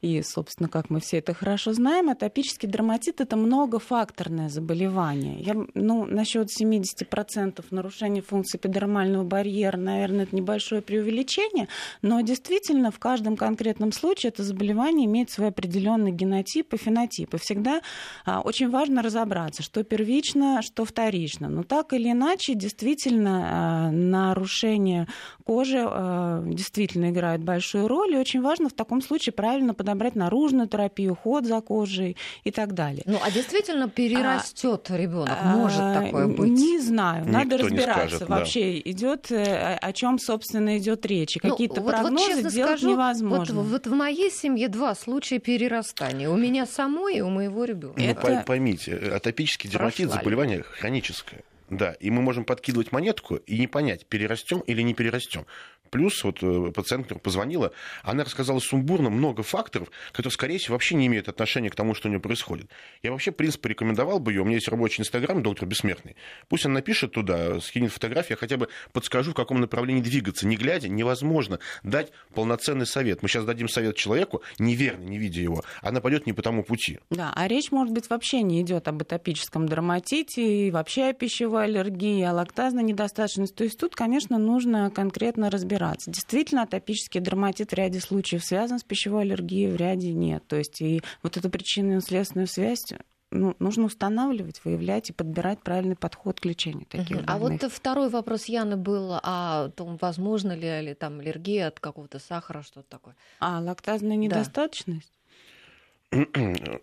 И, 0.00 0.22
собственно, 0.22 0.68
как 0.68 0.90
мы 0.90 1.00
все 1.00 1.18
это 1.18 1.34
хорошо 1.34 1.72
знаем, 1.72 2.10
атопический 2.10 2.68
дерматит– 2.68 3.20
это 3.20 3.36
многофакторное 3.36 4.48
заболевание. 4.48 5.40
Я, 5.40 5.54
ну, 5.74 6.04
насчет 6.04 6.48
70% 6.48 7.64
нарушения 7.70 8.22
функции 8.22 8.58
эпидермального 8.58 9.24
барьера, 9.24 9.76
наверное, 9.76 10.24
это 10.24 10.36
небольшое 10.36 10.82
преувеличение, 10.82 11.68
но 12.02 12.20
действительно 12.20 12.90
в 12.90 12.98
каждом 12.98 13.36
конкретном 13.36 13.92
случае 13.92 14.28
это 14.30 14.42
заболевание 14.42 15.06
имеет 15.06 15.30
свой 15.30 15.48
определенный 15.48 16.12
генотип 16.12 16.74
и 16.74 16.76
фенотип. 16.76 17.34
И 17.34 17.38
всегда 17.56 17.80
а, 18.24 18.40
очень 18.40 18.70
важно 18.70 19.02
разобраться, 19.02 19.62
что 19.62 19.82
первично, 19.82 20.60
что 20.62 20.84
вторично. 20.84 21.48
Но 21.48 21.62
так 21.62 21.92
или 21.92 22.10
иначе, 22.10 22.54
действительно, 22.54 23.88
а, 23.88 23.90
нарушение 23.90 25.06
кожи 25.46 25.78
а, 25.80 26.42
действительно 26.44 27.10
играет 27.10 27.42
большую 27.42 27.86
роль. 27.88 28.14
И 28.14 28.16
очень 28.18 28.42
важно 28.42 28.68
в 28.68 28.72
таком 28.72 29.00
случае 29.00 29.32
правильно 29.32 29.74
подобрать 29.74 30.16
наружную 30.16 30.68
терапию, 30.68 31.12
уход 31.12 31.46
за 31.46 31.60
кожей 31.60 32.16
и 32.44 32.50
так 32.50 32.74
далее. 32.74 33.02
Ну, 33.06 33.18
а 33.22 33.30
действительно 33.30 33.88
перерастет 33.88 34.90
а, 34.90 34.96
ребенок? 34.96 35.38
Может 35.44 35.94
такое 35.94 36.26
быть? 36.26 36.50
Не 36.50 36.80
знаю. 36.80 37.24
Никто 37.24 37.38
Надо 37.38 37.58
разбираться. 37.58 38.16
Скажет, 38.16 38.28
Вообще 38.28 38.82
да. 38.84 38.90
идет 38.90 39.30
э, 39.30 39.76
о 39.80 39.92
чем, 39.92 40.18
собственно, 40.18 40.78
идет 40.78 41.06
речь. 41.06 41.38
Ну, 41.42 41.50
Какие-то 41.50 41.80
вот, 41.80 41.92
прогнозы 41.92 42.42
вот, 42.42 42.52
делать 42.52 42.78
скажу, 42.78 42.90
невозможно. 42.90 43.54
Вот, 43.54 43.66
вот 43.66 43.86
в 43.86 43.94
моей 43.94 44.30
семье 44.30 44.68
два 44.68 44.94
случая 44.94 45.38
перерастания. 45.38 46.28
У 46.28 46.36
меня 46.36 46.66
самой 46.66 47.18
и 47.18 47.20
у 47.20 47.30
моего 47.30 47.64
ребенка. 47.64 48.00
Ну, 48.00 48.04
Это... 48.04 48.44
поймите, 48.46 48.96
атопический 48.96 49.70
дерматит 49.70 50.10
заболевание 50.10 50.62
хроническое. 50.62 51.42
Да, 51.68 51.92
и 51.94 52.10
мы 52.10 52.22
можем 52.22 52.44
подкидывать 52.44 52.92
монетку 52.92 53.36
и 53.36 53.58
не 53.58 53.66
понять, 53.66 54.06
перерастем 54.06 54.60
или 54.60 54.82
не 54.82 54.94
перерастем. 54.94 55.46
Плюс 55.90 56.22
вот 56.24 56.42
э, 56.42 56.72
пациент, 56.72 57.04
которая 57.04 57.22
позвонила, 57.22 57.72
она 58.02 58.24
рассказала 58.24 58.58
сумбурно 58.58 59.10
много 59.10 59.42
факторов, 59.42 59.90
которые, 60.12 60.32
скорее 60.32 60.58
всего, 60.58 60.74
вообще 60.74 60.94
не 60.94 61.06
имеют 61.06 61.28
отношения 61.28 61.70
к 61.70 61.74
тому, 61.74 61.94
что 61.94 62.08
у 62.08 62.10
нее 62.10 62.20
происходит. 62.20 62.70
Я 63.02 63.12
вообще, 63.12 63.30
в 63.30 63.36
принципе, 63.36 63.70
рекомендовал 63.70 64.18
бы 64.18 64.32
ее. 64.32 64.42
У 64.42 64.44
меня 64.44 64.56
есть 64.56 64.68
рабочий 64.68 65.00
инстаграм, 65.00 65.42
доктор 65.42 65.68
Бессмертный. 65.68 66.16
Пусть 66.48 66.66
она 66.66 66.74
напишет 66.74 67.12
туда, 67.12 67.60
скинет 67.60 67.92
фотографии, 67.92 68.32
я 68.32 68.36
хотя 68.36 68.56
бы 68.56 68.68
подскажу, 68.92 69.32
в 69.32 69.34
каком 69.34 69.60
направлении 69.60 70.02
двигаться. 70.02 70.46
Не 70.46 70.56
глядя, 70.56 70.88
невозможно 70.88 71.58
дать 71.82 72.10
полноценный 72.34 72.86
совет. 72.86 73.22
Мы 73.22 73.28
сейчас 73.28 73.44
дадим 73.44 73.68
совет 73.68 73.96
человеку, 73.96 74.42
неверно, 74.58 75.04
не 75.04 75.18
видя 75.18 75.40
его. 75.40 75.62
Она 75.82 76.00
пойдет 76.00 76.26
не 76.26 76.32
по 76.32 76.42
тому 76.42 76.62
пути. 76.62 76.98
Да, 77.10 77.32
а 77.34 77.48
речь, 77.48 77.70
может 77.70 77.92
быть, 77.94 78.10
вообще 78.10 78.42
не 78.42 78.62
идет 78.62 78.88
об 78.88 79.02
атопическом 79.02 79.68
дерматите 79.68 80.66
и 80.66 80.70
вообще 80.70 81.04
о 81.04 81.12
пищевой 81.12 81.64
аллергии, 81.64 82.22
о 82.22 82.32
лактазной 82.32 82.82
недостаточности. 82.82 83.54
То 83.54 83.64
есть 83.64 83.78
тут, 83.78 83.94
конечно, 83.94 84.38
нужно 84.38 84.90
конкретно 84.90 85.50
разбираться 85.50 85.75
разбираться. 85.76 86.10
Действительно, 86.10 86.62
атопический 86.62 87.20
дерматит 87.20 87.70
в 87.70 87.74
ряде 87.74 88.00
случаев 88.00 88.44
связан 88.44 88.78
с 88.78 88.84
пищевой 88.84 89.22
аллергией, 89.22 89.70
в 89.70 89.76
ряде 89.76 90.12
нет. 90.12 90.46
То 90.46 90.56
есть 90.56 90.80
и 90.80 91.02
вот 91.22 91.36
эту 91.36 91.50
причинно-следственную 91.50 92.46
связь 92.46 92.84
ну, 93.30 93.56
нужно 93.58 93.86
устанавливать, 93.86 94.64
выявлять 94.64 95.10
и 95.10 95.12
подбирать 95.12 95.60
правильный 95.60 95.96
подход 95.96 96.40
к 96.40 96.44
лечению 96.44 96.86
таких 96.86 97.18
uh-huh. 97.18 97.24
А 97.26 97.38
вот 97.38 97.62
второй 97.72 98.08
вопрос 98.08 98.44
Яны 98.46 98.76
был 98.76 99.14
о 99.14 99.70
том, 99.70 99.98
возможно 100.00 100.52
ли, 100.52 100.80
ли 100.80 100.94
там 100.94 101.18
аллергия 101.18 101.68
от 101.68 101.80
какого-то 101.80 102.18
сахара, 102.18 102.62
что-то 102.62 102.88
такое. 102.88 103.16
А, 103.40 103.60
лактазная 103.60 104.16
недостаточность? 104.16 105.12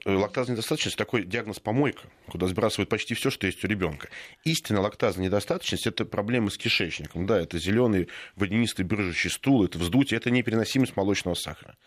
Лактазная 0.05 0.55
недостаточность 0.55 0.97
такой 0.97 1.23
диагноз 1.23 1.59
помойка, 1.59 2.09
куда 2.27 2.47
сбрасывают 2.47 2.89
почти 2.89 3.13
все, 3.13 3.29
что 3.29 3.47
есть 3.47 3.63
у 3.63 3.67
ребенка. 3.67 4.09
Истинная 4.43 4.81
лактазная 4.81 5.25
недостаточность 5.27 5.87
это 5.87 6.03
проблемы 6.03 6.51
с 6.51 6.57
кишечником. 6.57 7.25
Да, 7.25 7.39
это 7.39 7.57
зеленый 7.57 8.09
водянистый 8.35 8.83
брыжущий 8.83 9.29
стул, 9.29 9.63
это 9.63 9.77
вздутие, 9.77 10.17
это 10.17 10.29
непереносимость 10.29 10.97
молочного 10.97 11.35
сахара. 11.35 11.77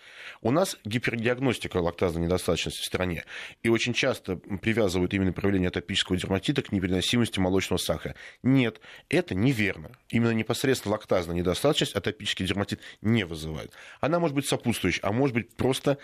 У 0.41 0.51
нас 0.51 0.79
гипердиагностика 0.85 1.77
лактазной 1.77 2.25
недостаточности 2.25 2.81
в 2.81 2.87
стране. 2.87 3.25
И 3.63 3.69
очень 3.69 3.93
часто 3.93 4.37
привязывают 4.37 5.13
именно 5.13 5.33
проявление 5.33 5.69
атопического 5.69 6.17
дерматита 6.17 6.63
к 6.63 6.73
непереносимости 6.73 7.39
молочного 7.39 7.79
сахара. 7.79 8.15
Нет, 8.43 8.81
это 9.11 9.35
неверно. 9.35 9.91
Именно 10.09 10.33
непосредственно 10.33 10.93
лактазная 10.93 11.37
недостаточность 11.37 11.95
атопический 11.95 12.47
дерматит 12.47 12.81
не 13.03 13.25
вызывает. 13.25 13.73
Она 14.01 14.19
может 14.19 14.35
быть 14.35 14.47
сопутствующей, 14.47 15.01
а 15.03 15.13
может 15.13 15.35
быть 15.35 15.55
просто 15.55 15.99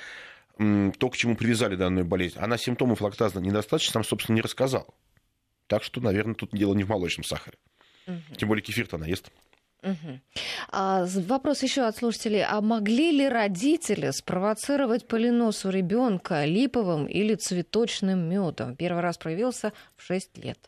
то, 0.56 1.10
к 1.10 1.16
чему 1.16 1.36
привязали 1.36 1.76
данную 1.76 2.04
болезнь, 2.04 2.38
она 2.38 2.56
симптомов 2.56 3.00
лактазной 3.00 3.42
недостаточности 3.42 3.96
нам, 3.96 4.04
собственно, 4.04 4.36
не 4.36 4.42
рассказала. 4.42 4.92
Так 5.66 5.82
что, 5.82 6.00
наверное, 6.00 6.34
тут 6.34 6.50
дело 6.52 6.74
не 6.74 6.84
в 6.84 6.88
молочном 6.88 7.24
сахаре. 7.24 7.56
Угу. 8.06 8.36
Тем 8.36 8.48
более 8.48 8.62
кефир-то 8.62 8.96
она 8.96 9.06
ест. 9.06 9.30
Угу. 9.82 10.20
А, 10.70 11.06
вопрос 11.06 11.62
еще 11.62 11.82
от 11.82 11.96
слушателей. 11.96 12.44
А 12.44 12.60
могли 12.60 13.10
ли 13.10 13.28
родители 13.28 14.10
спровоцировать 14.10 15.08
полинос 15.08 15.64
у 15.64 15.70
ребенка 15.70 16.44
липовым 16.44 17.06
или 17.06 17.34
цветочным 17.34 18.28
медом? 18.28 18.76
Первый 18.76 19.02
раз 19.02 19.18
проявился 19.18 19.72
в 19.96 20.02
6 20.04 20.38
лет. 20.38 20.58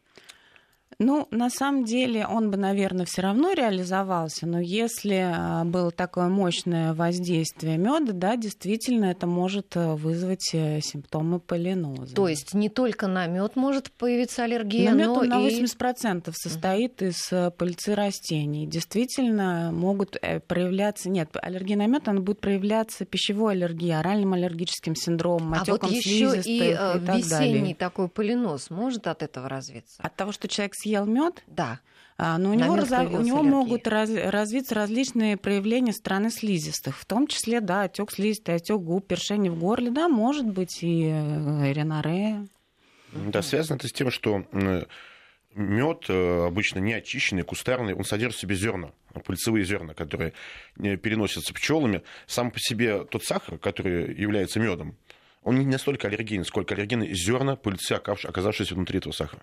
Ну, 0.98 1.26
на 1.30 1.50
самом 1.50 1.84
деле 1.84 2.26
он 2.26 2.50
бы, 2.50 2.56
наверное, 2.56 3.06
все 3.06 3.22
равно 3.22 3.52
реализовался, 3.52 4.46
но 4.46 4.60
если 4.60 5.32
а, 5.34 5.64
было 5.64 5.90
такое 5.90 6.28
мощное 6.28 6.94
воздействие 6.94 7.78
меда, 7.78 8.12
да, 8.12 8.36
действительно 8.36 9.06
это 9.06 9.26
может 9.26 9.76
э, 9.76 9.94
вызвать 9.94 10.50
э, 10.52 10.80
симптомы 10.80 11.40
полиноза. 11.40 12.14
То 12.14 12.28
есть 12.28 12.54
не 12.54 12.68
только 12.68 13.06
на 13.06 13.26
мед 13.26 13.56
может 13.56 13.90
появиться 13.92 14.44
аллергия, 14.44 14.90
на 14.90 14.96
мед 14.96 15.06
но 15.06 15.14
он 15.14 15.28
на 15.28 15.46
80% 15.46 16.30
и... 16.30 16.32
состоит 16.32 17.02
из 17.02 17.32
э, 17.32 17.50
пыльцы 17.50 17.94
растений. 17.94 18.66
Действительно 18.66 19.70
могут 19.72 20.16
проявляться, 20.46 21.08
нет, 21.10 21.30
аллергия 21.40 21.76
на 21.76 21.86
мед, 21.86 22.08
она 22.08 22.20
будет 22.20 22.40
проявляться 22.40 23.04
пищевой 23.04 23.54
аллергией, 23.54 23.98
оральным 23.98 24.34
аллергическим 24.34 24.94
синдромом, 24.94 25.54
отеком 25.54 25.78
а 25.82 25.86
вот 25.86 25.92
еще 25.92 26.40
и, 26.44 26.58
и 26.58 26.70
весенний 26.70 27.28
далее. 27.28 27.74
такой 27.74 28.08
полинос 28.08 28.70
может 28.70 29.06
от 29.06 29.22
этого 29.22 29.48
развиться? 29.48 30.02
От 30.02 30.14
того, 30.16 30.32
что 30.32 30.48
человек 30.48 30.74
съел 30.84 31.06
мед? 31.06 31.42
Да. 31.46 31.80
А, 32.16 32.38
но 32.38 32.50
у 32.50 32.54
него, 32.54 32.76
раз, 32.76 32.90
у 32.90 33.22
него 33.22 33.42
могут 33.42 33.88
раз, 33.88 34.08
развиться 34.08 34.74
различные 34.76 35.36
проявления 35.36 35.92
стороны 35.92 36.30
слизистых, 36.30 36.96
в 36.96 37.04
том 37.06 37.26
числе, 37.26 37.60
да, 37.60 37.82
отек 37.82 38.12
слизистой, 38.12 38.56
отек 38.56 38.78
губ, 38.78 39.06
першение 39.08 39.50
в 39.50 39.58
горле, 39.58 39.90
да, 39.90 40.08
может 40.08 40.46
быть 40.46 40.82
и 40.82 41.08
э, 41.08 41.72
ренорея. 41.72 42.46
Да, 43.12 43.42
связано 43.42 43.76
это 43.78 43.88
с 43.88 43.92
тем, 43.92 44.12
что 44.12 44.44
мед 45.54 46.04
э, 46.08 46.46
обычно 46.46 46.78
не 46.78 46.92
очищенный, 46.92 47.42
кустарный, 47.42 47.94
он 47.94 48.04
содержит 48.04 48.38
в 48.38 48.40
себе 48.40 48.54
зерна, 48.54 48.92
пыльцевые 49.24 49.64
зерна, 49.64 49.94
которые 49.94 50.34
э, 50.78 50.96
переносятся 50.96 51.52
пчелами. 51.52 52.02
Сам 52.26 52.52
по 52.52 52.60
себе 52.60 53.04
тот 53.04 53.24
сахар, 53.24 53.58
который 53.58 54.14
является 54.14 54.60
медом, 54.60 54.96
он 55.44 55.58
не 55.58 55.66
настолько 55.66 56.08
аллерген, 56.08 56.44
сколько 56.44 56.74
аллергены 56.74 57.08
зерна 57.12 57.56
пыльцы, 57.56 57.92
оказавшиеся 57.92 58.74
внутри 58.74 58.98
этого 58.98 59.12
сахара. 59.12 59.42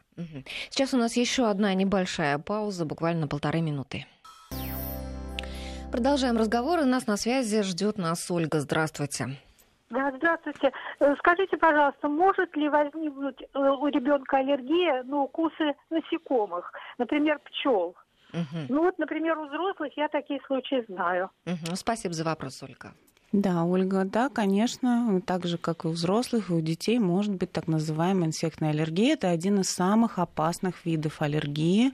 Сейчас 0.69 0.93
у 0.93 0.97
нас 0.97 1.15
еще 1.15 1.47
одна 1.47 1.73
небольшая 1.73 2.37
пауза, 2.39 2.85
буквально 2.85 3.27
полторы 3.27 3.61
минуты. 3.61 4.05
Продолжаем 5.91 6.37
разговор. 6.37 6.79
У 6.79 6.85
нас 6.85 7.05
на 7.05 7.17
связи 7.17 7.63
ждет 7.63 7.97
нас 7.97 8.31
Ольга. 8.31 8.61
Здравствуйте. 8.61 9.37
Да, 9.89 10.09
здравствуйте. 10.15 10.71
Э, 11.01 11.15
скажите, 11.19 11.57
пожалуйста, 11.57 12.07
может 12.07 12.55
ли 12.55 12.69
возникнуть 12.69 13.41
э, 13.41 13.59
у 13.59 13.87
ребенка 13.87 14.37
аллергия 14.37 15.03
на 15.03 15.23
укусы 15.23 15.73
насекомых, 15.89 16.71
например, 16.97 17.39
пчел? 17.39 17.97
Угу. 18.31 18.67
Ну 18.69 18.83
вот, 18.83 18.97
например, 18.99 19.37
у 19.37 19.47
взрослых 19.47 19.91
я 19.97 20.07
такие 20.07 20.39
случаи 20.47 20.85
знаю. 20.87 21.29
Угу. 21.45 21.75
Спасибо 21.75 22.13
за 22.13 22.23
вопрос, 22.23 22.63
Ольга. 22.63 22.93
Да, 23.31 23.63
Ольга, 23.63 24.03
да, 24.03 24.27
конечно, 24.27 25.21
так 25.25 25.45
же, 25.45 25.57
как 25.57 25.85
и 25.85 25.87
у 25.87 25.91
взрослых, 25.91 26.49
и 26.49 26.53
у 26.53 26.59
детей 26.59 26.99
может 26.99 27.33
быть 27.33 27.51
так 27.53 27.67
называемая 27.67 28.27
инсектная 28.27 28.71
аллергия. 28.71 29.13
Это 29.13 29.29
один 29.29 29.61
из 29.61 29.69
самых 29.69 30.19
опасных 30.19 30.85
видов 30.85 31.21
аллергии, 31.21 31.93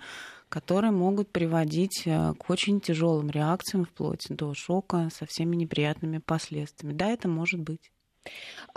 которые 0.49 0.89
могут 0.89 1.29
приводить 1.29 2.03
э, 2.05 2.33
к 2.33 2.49
очень 2.49 2.81
тяжелым 2.81 3.29
реакциям, 3.29 3.85
вплоть 3.85 4.25
до 4.29 4.55
шока 4.55 5.09
со 5.13 5.27
всеми 5.27 5.55
неприятными 5.55 6.17
последствиями. 6.17 6.97
Да, 6.97 7.09
это 7.09 7.27
может 7.27 7.59
быть. 7.59 7.91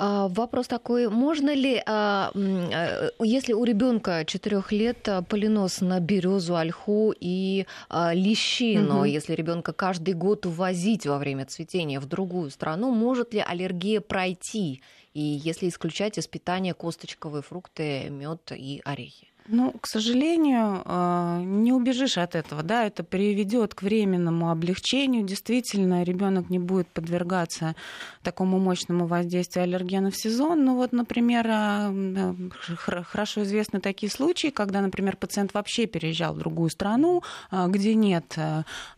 А, 0.02 0.28
вопрос 0.28 0.66
такой, 0.66 1.08
можно 1.10 1.54
ли, 1.54 1.82
а, 1.86 2.30
э, 2.34 3.10
если 3.22 3.52
у 3.52 3.64
ребенка 3.64 4.24
4 4.24 4.62
лет 4.70 5.06
а, 5.08 5.22
полинос 5.22 5.82
на 5.82 6.00
березу, 6.00 6.56
ольху 6.56 7.12
и 7.20 7.66
лещину, 8.12 9.00
угу. 9.00 9.04
если 9.04 9.34
ребенка 9.34 9.74
каждый 9.74 10.14
год 10.14 10.46
увозить 10.46 11.06
во 11.06 11.18
время 11.18 11.44
цветения 11.44 12.00
в 12.00 12.06
другую 12.06 12.50
страну, 12.50 12.90
может 12.90 13.34
ли 13.34 13.44
аллергия 13.46 14.00
пройти? 14.00 14.82
И 15.12 15.20
если 15.20 15.68
исключать 15.68 16.16
из 16.18 16.26
питания 16.26 16.72
косточковые 16.72 17.42
фрукты, 17.42 18.08
мед 18.10 18.52
и 18.52 18.80
орехи? 18.84 19.29
Ну, 19.46 19.72
к 19.80 19.86
сожалению, 19.86 20.82
а, 20.84 21.40
не 21.42 21.72
убежишь 21.72 22.18
от 22.18 22.34
этого, 22.34 22.62
да, 22.62 22.86
это 22.86 23.02
приведет 23.02 23.74
к 23.74 23.82
временному 23.82 24.50
облегчению. 24.50 25.24
Действительно, 25.24 26.02
ребенок 26.02 26.50
не 26.50 26.58
будет 26.58 26.88
подвергаться 26.88 27.74
такому 28.22 28.58
мощному 28.58 29.06
воздействию 29.06 29.64
аллергенов 29.64 30.14
в 30.14 30.20
сезон. 30.20 30.64
Ну 30.64 30.76
вот, 30.76 30.92
например, 30.92 31.46
а, 31.48 31.94
хорошо 32.76 33.42
известны 33.42 33.80
такие 33.80 34.10
случаи, 34.10 34.48
когда, 34.48 34.80
например, 34.80 35.16
пациент 35.16 35.54
вообще 35.54 35.86
переезжал 35.86 36.34
в 36.34 36.38
другую 36.38 36.70
страну, 36.70 37.22
а, 37.50 37.66
где 37.68 37.94
нет 37.94 38.36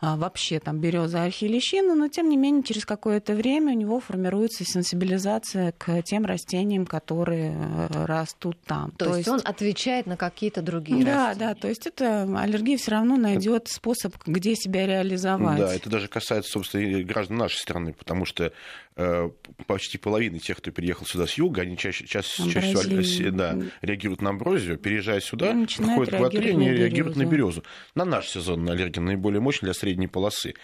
вообще 0.01 0.61
там 0.61 0.79
березы, 0.79 1.19
ольхи, 1.19 1.45
лещины, 1.47 1.95
но 1.95 2.09
тем 2.09 2.29
не 2.29 2.37
менее 2.37 2.63
через 2.63 2.85
какое-то 2.85 3.35
время 3.35 3.73
у 3.73 3.77
него 3.77 4.01
формируется 4.01 4.65
сенсибилизация 4.65 5.73
к 5.73 6.03
тем 6.03 6.25
растениям, 6.25 6.87
которые 6.87 7.55
э, 7.55 8.05
растут 8.07 8.61
там. 8.67 8.91
То, 8.93 9.11
То 9.11 9.17
есть, 9.17 9.29
он 9.29 9.41
отвечает 9.45 10.07
на 10.07 10.17
какие 10.17 10.32
какие-то 10.33 10.63
другие 10.63 11.05
Да, 11.05 11.29
растения. 11.29 11.49
да, 11.49 11.55
то 11.55 11.69
есть 11.69 11.87
это 11.87 12.23
аллергия 12.39 12.77
все 12.77 12.91
равно 12.93 13.17
найдет 13.17 13.69
способ, 13.69 14.15
где 14.27 14.55
себя 14.57 14.87
реализовать. 14.87 15.59
Да, 15.59 15.75
это 15.75 15.89
даже 15.91 16.09
касается, 16.09 16.51
собственно, 16.53 16.83
и 16.83 17.05
граждан 17.05 17.39
нашей 17.39 17.59
страны, 17.59 17.93
потому 17.93 18.25
что 18.25 18.53
э, 18.97 19.31
почти 19.67 19.99
половина 19.99 20.39
тех, 20.39 20.59
кто 20.59 20.73
приехал 20.73 21.07
сюда 21.07 21.27
с 21.27 21.35
юга, 21.35 21.63
они 21.63 21.77
чаще, 21.77 22.07
чаще, 22.07 22.51
чаще 22.51 23.01
всего 23.03 23.31
да, 23.31 23.59
реагируют 23.81 24.23
на 24.23 24.31
амброзию, 24.31 24.79
переезжая 24.79 25.21
сюда, 25.21 25.55
входят 25.67 26.15
в 26.15 26.17
квартиру, 26.17 26.59
реагируют 26.61 27.17
на 27.17 27.25
березу. 27.25 27.63
На 27.95 28.05
наш 28.05 28.29
сезонный 28.29 28.73
аллерген 28.73 29.05
наиболее 29.05 29.41
мощный 29.41 29.67
для 29.67 29.75
средней 29.75 30.09
полосы. 30.09 30.55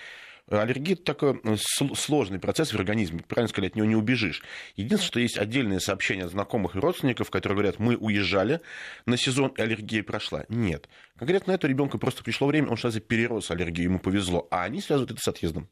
Аллергия– 0.50 0.94
это 0.94 1.04
такой 1.04 1.40
э, 1.44 1.56
сложный 1.94 2.38
процесс 2.38 2.72
в 2.72 2.76
организме, 2.76 3.20
правильно 3.26 3.48
сказать, 3.48 3.72
от 3.72 3.76
него 3.76 3.86
не 3.86 3.96
убежишь. 3.96 4.42
Единственное, 4.76 5.08
что 5.08 5.20
есть 5.20 5.38
отдельные 5.38 5.80
сообщения 5.80 6.24
от 6.24 6.30
знакомых 6.30 6.76
и 6.76 6.78
родственников, 6.78 7.30
которые 7.30 7.56
говорят, 7.56 7.78
мы 7.78 7.96
уезжали 7.96 8.60
на 9.04 9.16
сезон, 9.16 9.48
и 9.50 9.60
аллергия 9.60 10.02
прошла. 10.02 10.44
Нет. 10.48 10.88
Конкретно 11.18 11.52
этому 11.52 11.70
ребенку 11.70 11.98
просто 11.98 12.24
пришло 12.24 12.46
время, 12.46 12.68
он 12.68 12.76
что-то 12.76 13.00
перерос 13.00 13.50
аллергию, 13.50 13.84
ему 13.84 13.98
повезло, 13.98 14.48
а 14.50 14.64
они 14.64 14.80
связывают 14.80 15.10
это 15.10 15.20
с 15.20 15.28
отъездом. 15.28 15.68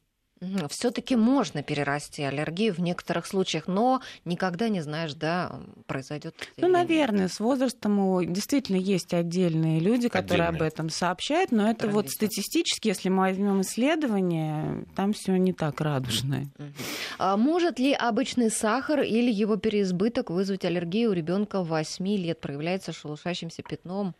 Все-таки 0.69 1.15
можно 1.15 1.63
перерасти 1.63 2.21
аллергию 2.21 2.73
в 2.73 2.79
некоторых 2.79 3.25
случаях, 3.25 3.67
но 3.67 4.01
никогда 4.25 4.69
не 4.69 4.81
знаешь, 4.81 5.13
да, 5.13 5.59
произойдет. 5.85 6.35
Ну, 6.57 6.67
наверное, 6.67 7.27
с 7.27 7.39
возрастом 7.39 8.31
действительно 8.31 8.77
есть 8.77 9.13
отдельные 9.13 9.79
люди, 9.79 10.09
которые 10.09 10.47
отдельные. 10.47 10.67
об 10.67 10.73
этом 10.73 10.89
сообщают, 10.89 11.51
но 11.51 11.69
это 11.69 11.87
вот 11.87 12.09
статистически, 12.09 12.89
если 12.89 13.09
мы 13.09 13.19
возьмем 13.21 13.61
исследование, 13.61 14.85
там 14.95 15.13
все 15.13 15.37
не 15.37 15.53
так 15.53 15.81
радужно. 15.81 16.45
А 17.17 17.37
может 17.37 17.79
ли 17.79 17.93
обычный 17.93 18.51
сахар 18.51 19.01
или 19.01 19.31
его 19.31 19.55
переизбыток 19.55 20.29
вызвать 20.29 20.65
аллергию 20.65 21.11
у 21.11 21.13
ребенка 21.13 21.63
8 21.63 22.07
лет, 22.15 22.39
проявляется 22.39 22.93
шелушащимся 22.93 23.63
пятном? 23.63 24.15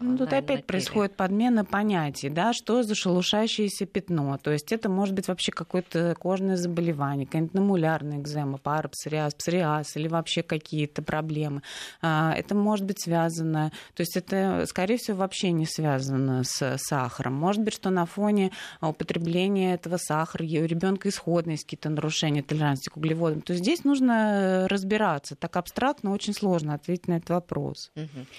Ну, 0.00 0.16
тут 0.16 0.32
опять 0.32 0.64
происходит 0.64 1.14
подмена 1.14 1.64
понятий, 1.66 2.30
да, 2.30 2.54
что 2.54 2.82
за 2.82 2.94
шелушащееся 2.94 3.84
пятно. 3.84 4.38
То 4.42 4.50
есть 4.50 4.72
это 4.72 4.88
может 4.88 5.14
быть 5.14 5.28
вообще 5.28 5.52
какое-то 5.52 6.16
кожное 6.18 6.56
заболевание, 6.56 7.26
какая-нибудь 7.26 7.52
намулярная 7.54 8.18
экзема, 8.18 8.56
парапсориаз, 8.56 9.34
псориаз 9.34 9.96
или 9.96 10.08
вообще 10.08 10.42
какие-то 10.42 11.02
проблемы. 11.02 11.60
А, 12.00 12.32
это 12.34 12.54
может 12.54 12.86
быть 12.86 13.02
связано, 13.02 13.72
то 13.94 14.00
есть 14.00 14.16
это, 14.16 14.64
скорее 14.66 14.96
всего, 14.96 15.18
вообще 15.18 15.52
не 15.52 15.66
связано 15.66 16.44
с 16.44 16.78
сахаром. 16.78 17.34
Может 17.34 17.62
быть, 17.62 17.74
что 17.74 17.90
на 17.90 18.06
фоне 18.06 18.52
употребления 18.80 19.74
этого 19.74 19.98
сахара 19.98 20.44
у 20.44 20.64
ребенка 20.64 21.10
исходные 21.10 21.58
какие-то 21.58 21.90
нарушения 21.90 22.42
толерантности 22.42 22.88
к 22.88 22.96
углеводам. 22.96 23.42
То 23.42 23.52
есть 23.52 23.62
здесь 23.62 23.84
нужно 23.84 24.66
разбираться. 24.66 25.36
Так 25.36 25.56
абстрактно 25.56 26.12
очень 26.12 26.32
сложно 26.32 26.72
ответить 26.72 27.06
на 27.06 27.18
этот 27.18 27.28
вопрос. 27.28 27.90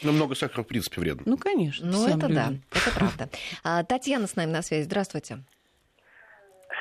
Но 0.01 0.11
много 0.11 0.33
сахара, 0.33 0.63
в 0.63 0.67
принципе, 0.67 1.01
вредно. 1.01 1.21
Ну, 1.27 1.37
конечно. 1.37 1.50
Ну, 1.53 2.07
это 2.07 2.27
людям. 2.27 2.33
да, 2.33 2.79
это 2.79 2.95
правда. 2.95 3.29
А, 3.63 3.83
Татьяна 3.83 4.27
с 4.27 4.35
нами 4.35 4.51
на 4.51 4.61
связи. 4.61 4.83
Здравствуйте. 4.83 5.39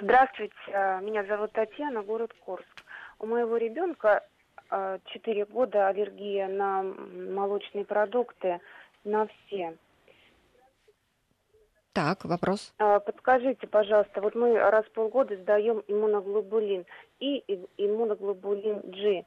Здравствуйте, 0.01 0.55
а, 0.73 1.01
меня 1.01 1.25
зовут 1.25 1.53
Татьяна, 1.53 2.03
город 2.03 2.33
Курск. 2.45 2.85
У 3.19 3.27
моего 3.27 3.57
ребенка 3.57 4.23
4 4.71 5.43
а, 5.43 5.47
года 5.47 5.89
аллергия 5.89 6.49
на 6.49 6.83
молочные 6.83 7.85
продукты, 7.85 8.61
на 9.05 9.27
все. 9.27 9.77
Так, 11.93 12.25
вопрос. 12.25 12.73
Подскажите, 12.79 13.67
пожалуйста, 13.67 14.21
вот 14.21 14.35
мы 14.37 14.59
раз 14.59 14.87
в 14.87 14.93
полгода 14.93 15.37
сдаем 15.37 15.83
иммуноглобулин 15.89 16.87
и 17.19 17.43
иммуноглобулин 17.77 18.81
G. 18.85 19.25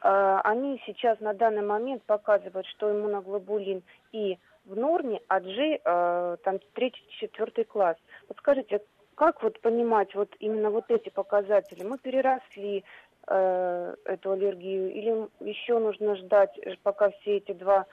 Они 0.00 0.82
сейчас 0.86 1.20
на 1.20 1.34
данный 1.34 1.62
момент 1.62 2.02
показывают, 2.04 2.66
что 2.68 2.90
иммуноглобулин 2.90 3.82
И 4.12 4.38
в 4.66 4.76
норме, 4.76 5.20
а 5.28 5.40
G 5.40 5.80
э, 5.84 6.36
там 6.44 6.58
третий, 6.74 7.02
четвертый 7.20 7.64
класс. 7.64 7.96
Вот 8.28 8.38
скажите, 8.38 8.80
как 9.14 9.42
вот 9.42 9.60
понимать 9.60 10.14
вот 10.14 10.34
именно 10.40 10.70
вот 10.70 10.90
эти 10.90 11.08
показатели? 11.08 11.82
Мы 11.84 11.98
переросли 11.98 12.84
э, 13.28 13.94
эту 14.04 14.32
аллергию 14.32 14.92
или 14.92 15.28
еще 15.40 15.78
нужно 15.78 16.16
ждать, 16.16 16.50
пока 16.82 17.10
все 17.10 17.38
эти 17.38 17.52
два 17.52 17.86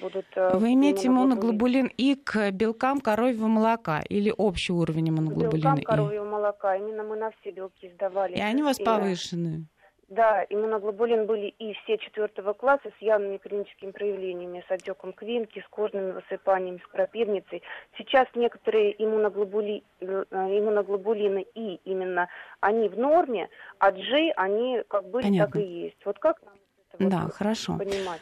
будут... 0.00 0.26
Э, 0.36 0.56
Вы 0.56 0.74
имеете 0.74 1.08
иммуноглобулин 1.08 1.90
И 1.96 2.14
к 2.14 2.50
белкам 2.52 3.00
коровьего 3.00 3.46
молока 3.46 4.00
или 4.08 4.32
общий 4.36 4.72
уровень 4.72 5.10
иммуноглобулина 5.10 5.74
белкам 5.76 5.82
коровьего 5.82 6.24
молока. 6.24 6.76
Именно 6.76 7.02
мы 7.02 7.16
на 7.16 7.30
все 7.40 7.50
белки 7.50 7.90
сдавали. 7.90 8.36
И 8.36 8.40
они 8.40 8.62
у 8.62 8.66
вас 8.66 8.80
и, 8.80 8.84
повышены? 8.84 9.66
Да, 10.10 10.44
иммуноглобулин 10.50 11.26
были 11.26 11.54
и 11.60 11.72
все 11.74 11.96
четвертого 11.96 12.52
класса 12.52 12.90
с 12.98 13.02
явными 13.02 13.36
клиническими 13.36 13.92
проявлениями, 13.92 14.64
с 14.68 14.70
отеком 14.70 15.12
квинки, 15.12 15.60
с 15.64 15.68
кожными 15.70 16.10
высыпаниями, 16.10 16.82
с 16.84 16.86
крапивницей. 16.88 17.62
Сейчас 17.96 18.26
некоторые 18.34 19.00
иммуноглобули, 19.02 19.84
э, 20.00 20.24
иммуноглобулины 20.32 21.46
И 21.54 21.80
именно, 21.84 22.28
они 22.58 22.88
в 22.88 22.98
норме, 22.98 23.48
а 23.78 23.92
G, 23.92 24.32
они 24.36 24.82
как 24.88 25.08
были, 25.08 25.22
Понятно. 25.22 25.52
так 25.52 25.62
и 25.62 25.66
есть. 25.66 26.04
Вот 26.04 26.18
как 26.18 26.42
нам 26.42 26.54
это 26.92 27.08
да, 27.08 27.28
хорошо. 27.28 27.78
понимать? 27.78 28.20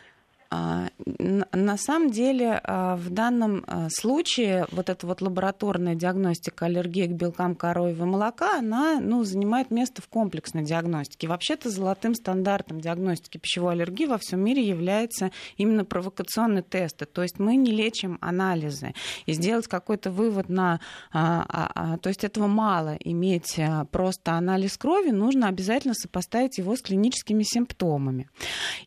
А, 0.50 0.88
на 1.06 1.76
самом 1.76 2.10
деле 2.10 2.60
а, 2.64 2.96
в 2.96 3.10
данном 3.10 3.64
а, 3.66 3.88
случае 3.90 4.66
вот 4.70 4.88
эта 4.88 5.06
вот 5.06 5.20
лабораторная 5.20 5.94
диагностика 5.94 6.66
аллергии 6.66 7.06
к 7.06 7.12
белкам 7.12 7.54
коровьего 7.54 8.06
молока, 8.06 8.58
она 8.58 8.98
ну, 9.00 9.24
занимает 9.24 9.70
место 9.70 10.00
в 10.00 10.08
комплексной 10.08 10.64
диагностике. 10.64 11.28
Вообще-то 11.28 11.68
золотым 11.68 12.14
стандартом 12.14 12.80
диагностики 12.80 13.36
пищевой 13.36 13.74
аллергии 13.74 14.06
во 14.06 14.16
всем 14.16 14.40
мире 14.40 14.66
является 14.66 15.32
именно 15.58 15.84
провокационные 15.84 16.62
тесты. 16.62 17.04
То 17.04 17.22
есть 17.22 17.38
мы 17.38 17.56
не 17.56 17.70
лечим 17.70 18.16
анализы. 18.22 18.94
И 19.26 19.34
сделать 19.34 19.66
какой-то 19.66 20.10
вывод 20.10 20.48
на... 20.48 20.80
То 21.12 22.00
есть 22.06 22.24
этого 22.24 22.46
мало 22.46 22.96
иметь 23.00 23.60
просто 23.90 24.32
анализ 24.32 24.78
крови, 24.78 25.10
нужно 25.10 25.48
обязательно 25.48 25.94
сопоставить 25.94 26.58
его 26.58 26.74
с 26.74 26.80
клиническими 26.80 27.42
симптомами. 27.42 28.28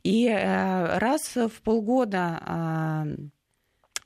И 0.03 0.27
э, 0.27 0.97
раз 0.97 1.35
в 1.51 1.61
полгода 1.61 2.39
а, 2.41 3.05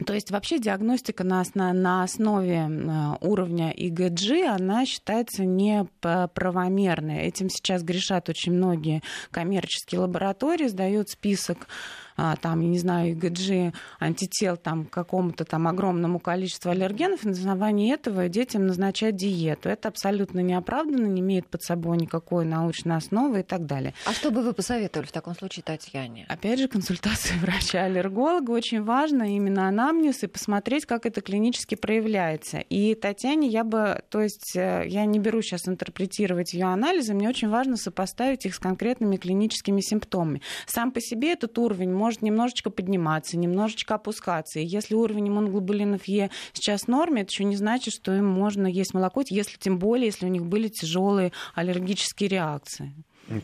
то 0.06 0.14
есть 0.14 0.30
вообще 0.30 0.60
диагностика 0.60 1.24
на, 1.24 1.40
основ, 1.40 1.74
на 1.74 2.04
основе 2.04 2.68
а, 2.70 3.18
уровня 3.22 3.72
ИГГ, 3.72 4.46
она 4.50 4.86
считается 4.86 5.46
неправомерной. 5.46 7.22
Этим 7.22 7.50
сейчас 7.50 7.82
грешат 7.82 8.28
очень 8.28 8.52
многие 8.52 9.02
коммерческие 9.32 10.02
лаборатории, 10.02 10.68
сдают 10.68 11.10
список 11.10 11.68
там, 12.16 12.62
я 12.62 12.68
не 12.68 12.80
знаю, 12.80 13.12
ИГГ, 13.12 13.74
антител 14.00 14.58
там, 14.58 14.86
какому-то 14.86 15.46
там 15.46 15.68
огромному 15.68 16.20
количеству 16.20 16.72
аллергенов, 16.72 17.24
и 17.24 17.28
на 17.28 17.34
основании 17.34 17.94
этого 17.94 18.30
детям 18.30 18.68
назначать 18.68 19.16
диету. 19.16 19.70
Это 19.70 19.90
абсолютно 19.90 20.40
неоправданно, 20.40 21.06
не 21.06 21.22
имеет 21.22 21.48
под 21.48 21.64
собой 21.64 21.98
никакой 21.98 22.46
научной 22.46 22.98
основы 22.98 23.42
и 23.42 23.44
так 23.44 23.66
далее. 23.66 23.94
А 24.06 24.14
что 24.14 24.32
бы 24.32 24.42
вы 24.42 24.54
посоветовали 24.54 25.08
в 25.08 25.12
таком 25.12 25.36
случае 25.36 25.64
Татьяне? 25.64 26.26
Опять 26.30 26.60
же, 26.60 26.68
консультация 26.68 27.38
врача-аллерголога. 27.42 28.52
Очень 28.52 28.84
важно 28.84 29.36
именно 29.36 29.68
анамнез 29.68 30.24
и 30.24 30.28
посмотреть, 30.28 30.86
как 30.86 31.06
это 31.06 31.22
клинически 31.22 31.76
проявляется. 31.76 32.60
И 32.60 32.96
Татьяне 32.96 33.48
я 33.48 33.64
бы, 33.64 34.02
то 34.10 34.22
есть 34.22 34.56
э, 34.56 34.84
я 34.88 35.06
не 35.06 35.20
беру 35.20 35.42
сейчас 35.42 35.68
интерпретировать 35.68 36.54
ее 36.54 36.66
анализы, 36.66 37.14
мне 37.14 37.30
очень 37.30 37.50
важно 37.50 37.78
сопоставить 37.78 38.46
их 38.46 38.56
с 38.56 38.60
конкретными 38.60 39.18
клиническими 39.18 39.82
симптомами. 39.82 40.42
Сам 40.66 40.92
по 40.92 41.02
себе 41.02 41.34
этот 41.34 41.58
уровень 41.58 41.92
может 42.06 42.22
немножечко 42.22 42.70
подниматься, 42.70 43.36
немножечко 43.36 43.96
опускаться. 43.96 44.60
И 44.60 44.64
если 44.64 44.94
уровень 44.94 45.30
иммуноглобулинов 45.30 46.06
Е 46.06 46.30
сейчас 46.54 46.84
в 46.84 46.88
норме, 46.88 47.24
это 47.24 47.32
еще 47.32 47.46
не 47.46 47.56
значит, 47.56 47.96
что 47.96 48.16
им 48.16 48.28
можно 48.28 48.68
есть 48.68 48.94
молоко, 48.94 49.24
если 49.28 49.58
тем 49.58 49.80
более, 49.80 50.06
если 50.06 50.28
у 50.28 50.30
них 50.30 50.46
были 50.46 50.68
тяжелые 50.68 51.32
аллергические 51.56 52.30
реакции. 52.30 52.94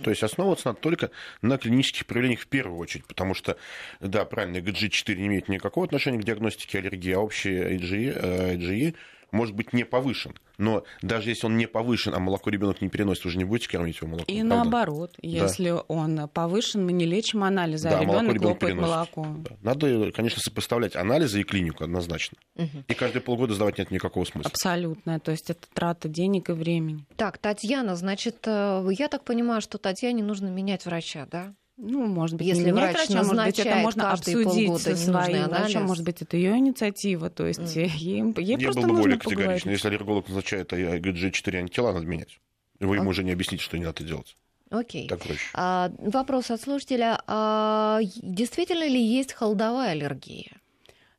То 0.03 0.11
есть 0.11 0.21
основываться 0.21 0.67
надо 0.67 0.79
только 0.79 1.09
на 1.41 1.57
клинических 1.57 2.05
проявлениях 2.05 2.41
в 2.41 2.47
первую 2.47 2.77
очередь, 2.77 3.07
потому 3.07 3.33
что, 3.33 3.57
да, 3.99 4.25
правильно, 4.25 4.57
IgG4 4.57 5.15
не 5.15 5.25
имеет 5.25 5.49
никакого 5.49 5.87
отношения 5.87 6.19
к 6.19 6.23
диагностике 6.23 6.77
аллергии, 6.77 7.13
а 7.13 7.19
общий 7.19 7.49
IgE, 7.49 8.57
IgE 8.57 8.93
может 9.31 9.55
быть 9.55 9.73
не 9.73 9.83
повышен. 9.83 10.33
Но 10.57 10.83
даже 11.01 11.29
если 11.29 11.47
он 11.47 11.57
не 11.57 11.65
повышен, 11.65 12.13
а 12.13 12.19
молоко 12.19 12.49
ребенок 12.49 12.81
не 12.81 12.89
переносит, 12.89 13.25
вы 13.25 13.31
же 13.31 13.37
не 13.37 13.45
будете 13.45 13.69
кормить 13.69 13.97
его 13.97 14.07
молоком. 14.07 14.33
И 14.33 14.39
правда? 14.39 14.55
наоборот, 14.55 15.15
если 15.21 15.69
да. 15.69 15.81
он 15.87 16.29
повышен, 16.29 16.85
мы 16.85 16.91
не 16.91 17.05
лечим 17.05 17.43
анализы, 17.43 17.87
а 17.87 17.91
да, 17.91 17.99
а 17.99 18.01
ребенок 18.01 18.35
ребенок 18.35 18.61
лопает 18.61 18.75
молоко. 18.75 19.27
Да. 19.39 19.57
Надо, 19.61 20.11
конечно, 20.11 20.39
сопоставлять 20.39 20.95
анализы 20.95 21.41
и 21.41 21.43
клинику 21.43 21.83
однозначно. 21.83 22.37
Угу. 22.55 22.83
И 22.87 22.93
каждые 22.93 23.21
полгода 23.21 23.53
сдавать 23.53 23.77
нет 23.77 23.91
никакого 23.91 24.25
смысла. 24.25 24.51
Абсолютно. 24.51 25.19
То 25.19 25.31
есть 25.31 25.49
это 25.49 25.67
трата 25.73 26.07
денег 26.07 26.49
и 26.49 26.53
времени. 26.53 27.05
Так, 27.15 27.37
Татьяна, 27.37 27.95
значит, 27.95 28.37
э, 28.45 28.87
я 28.91 29.07
так 29.07 29.23
понимаю, 29.23 29.61
что 29.61 29.77
Татьяне 29.77 30.23
нужно 30.23 30.47
менять 30.47 30.85
врача, 30.85 31.27
да? 31.29 31.53
Ну, 31.77 32.05
может 32.05 32.37
быть, 32.37 32.47
если 32.47 32.71
врач 32.71 32.95
врача, 32.95 33.23
может 33.23 33.45
быть, 33.45 33.59
это 33.59 33.75
можно 33.77 34.11
обсудить 34.11 34.81
со 34.81 34.95
своим 34.95 35.47
врачом, 35.47 35.83
может 35.83 36.03
быть, 36.03 36.21
это 36.21 36.37
ее 36.37 36.57
инициатива, 36.57 37.29
то 37.29 37.47
есть 37.47 37.59
mm. 37.59 37.87
ей, 37.95 38.33
ей 38.37 38.57
Я 38.57 38.57
просто 38.59 38.81
был 38.81 38.89
бы 38.89 38.93
нужно 38.93 39.01
более 39.01 39.19
категоричен. 39.19 39.71
Если 39.71 39.87
аллерголог 39.87 40.27
назначает 40.27 40.71
IgG4 40.73 41.57
антитела, 41.57 41.93
надо 41.93 42.05
менять. 42.05 42.39
Вы 42.79 42.97
ему 42.97 43.09
уже 43.09 43.23
не 43.23 43.31
объясните, 43.31 43.63
что 43.63 43.77
не 43.77 43.85
надо 43.85 44.03
делать. 44.03 44.35
Окей. 44.71 45.07
Так 45.07 45.19
проще. 45.19 45.49
А, 45.53 45.91
вопрос 45.99 46.49
от 46.49 46.61
слушателя. 46.61 47.21
А, 47.27 47.99
действительно 48.21 48.87
ли 48.87 49.01
есть 49.01 49.33
холодовая 49.33 49.91
аллергия? 49.91 50.60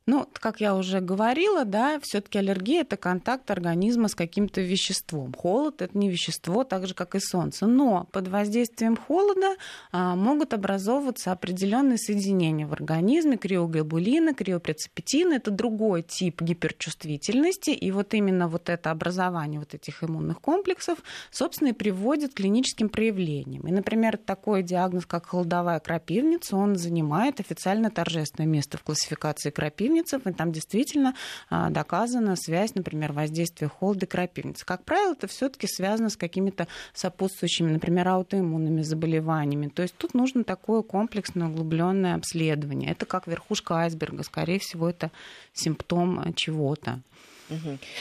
Ну, 0.05 0.27
как 0.33 0.59
я 0.59 0.75
уже 0.75 0.99
говорила, 0.99 1.63
да, 1.63 1.97
все-таки 2.01 2.37
аллергия 2.37 2.81
это 2.81 2.97
контакт 2.97 3.49
организма 3.49 4.09
с 4.09 4.15
каким-то 4.15 4.59
веществом. 4.59 5.33
Холод 5.33 5.81
это 5.81 5.97
не 5.97 6.09
вещество, 6.09 6.65
так 6.65 6.87
же 6.87 6.93
как 6.93 7.15
и 7.15 7.19
солнце. 7.19 7.67
Но 7.67 8.09
под 8.11 8.27
воздействием 8.27 8.97
холода 8.97 9.55
а, 9.93 10.17
могут 10.17 10.53
образовываться 10.53 11.31
определенные 11.31 11.97
соединения 11.97 12.67
в 12.67 12.73
организме, 12.73 13.37
криоглобулины, 13.37 14.33
криопрецепитины. 14.33 15.35
Это 15.35 15.51
другой 15.51 16.01
тип 16.01 16.41
гиперчувствительности. 16.41 17.69
И 17.69 17.89
вот 17.91 18.13
именно 18.13 18.49
вот 18.49 18.67
это 18.67 18.91
образование 18.91 19.61
вот 19.61 19.73
этих 19.73 20.03
иммунных 20.03 20.41
комплексов, 20.41 20.99
собственно, 21.31 21.69
и 21.69 21.73
приводит 21.73 22.33
к 22.33 22.37
клиническим 22.37 22.89
проявлениям. 22.89 23.65
И, 23.67 23.71
например, 23.71 24.17
такой 24.17 24.63
диагноз, 24.63 25.05
как 25.05 25.27
холодовая 25.27 25.79
крапивница, 25.79 26.57
он 26.57 26.75
занимает 26.75 27.39
официально 27.39 27.89
торжественное 27.89 28.49
место 28.49 28.77
в 28.77 28.83
классификации 28.83 29.49
крапивницы 29.49 29.92
крапивницев, 29.93 30.27
и 30.27 30.33
там 30.33 30.51
действительно 30.51 31.15
а, 31.49 31.69
доказана 31.69 32.35
связь, 32.35 32.75
например, 32.75 33.13
воздействия 33.13 33.67
холода 33.67 34.05
крапивницы. 34.05 34.65
Как 34.65 34.83
правило, 34.83 35.13
это 35.13 35.27
все-таки 35.27 35.67
связано 35.67 36.09
с 36.09 36.17
какими-то 36.17 36.67
сопутствующими, 36.93 37.71
например, 37.71 38.07
аутоиммунными 38.07 38.81
заболеваниями. 38.81 39.67
То 39.67 39.83
есть 39.83 39.95
тут 39.97 40.13
нужно 40.13 40.43
такое 40.43 40.81
комплексное 40.81 41.47
углубленное 41.47 42.15
обследование. 42.15 42.91
Это 42.91 43.05
как 43.05 43.27
верхушка 43.27 43.75
айсберга, 43.75 44.23
скорее 44.23 44.59
всего, 44.59 44.89
это 44.89 45.11
симптом 45.53 46.19
а, 46.19 46.33
чего-то. 46.33 47.01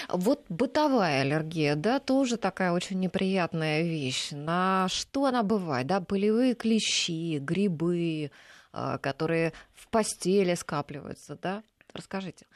Вот 0.09 0.45
бытовая 0.49 1.23
аллергия, 1.23 1.75
да, 1.75 1.99
тоже 1.99 2.39
такая 2.39 2.73
очень 2.73 3.01
неприятная 3.01 3.83
вещь. 3.83 4.31
На 4.31 4.87
что 4.89 5.27
она 5.27 5.43
бывает, 5.43 5.87
да, 5.87 6.01
полевые 6.01 6.55
клещи, 6.55 7.39
грибы, 7.39 8.31
а, 8.75 8.97
которые 8.97 9.53
в 9.75 9.89
постели 9.89 10.55
скапливаются, 10.55 11.37
да? 11.41 11.63
Расскажите. 11.95 12.47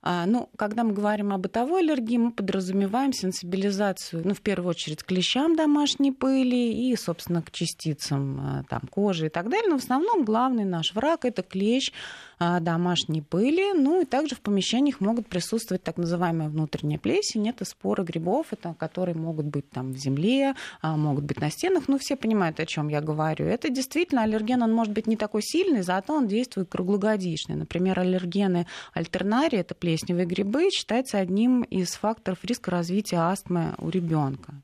А, 0.00 0.26
ну, 0.26 0.48
когда 0.56 0.84
мы 0.84 0.92
говорим 0.92 1.32
о 1.32 1.38
бытовой 1.38 1.80
аллергии, 1.80 2.18
мы 2.18 2.30
подразумеваем 2.30 3.12
сенсибилизацию, 3.12 4.22
ну, 4.24 4.32
в 4.32 4.40
первую 4.40 4.70
очередь, 4.70 5.02
к 5.02 5.06
клещам 5.06 5.56
домашней 5.56 6.12
пыли 6.12 6.72
и, 6.72 6.94
собственно, 6.96 7.42
к 7.42 7.50
частицам 7.50 8.40
а, 8.40 8.64
там, 8.68 8.82
кожи 8.90 9.26
и 9.26 9.28
так 9.28 9.50
далее. 9.50 9.68
Но 9.68 9.78
в 9.78 9.82
основном 9.82 10.24
главный 10.24 10.64
наш 10.64 10.94
враг– 10.94 11.20
это 11.24 11.42
клещ, 11.42 11.92
домашней 12.38 13.22
пыли. 13.22 13.72
Ну 13.74 14.02
и 14.02 14.04
также 14.04 14.34
в 14.34 14.40
помещениях 14.40 15.00
могут 15.00 15.28
присутствовать 15.28 15.82
так 15.82 15.96
называемая 15.96 16.48
внутренняя 16.48 16.98
плесень. 16.98 17.48
Это 17.48 17.64
споры 17.64 18.04
грибов, 18.04 18.46
это, 18.52 18.74
которые 18.78 19.14
могут 19.14 19.46
быть 19.46 19.68
там 19.70 19.92
в 19.92 19.96
земле, 19.96 20.54
а, 20.80 20.96
могут 20.96 21.24
быть 21.24 21.40
на 21.40 21.50
стенах. 21.50 21.88
Ну 21.88 21.98
все 21.98 22.16
понимают, 22.16 22.60
о 22.60 22.66
чем 22.66 22.88
я 22.88 23.00
говорю. 23.00 23.46
Это 23.46 23.70
действительно 23.70 24.22
аллерген, 24.22 24.62
он 24.62 24.72
может 24.72 24.92
быть 24.92 25.06
не 25.06 25.16
такой 25.16 25.42
сильный, 25.42 25.82
зато 25.82 26.14
он 26.14 26.26
действует 26.28 26.68
круглогодичный. 26.68 27.56
Например, 27.56 27.98
аллергены 27.98 28.66
альтернарии, 28.92 29.58
это 29.58 29.74
плесневые 29.74 30.26
грибы, 30.26 30.70
считается 30.70 31.18
одним 31.18 31.62
из 31.62 31.90
факторов 31.90 32.44
риска 32.44 32.70
развития 32.70 33.18
астмы 33.18 33.74
у 33.78 33.88
ребенка. 33.88 34.54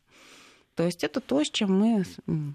То 0.74 0.82
есть 0.82 1.04
это 1.04 1.20
то, 1.20 1.42
с 1.44 1.50
чем 1.50 1.78
мы 1.78 2.04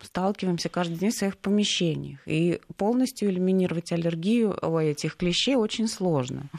сталкиваемся 0.03 0.67
каждый 0.69 0.97
день 0.97 1.11
в 1.11 1.15
своих 1.15 1.37
помещениях. 1.37 2.19
И 2.25 2.59
полностью 2.75 3.29
элиминировать 3.29 3.91
аллергию 3.91 4.53
этих 4.79 5.15
клещей 5.15 5.55
очень 5.55 5.87
сложно. 5.87 6.49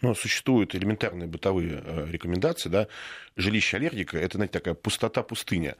Но 0.00 0.14
существуют 0.14 0.74
элементарные 0.74 1.26
бытовые 1.26 1.82
э, 1.82 2.06
рекомендации. 2.10 2.68
Да? 2.68 2.88
Жилище 3.36 3.78
аллергика– 3.78 4.18
это, 4.18 4.36
знаете, 4.36 4.52
такая 4.52 4.74
пустота-пустыня 4.74 5.76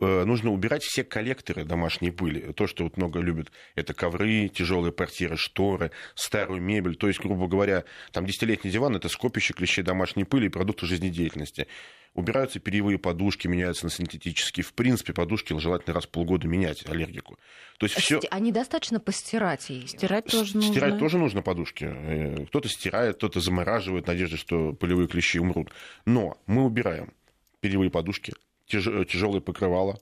э, 0.00 0.24
нужно 0.24 0.50
убирать 0.50 0.82
все 0.82 1.04
коллекторы 1.04 1.64
домашней 1.64 2.10
пыли. 2.10 2.52
То, 2.52 2.66
что 2.66 2.84
вот 2.84 2.96
много 2.96 3.20
любят, 3.20 3.52
это 3.76 3.94
ковры, 3.94 4.48
тяжелые 4.48 4.90
портьеры, 4.90 5.36
шторы, 5.36 5.92
старую 6.16 6.60
мебель. 6.62 6.96
То 6.96 7.06
есть, 7.06 7.20
грубо 7.20 7.46
говоря, 7.46 7.84
там 8.10 8.26
десятилетний 8.26 8.72
диван– 8.72 8.96
это 8.96 9.08
скопище 9.08 9.54
клещей 9.54 9.84
домашней 9.84 10.24
пыли 10.24 10.46
и 10.46 10.50
продукты 10.50 10.86
жизнедеятельности. 10.86 11.68
Убираются 12.14 12.60
перьевые 12.60 12.96
подушки, 12.96 13.48
меняются 13.48 13.86
на 13.86 13.90
синтетические. 13.90 14.62
В 14.62 14.72
принципе, 14.72 15.12
подушки 15.12 15.58
желательно 15.58 15.94
раз 15.94 16.04
в 16.04 16.10
полгода 16.10 16.46
менять 16.46 16.88
аллергику. 16.88 17.36
То 17.78 17.86
есть 17.86 17.96
все... 17.96 18.20
А 18.30 18.38
недостаточно 18.38 19.00
постирать 19.00 19.68
ее? 19.68 19.88
Стирать 19.88 20.26
тоже 20.26 20.54
нужно. 20.56 20.70
Стирать 20.70 20.98
тоже 21.00 21.18
нужно 21.18 21.42
подушки. 21.42 21.86
Э, 21.90 22.46
кто-то 22.46 22.68
стирает, 22.68 23.16
кто-то 23.16 23.40
замораживает, 23.40 24.06
надежда, 24.06 24.36
что 24.36 24.72
полевые 24.72 25.08
клещи 25.08 25.38
умрут. 25.38 25.70
Но 26.06 26.40
мы 26.46 26.64
убираем 26.64 27.12
перьевые 27.58 27.90
подушки, 27.90 28.32
тяжелые 28.66 29.40
покрывала, 29.40 29.98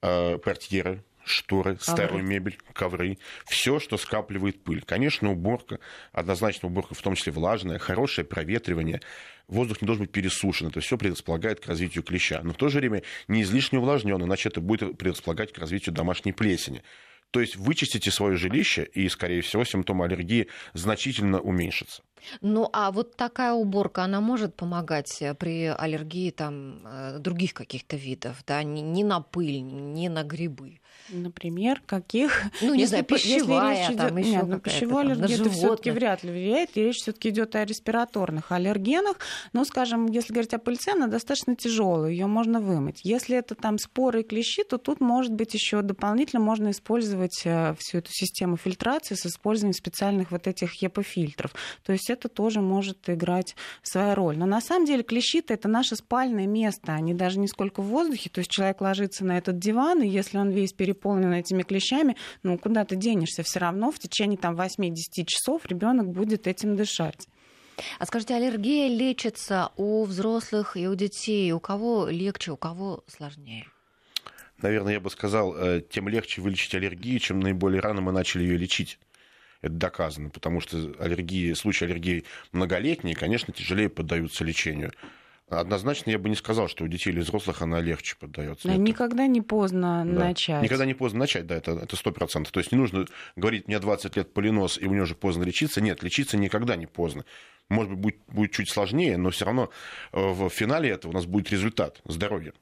э, 0.00 0.38
портьеры, 0.38 1.04
шторы, 1.24 1.76
ковры. 1.76 1.92
старую 1.92 2.24
мебель, 2.24 2.58
ковры, 2.72 3.18
все, 3.46 3.78
что 3.78 3.96
скапливает 3.96 4.62
пыль. 4.62 4.82
Конечно, 4.82 5.30
уборка, 5.30 5.78
однозначно 6.12 6.68
уборка, 6.68 6.94
в 6.94 7.02
том 7.02 7.14
числе 7.14 7.32
влажная, 7.32 7.78
хорошее 7.78 8.26
проветривание, 8.26 9.00
воздух 9.48 9.82
не 9.82 9.86
должен 9.86 10.04
быть 10.04 10.12
пересушен, 10.12 10.68
это 10.68 10.80
все 10.80 10.98
предрасполагает 10.98 11.60
к 11.60 11.66
развитию 11.66 12.02
клеща. 12.04 12.40
Но 12.42 12.52
в 12.52 12.56
то 12.56 12.68
же 12.68 12.78
время 12.78 13.02
не 13.28 13.42
излишне 13.42 13.78
увлажнен, 13.78 14.22
иначе 14.22 14.48
это 14.48 14.60
будет 14.60 14.96
предрасполагать 14.98 15.52
к 15.52 15.58
развитию 15.58 15.94
домашней 15.94 16.32
плесени. 16.32 16.82
То 17.32 17.40
есть 17.40 17.56
вычистите 17.56 18.10
свое 18.10 18.36
жилище, 18.36 18.84
и, 18.84 19.08
скорее 19.08 19.40
всего, 19.40 19.64
симптомы 19.64 20.04
аллергии 20.04 20.48
значительно 20.74 21.40
уменьшатся. 21.40 22.02
Ну, 22.42 22.68
а 22.74 22.92
вот 22.92 23.16
такая 23.16 23.54
уборка, 23.54 24.04
она 24.04 24.20
может 24.20 24.54
помогать 24.54 25.22
э, 25.22 25.34
при 25.34 25.64
аллергии 25.64 26.30
там, 26.30 26.86
э, 26.86 27.18
других 27.18 27.54
каких-то 27.54 27.96
видов, 27.96 28.44
да, 28.46 28.62
не 28.62 29.02
на 29.02 29.20
пыль, 29.20 29.62
не 29.62 30.10
на 30.10 30.24
грибы? 30.24 30.81
Например, 31.08 31.82
каких? 31.84 32.42
Ну, 32.60 32.74
не 32.74 32.80
если, 32.80 32.90
знаю, 32.90 33.04
пищевая, 33.04 33.78
если 33.78 33.92
речь 33.92 33.98
там 33.98 34.20
идет... 34.20 34.32
Нет, 34.32 34.46
ну, 34.46 34.60
пищевая 34.60 35.04
аллергия 35.04 35.36
это 35.36 35.50
все-таки 35.50 35.90
вряд 35.90 36.22
ли 36.22 36.30
влияет. 36.30 36.76
И 36.76 36.82
речь 36.82 36.96
все-таки 36.96 37.28
идет 37.30 37.54
о 37.56 37.64
респираторных 37.64 38.52
аллергенах. 38.52 39.16
Но, 39.52 39.64
скажем, 39.64 40.06
если 40.06 40.32
говорить 40.32 40.54
о 40.54 40.58
пыльце, 40.58 40.92
она 40.92 41.06
достаточно 41.06 41.56
тяжелая, 41.56 42.10
ее 42.10 42.26
можно 42.26 42.60
вымыть. 42.60 43.00
Если 43.04 43.36
это 43.36 43.54
там 43.54 43.78
споры 43.78 44.20
и 44.20 44.24
клещи, 44.24 44.64
то 44.64 44.78
тут, 44.78 45.00
может 45.00 45.32
быть, 45.32 45.54
еще 45.54 45.82
дополнительно 45.82 46.40
можно 46.40 46.70
использовать 46.70 47.42
э, 47.44 47.74
всю 47.78 47.98
эту 47.98 48.10
систему 48.12 48.56
фильтрации 48.56 49.14
с 49.14 49.26
использованием 49.26 49.74
специальных 49.74 50.30
вот 50.30 50.46
этих 50.46 50.80
ЕПО-фильтров. 50.82 51.52
То 51.84 51.92
есть 51.92 52.10
это 52.10 52.28
тоже 52.28 52.60
может 52.60 53.08
играть 53.08 53.56
свою 53.82 54.14
роль. 54.14 54.38
Но 54.38 54.46
на 54.46 54.60
самом 54.60 54.86
деле 54.86 55.02
клещи-то 55.02 55.54
это 55.54 55.68
наше 55.68 55.96
спальное 55.96 56.46
место. 56.46 56.92
Они 56.92 57.14
даже 57.14 57.38
не 57.38 57.48
сколько 57.48 57.82
в 57.82 57.86
воздухе. 57.86 58.30
То 58.30 58.38
есть 58.38 58.50
человек 58.50 58.80
ложится 58.80 59.24
на 59.24 59.38
этот 59.38 59.58
диван, 59.58 60.02
и 60.02 60.08
если 60.08 60.38
он 60.38 60.50
весь 60.50 60.72
перед 60.72 60.91
переполнена 60.92 61.34
этими 61.34 61.62
клещами, 61.62 62.16
ну 62.42 62.58
куда 62.58 62.84
ты 62.84 62.96
денешься? 62.96 63.42
Все 63.42 63.60
равно 63.60 63.90
в 63.90 63.98
течение 63.98 64.38
там 64.38 64.54
8-10 64.54 65.24
часов 65.26 65.66
ребенок 65.66 66.10
будет 66.10 66.46
этим 66.46 66.76
дышать. 66.76 67.28
А 67.98 68.06
скажите, 68.06 68.34
аллергия 68.34 68.88
лечится 68.88 69.70
у 69.76 70.04
взрослых 70.04 70.76
и 70.76 70.86
у 70.86 70.94
детей? 70.94 71.52
У 71.52 71.60
кого 71.60 72.08
легче, 72.08 72.52
у 72.52 72.56
кого 72.56 73.02
сложнее? 73.06 73.66
Наверное, 74.58 74.92
я 74.92 75.00
бы 75.00 75.10
сказал, 75.10 75.56
э, 75.56 75.80
тем 75.80 76.08
легче 76.08 76.40
вылечить 76.40 76.74
аллергию, 76.74 77.18
чем 77.18 77.40
наиболее 77.40 77.80
рано 77.80 78.00
мы 78.00 78.12
начали 78.12 78.44
ее 78.44 78.56
лечить. 78.56 78.98
Это 79.60 79.74
доказано, 79.74 80.28
потому 80.28 80.60
что 80.60 80.92
аллергии, 80.98 81.52
случаи 81.54 81.84
аллергии 81.84 82.24
многолетние, 82.52 83.16
конечно, 83.16 83.52
тяжелее 83.52 83.88
поддаются 83.88 84.44
лечению. 84.44 84.92
Однозначно 85.60 86.10
я 86.10 86.18
бы 86.18 86.28
не 86.28 86.34
сказал, 86.34 86.68
что 86.68 86.84
у 86.84 86.88
детей 86.88 87.10
или 87.10 87.20
взрослых 87.20 87.60
она 87.60 87.80
легче 87.80 88.16
поддается. 88.18 88.68
Да, 88.68 88.76
никогда 88.76 89.26
не 89.26 89.42
поздно 89.42 90.02
да. 90.06 90.24
начать. 90.26 90.62
Никогда 90.62 90.86
не 90.86 90.94
поздно 90.94 91.20
начать, 91.20 91.46
да, 91.46 91.56
это 91.56 91.96
сто 91.96 92.10
процентов. 92.10 92.52
То 92.52 92.60
есть 92.60 92.72
не 92.72 92.78
нужно 92.78 93.06
говорить, 93.36 93.68
мне 93.68 93.78
20 93.78 94.16
лет 94.16 94.32
полинос, 94.32 94.78
и 94.78 94.86
у 94.86 94.92
него 94.92 95.04
уже 95.04 95.14
поздно 95.14 95.44
лечиться. 95.44 95.80
Нет, 95.80 96.02
лечиться 96.02 96.36
никогда 96.36 96.76
не 96.76 96.86
поздно. 96.86 97.24
Может 97.68 97.92
быть, 97.92 98.00
будет, 98.00 98.16
будет 98.28 98.52
чуть 98.52 98.70
сложнее, 98.70 99.16
но 99.16 99.30
все 99.30 99.44
равно 99.44 99.70
э, 100.12 100.20
в 100.20 100.48
финале 100.48 100.90
этого 100.90 101.12
у 101.12 101.14
нас 101.14 101.26
будет 101.26 101.50
результат 101.50 102.00
здоровья. 102.04 102.52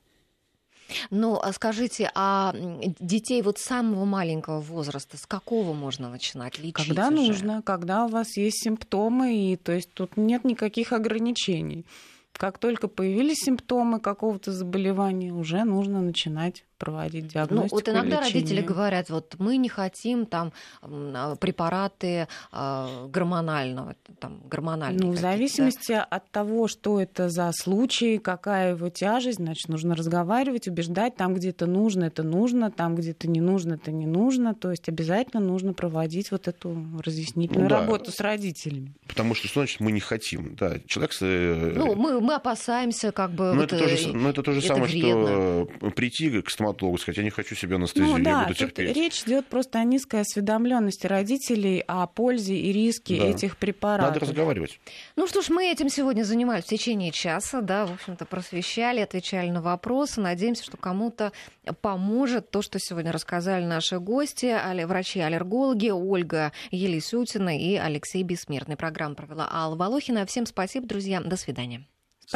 Ну, 1.11 1.39
а 1.41 1.53
скажите, 1.53 2.11
а 2.15 2.55
детей 2.99 3.43
вот 3.43 3.59
самого 3.59 4.05
маленького 4.05 4.61
возраста 4.61 5.17
с 5.17 5.27
какого 5.27 5.73
можно 5.73 6.09
начинать 6.09 6.59
лечить? 6.59 6.75
Когда 6.75 7.09
уже? 7.09 7.17
нужно, 7.17 7.63
когда 7.63 8.07
у 8.07 8.09
вас 8.09 8.37
есть 8.37 8.65
симптомы, 8.65 9.53
и 9.53 9.57
то 9.57 9.73
есть 9.73 9.93
тут 9.93 10.17
нет 10.17 10.45
никаких 10.45 10.93
ограничений. 10.93 11.85
Как 12.33 12.59
только 12.59 12.89
появились 12.89 13.41
симптомы 13.45 14.01
какого-то 14.01 14.53
заболевания, 14.53 15.33
уже 15.33 15.65
нужно 15.65 16.01
начинать 16.01 16.65
проводить 16.81 17.29
диагностику. 17.29 17.77
Ну, 17.77 17.81
вот 17.81 17.89
иногда 17.89 18.21
лечение. 18.21 18.35
родители 18.35 18.61
говорят, 18.63 19.11
вот 19.11 19.37
мы 19.39 19.59
не 19.59 19.69
хотим 19.69 20.25
там 20.25 20.53
а, 20.83 21.37
препараты 21.37 22.27
э, 22.53 23.07
гормонального, 23.09 23.95
там, 24.19 24.41
гормональные. 24.51 25.07
Ну, 25.07 25.13
в 25.13 25.19
зависимости 25.19 25.93
от 25.93 26.31
того, 26.31 26.67
что 26.69 27.01
это 27.01 27.29
за 27.29 27.53
случай, 27.53 28.19
какая 28.19 28.75
его 28.75 28.89
тяжесть, 28.89 29.37
значит, 29.39 29.69
нужно 29.69 29.95
разговаривать, 29.95 30.67
убеждать, 30.69 31.17
там, 31.17 31.35
где 31.35 31.51
это 31.51 31.67
нужно, 31.67 32.05
это 32.05 32.23
нужно, 32.23 32.71
там, 32.71 32.97
где 32.97 33.11
это 33.11 33.29
не 33.29 33.43
нужно, 33.43 33.75
это 33.75 33.93
не 33.93 34.07
нужно. 34.07 34.55
То 34.55 34.71
есть 34.71 34.89
обязательно 34.89 35.43
нужно 35.43 35.75
проводить 35.75 36.31
вот 36.31 36.49
эту 36.49 36.75
разъяснительную 37.05 37.69
Ну 37.69 37.69
да. 37.69 37.81
работу 37.81 38.11
с 38.11 38.21
родителями. 38.21 38.95
Потому 39.07 39.35
что, 39.35 39.49
что 39.49 39.61
значит 39.61 39.81
мы 39.81 39.93
не 39.93 40.01
хотим? 40.01 40.55
Да, 40.57 40.79
человек... 40.87 41.15
э, 41.21 41.73
Ну, 41.77 41.95
мы, 41.95 42.21
мы 42.21 42.35
опасаемся, 42.37 43.13
как 43.13 43.33
бы. 43.33 43.53
Ну, 43.53 43.61
вот, 43.61 43.73
это, 43.73 43.79
то 43.79 43.85
э, 43.85 43.97
же, 43.97 44.13
ну, 44.15 44.31
это 44.31 44.43
то 44.43 44.53
же 44.53 44.61
это 44.61 44.69
самое, 44.69 44.87
вредно. 44.87 45.67
что 45.77 45.91
прийти 45.91 46.41
к 46.41 46.49
стоматологу 46.49 46.70
и 46.73 46.99
сказать, 46.99 47.19
я 47.19 47.25
не 47.25 47.31
хочу 47.31 47.55
себе 47.55 47.77
анестезию, 47.77 48.11
Ну 48.13 48.19
я 48.19 48.25
да, 48.25 48.43
буду 48.45 48.55
тут 48.55 48.75
терпеть. 48.75 48.97
речь 48.97 49.23
идет 49.25 49.47
просто 49.47 49.79
о 49.79 49.85
низкой 49.85 50.21
осведомленности 50.21 51.07
родителей 51.07 51.85
о 51.87 52.07
пользе 52.07 52.57
и 52.57 52.73
риске 52.73 53.19
Да. 53.19 53.27
этих 53.27 53.57
препаратов. 53.57 54.15
Надо 54.15 54.27
разговаривать. 54.27 54.81
Ну 55.17 55.27
что 55.27 55.43
ж, 55.43 55.49
мы 55.51 55.71
этим 55.71 55.89
сегодня 55.89 56.23
занимались 56.25 56.65
в 56.65 56.69
течение 56.69 57.11
часа, 57.13 57.61
да, 57.61 57.87
в 57.87 57.93
общем-то, 57.93 58.25
просвещали, 58.25 59.01
отвечали 59.01 59.51
на 59.51 59.63
вопросы. 59.63 60.21
Надеемся, 60.21 60.65
что 60.65 60.77
кому-то 60.77 61.33
поможет 61.81 62.51
то, 62.51 62.63
что 62.63 62.79
сегодня 62.79 63.13
рассказали 63.13 63.65
наши 63.65 63.99
гости, 63.99 64.47
али- 64.47 64.85
врачи-аллергологи 64.85 65.91
Ольга 65.91 66.53
Елисютина 66.71 67.59
и 67.59 67.77
Алексей 67.77 68.23
Бессмертный. 68.23 68.77
Программу 68.77 69.15
провела 69.15 69.49
Алла 69.53 69.77
Волохина. 69.77 70.27
Всем 70.27 70.47
спасибо, 70.47 70.87
друзья. 70.87 71.21
До 71.21 71.37
свидания. 71.37 71.85